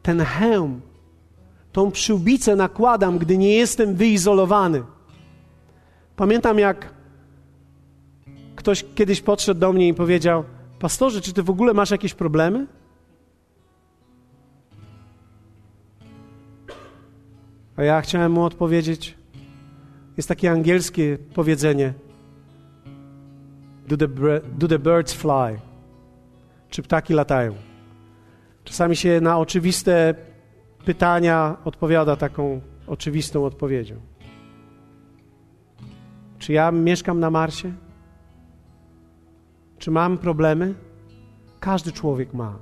Ten 0.02 0.20
hełm, 0.20 0.80
tą 1.72 1.90
przyłbicę 1.90 2.56
nakładam, 2.56 3.18
gdy 3.18 3.38
nie 3.38 3.54
jestem 3.54 3.94
wyizolowany. 3.94 4.82
Pamiętam, 6.16 6.58
jak 6.58 6.94
ktoś 8.56 8.84
kiedyś 8.94 9.20
podszedł 9.20 9.60
do 9.60 9.72
mnie 9.72 9.88
i 9.88 9.94
powiedział: 9.94 10.44
Pastorze, 10.78 11.20
czy 11.20 11.32
ty 11.32 11.42
w 11.42 11.50
ogóle 11.50 11.74
masz 11.74 11.90
jakieś 11.90 12.14
problemy? 12.14 12.66
A 17.76 17.82
ja 17.82 18.00
chciałem 18.00 18.32
mu 18.32 18.44
odpowiedzieć: 18.44 19.18
Jest 20.16 20.28
takie 20.28 20.50
angielskie 20.50 21.18
powiedzenie: 21.34 21.94
do 23.88 23.96
the, 23.96 24.08
do 24.58 24.68
the 24.68 24.78
birds 24.78 25.12
fly? 25.12 25.60
Czy 26.70 26.82
ptaki 26.82 27.14
latają? 27.14 27.54
Czasami 28.64 28.96
się 28.96 29.20
na 29.20 29.38
oczywiste 29.38 30.14
pytania 30.84 31.56
odpowiada 31.64 32.16
taką 32.16 32.60
oczywistą 32.86 33.44
odpowiedzią. 33.44 33.96
Czy 36.38 36.52
ja 36.52 36.72
mieszkam 36.72 37.20
na 37.20 37.30
Marsie? 37.30 37.72
Czy 39.78 39.90
mam 39.90 40.18
problemy? 40.18 40.74
Każdy 41.60 41.92
człowiek 41.92 42.34
ma. 42.34 42.58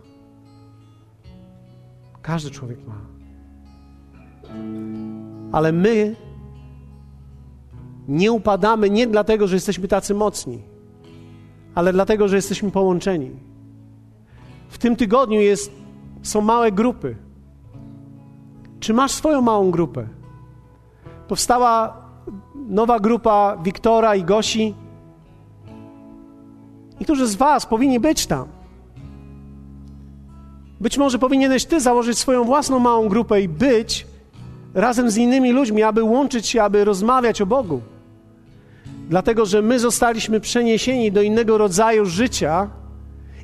Każdy 2.22 2.50
człowiek 2.50 2.86
ma. 2.86 3.13
Ale 5.52 5.72
my 5.72 6.16
Nie 8.08 8.32
upadamy 8.32 8.90
nie 8.90 9.06
dlatego, 9.06 9.46
że 9.46 9.56
jesteśmy 9.56 9.88
tacy 9.88 10.14
mocni, 10.14 10.62
ale 11.74 11.92
dlatego, 11.92 12.28
że 12.28 12.36
jesteśmy 12.36 12.70
połączeni. 12.70 13.30
W 14.68 14.78
tym 14.78 14.96
tygodniu 14.96 15.40
jest, 15.40 15.72
są 16.22 16.40
małe 16.40 16.72
grupy. 16.72 17.16
Czy 18.80 18.94
masz 18.94 19.12
swoją 19.12 19.40
małą 19.40 19.70
grupę? 19.70 20.08
Powstała 21.28 21.96
nowa 22.68 23.00
grupa 23.00 23.56
Wiktora 23.62 24.16
i 24.16 24.24
Gosi. 24.24 24.74
Niektórzy 27.00 27.26
z 27.26 27.34
Was 27.34 27.66
powinni 27.66 28.00
być 28.00 28.26
tam. 28.26 28.48
Być 30.80 30.98
może 30.98 31.18
powinieneś 31.18 31.64
Ty 31.64 31.80
założyć 31.80 32.18
swoją 32.18 32.44
własną 32.44 32.78
małą 32.78 33.08
grupę 33.08 33.42
i 33.42 33.48
być 33.48 34.06
razem 34.74 35.10
z 35.10 35.16
innymi 35.16 35.52
ludźmi, 35.52 35.82
aby 35.82 36.02
łączyć 36.02 36.46
się, 36.46 36.62
aby 36.62 36.84
rozmawiać 36.84 37.40
o 37.40 37.46
Bogu. 37.46 37.80
Dlatego, 39.08 39.46
że 39.46 39.62
my 39.62 39.78
zostaliśmy 39.78 40.40
przeniesieni 40.40 41.12
do 41.12 41.22
innego 41.22 41.58
rodzaju 41.58 42.06
życia 42.06 42.70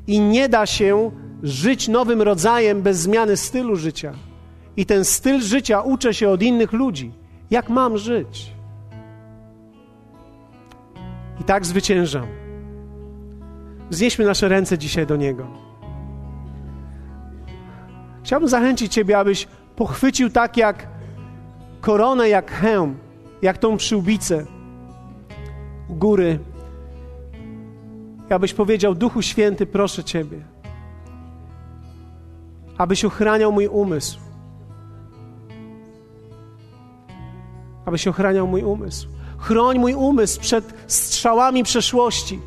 i 0.07 0.19
nie 0.19 0.49
da 0.49 0.65
się 0.65 1.11
żyć 1.43 1.87
nowym 1.87 2.21
rodzajem 2.21 2.81
bez 2.81 2.97
zmiany 2.97 3.37
stylu 3.37 3.75
życia. 3.75 4.13
I 4.77 4.85
ten 4.85 5.05
styl 5.05 5.41
życia 5.41 5.81
uczę 5.81 6.13
się 6.13 6.29
od 6.29 6.41
innych 6.41 6.73
ludzi. 6.73 7.11
Jak 7.51 7.69
mam 7.69 7.97
żyć? 7.97 8.51
I 11.41 11.43
tak 11.43 11.65
zwyciężam. 11.65 12.27
Wznieśmy 13.89 14.25
nasze 14.25 14.47
ręce 14.47 14.77
dzisiaj 14.77 15.07
do 15.07 15.15
Niego. 15.15 15.47
Chciałbym 18.23 18.49
zachęcić 18.49 18.93
Ciebie, 18.93 19.17
abyś 19.17 19.47
pochwycił 19.75 20.29
tak 20.29 20.57
jak 20.57 20.87
koronę, 21.81 22.29
jak 22.29 22.51
hełm, 22.51 22.97
jak 23.41 23.57
tą 23.57 23.77
przyłbicę 23.77 24.45
u 25.89 25.95
góry. 25.95 26.39
Abyś 28.29 28.53
powiedział, 28.53 28.95
Duchu 28.95 29.21
Święty, 29.21 29.65
proszę 29.65 30.03
Ciebie, 30.03 30.45
abyś 32.77 33.05
ochraniał 33.05 33.51
mój 33.51 33.67
umysł. 33.67 34.19
Abyś 37.85 38.07
ochraniał 38.07 38.47
mój 38.47 38.63
umysł. 38.63 39.07
Chroń 39.37 39.79
mój 39.79 39.93
umysł 39.93 40.41
przed 40.41 40.73
strzałami 40.87 41.63
przeszłości. 41.63 42.39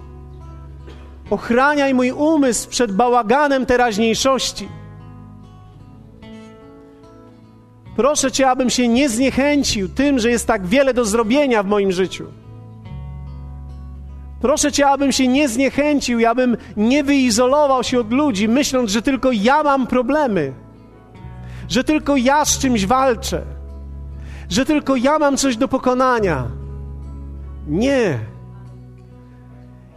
Ochraniaj 1.30 1.94
mój 1.94 2.10
umysł 2.12 2.68
przed 2.68 2.92
bałaganem 2.92 3.66
teraźniejszości. 3.66 4.68
Proszę 7.96 8.32
Cię, 8.32 8.50
abym 8.50 8.70
się 8.70 8.88
nie 8.88 9.08
zniechęcił 9.08 9.88
tym, 9.88 10.18
że 10.18 10.30
jest 10.30 10.46
tak 10.46 10.66
wiele 10.66 10.94
do 10.94 11.04
zrobienia 11.04 11.62
w 11.62 11.66
moim 11.66 11.92
życiu. 11.92 12.26
Proszę 14.40 14.72
Cię, 14.72 14.86
abym 14.86 15.12
się 15.12 15.28
nie 15.28 15.48
zniechęcił 15.48 16.18
i 16.18 16.24
abym 16.24 16.56
nie 16.76 17.04
wyizolował 17.04 17.84
się 17.84 18.00
od 18.00 18.12
ludzi, 18.12 18.48
myśląc, 18.48 18.90
że 18.90 19.02
tylko 19.02 19.32
ja 19.32 19.62
mam 19.62 19.86
problemy, 19.86 20.52
że 21.68 21.84
tylko 21.84 22.16
ja 22.16 22.44
z 22.44 22.58
czymś 22.58 22.86
walczę, 22.86 23.42
że 24.50 24.64
tylko 24.64 24.96
ja 24.96 25.18
mam 25.18 25.36
coś 25.36 25.56
do 25.56 25.68
pokonania. 25.68 26.48
Nie. 27.68 28.18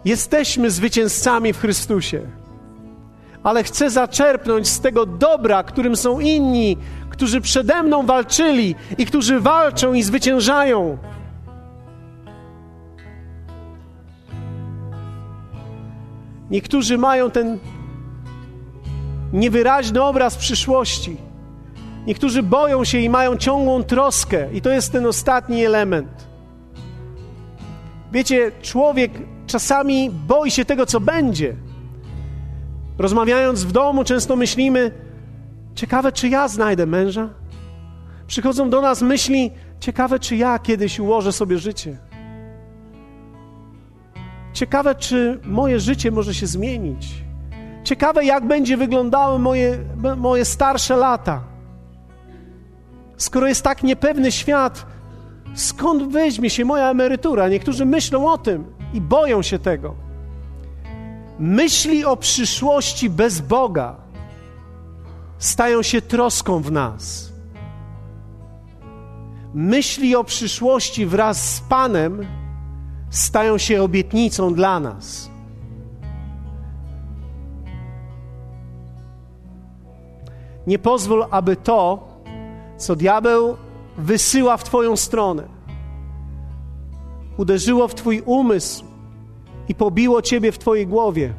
Jesteśmy 0.06 0.72
zwycięzcami 0.72 1.54
w 1.54 1.60
Chrystusie, 1.60 2.22
ale 3.44 3.64
chcę 3.64 3.90
zaczerpnąć 3.90 4.68
z 4.68 4.80
tego 4.80 5.06
dobra, 5.06 5.64
którym 5.64 5.96
są 5.96 6.20
inni, 6.20 6.78
którzy 7.18 7.42
przede 7.42 7.84
mną 7.84 8.06
walczyli 8.06 8.76
i 8.98 9.06
którzy 9.06 9.40
walczą 9.40 9.94
i 9.94 10.04
zwyciężają. 10.04 10.98
Niektórzy 16.50 16.98
mają 16.98 17.32
ten 17.32 17.60
niewyraźny 19.34 20.04
obraz 20.04 20.36
przyszłości. 20.36 21.18
Niektórzy 22.06 22.44
boją 22.44 22.84
się 22.84 22.98
i 22.98 23.10
mają 23.10 23.38
ciągłą 23.38 23.84
troskę, 23.84 24.54
i 24.54 24.62
to 24.62 24.70
jest 24.70 24.92
ten 24.92 25.06
ostatni 25.06 25.66
element. 25.66 26.28
Wiecie, 28.12 28.52
człowiek 28.62 29.12
czasami 29.48 30.10
boi 30.10 30.52
się 30.52 30.66
tego, 30.66 30.86
co 30.86 31.00
będzie. 31.00 31.56
Rozmawiając 32.98 33.64
w 33.64 33.72
domu, 33.72 34.04
często 34.04 34.36
myślimy, 34.36 35.07
Ciekawe, 35.78 36.12
czy 36.12 36.30
ja 36.30 36.48
znajdę 36.48 36.86
męża? 36.86 37.30
Przychodzą 38.28 38.70
do 38.70 38.82
nas 38.82 39.02
myśli, 39.02 39.52
ciekawe, 39.80 40.20
czy 40.20 40.36
ja 40.36 40.60
kiedyś 40.60 41.00
ułożę 41.00 41.32
sobie 41.32 41.58
życie. 41.58 41.98
Ciekawe, 44.54 44.96
czy 44.96 45.40
moje 45.44 45.80
życie 45.80 46.12
może 46.12 46.34
się 46.34 46.48
zmienić. 46.48 47.08
Ciekawe, 47.84 48.26
jak 48.26 48.48
będzie 48.48 48.78
wyglądały 48.78 49.40
moje, 49.40 49.78
moje 50.18 50.46
starsze 50.46 50.96
lata. 50.96 51.44
Skoro 53.18 53.48
jest 53.48 53.64
tak 53.64 53.84
niepewny 53.84 54.32
świat, 54.32 54.86
skąd 55.56 56.12
weźmie 56.12 56.50
się 56.50 56.66
moja 56.66 56.92
emerytura? 56.92 57.50
Niektórzy 57.50 57.86
myślą 57.86 58.32
o 58.32 58.38
tym 58.38 58.66
i 58.94 59.02
boją 59.02 59.42
się 59.42 59.60
tego. 59.60 59.96
Myśli 61.40 62.06
o 62.06 62.18
przyszłości 62.18 63.10
bez 63.10 63.42
Boga 63.42 64.07
stają 65.38 65.82
się 65.82 66.02
troską 66.02 66.62
w 66.62 66.72
nas. 66.72 67.32
Myśli 69.54 70.16
o 70.16 70.24
przyszłości 70.24 71.06
wraz 71.06 71.56
z 71.56 71.60
Panem 71.62 72.26
stają 73.10 73.58
się 73.58 73.84
obietnicą 73.84 74.54
dla 74.54 74.80
nas. 74.80 75.32
Nie 80.68 80.80
pozwól, 80.80 81.26
aby 81.32 81.56
to, 81.56 82.08
co 82.78 82.96
diabeł 82.96 83.58
wysyła 83.98 84.58
w 84.58 84.64
Twoją 84.64 84.96
stronę, 84.96 85.44
uderzyło 87.38 87.88
w 87.88 87.96
Twój 87.96 88.22
umysł 88.26 88.86
i 89.68 89.76
pobiło 89.76 90.22
Ciebie 90.22 90.52
w 90.52 90.58
Twojej 90.58 90.88
głowie 90.88 91.34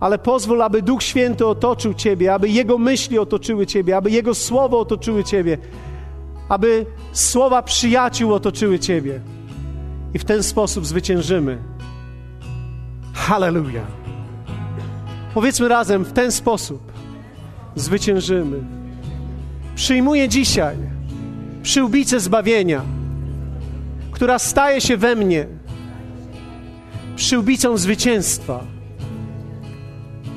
ale 0.00 0.18
pozwól, 0.18 0.62
aby 0.62 0.82
Duch 0.82 1.02
Święty 1.02 1.46
otoczył 1.46 1.94
Ciebie, 1.94 2.34
aby 2.34 2.48
Jego 2.48 2.78
myśli 2.78 3.18
otoczyły 3.18 3.66
Ciebie, 3.66 3.96
aby 3.96 4.10
Jego 4.10 4.34
słowo 4.34 4.80
otoczyły 4.80 5.24
Ciebie, 5.24 5.58
aby 6.48 6.86
słowa 7.12 7.62
przyjaciół 7.62 8.34
otoczyły 8.34 8.78
Ciebie. 8.78 9.20
I 10.14 10.18
w 10.18 10.24
ten 10.24 10.42
sposób 10.42 10.86
zwyciężymy. 10.86 11.58
Hallelujah. 13.14 13.86
Powiedzmy 15.34 15.68
razem, 15.68 16.04
w 16.04 16.12
ten 16.12 16.32
sposób 16.32 16.92
zwyciężymy. 17.74 18.60
Przyjmuję 19.74 20.28
dzisiaj 20.28 20.76
przyłbicę 21.62 22.20
zbawienia, 22.20 22.82
która 24.10 24.38
staje 24.38 24.80
się 24.80 24.96
we 24.96 25.16
mnie 25.16 25.46
przyłbicą 27.16 27.76
zwycięstwa 27.76 28.77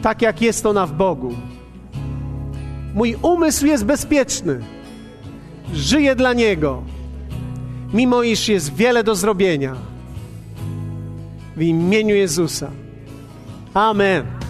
tak 0.02 0.22
jak 0.22 0.42
jest 0.42 0.66
ona 0.66 0.86
w 0.86 0.94
Bogu. 0.94 1.36
Mój 2.94 3.16
umysł 3.22 3.66
jest 3.66 3.86
bezpieczny. 3.86 4.60
Żyję 5.74 6.16
dla 6.16 6.34
Niego, 6.34 6.84
mimo 7.94 8.24
iż 8.24 8.48
jest 8.48 8.76
wiele 8.76 9.04
do 9.04 9.16
zrobienia. 9.16 9.76
W 11.56 11.62
imieniu 11.62 12.16
Jezusa. 12.16 12.72
Amen. 13.74 14.41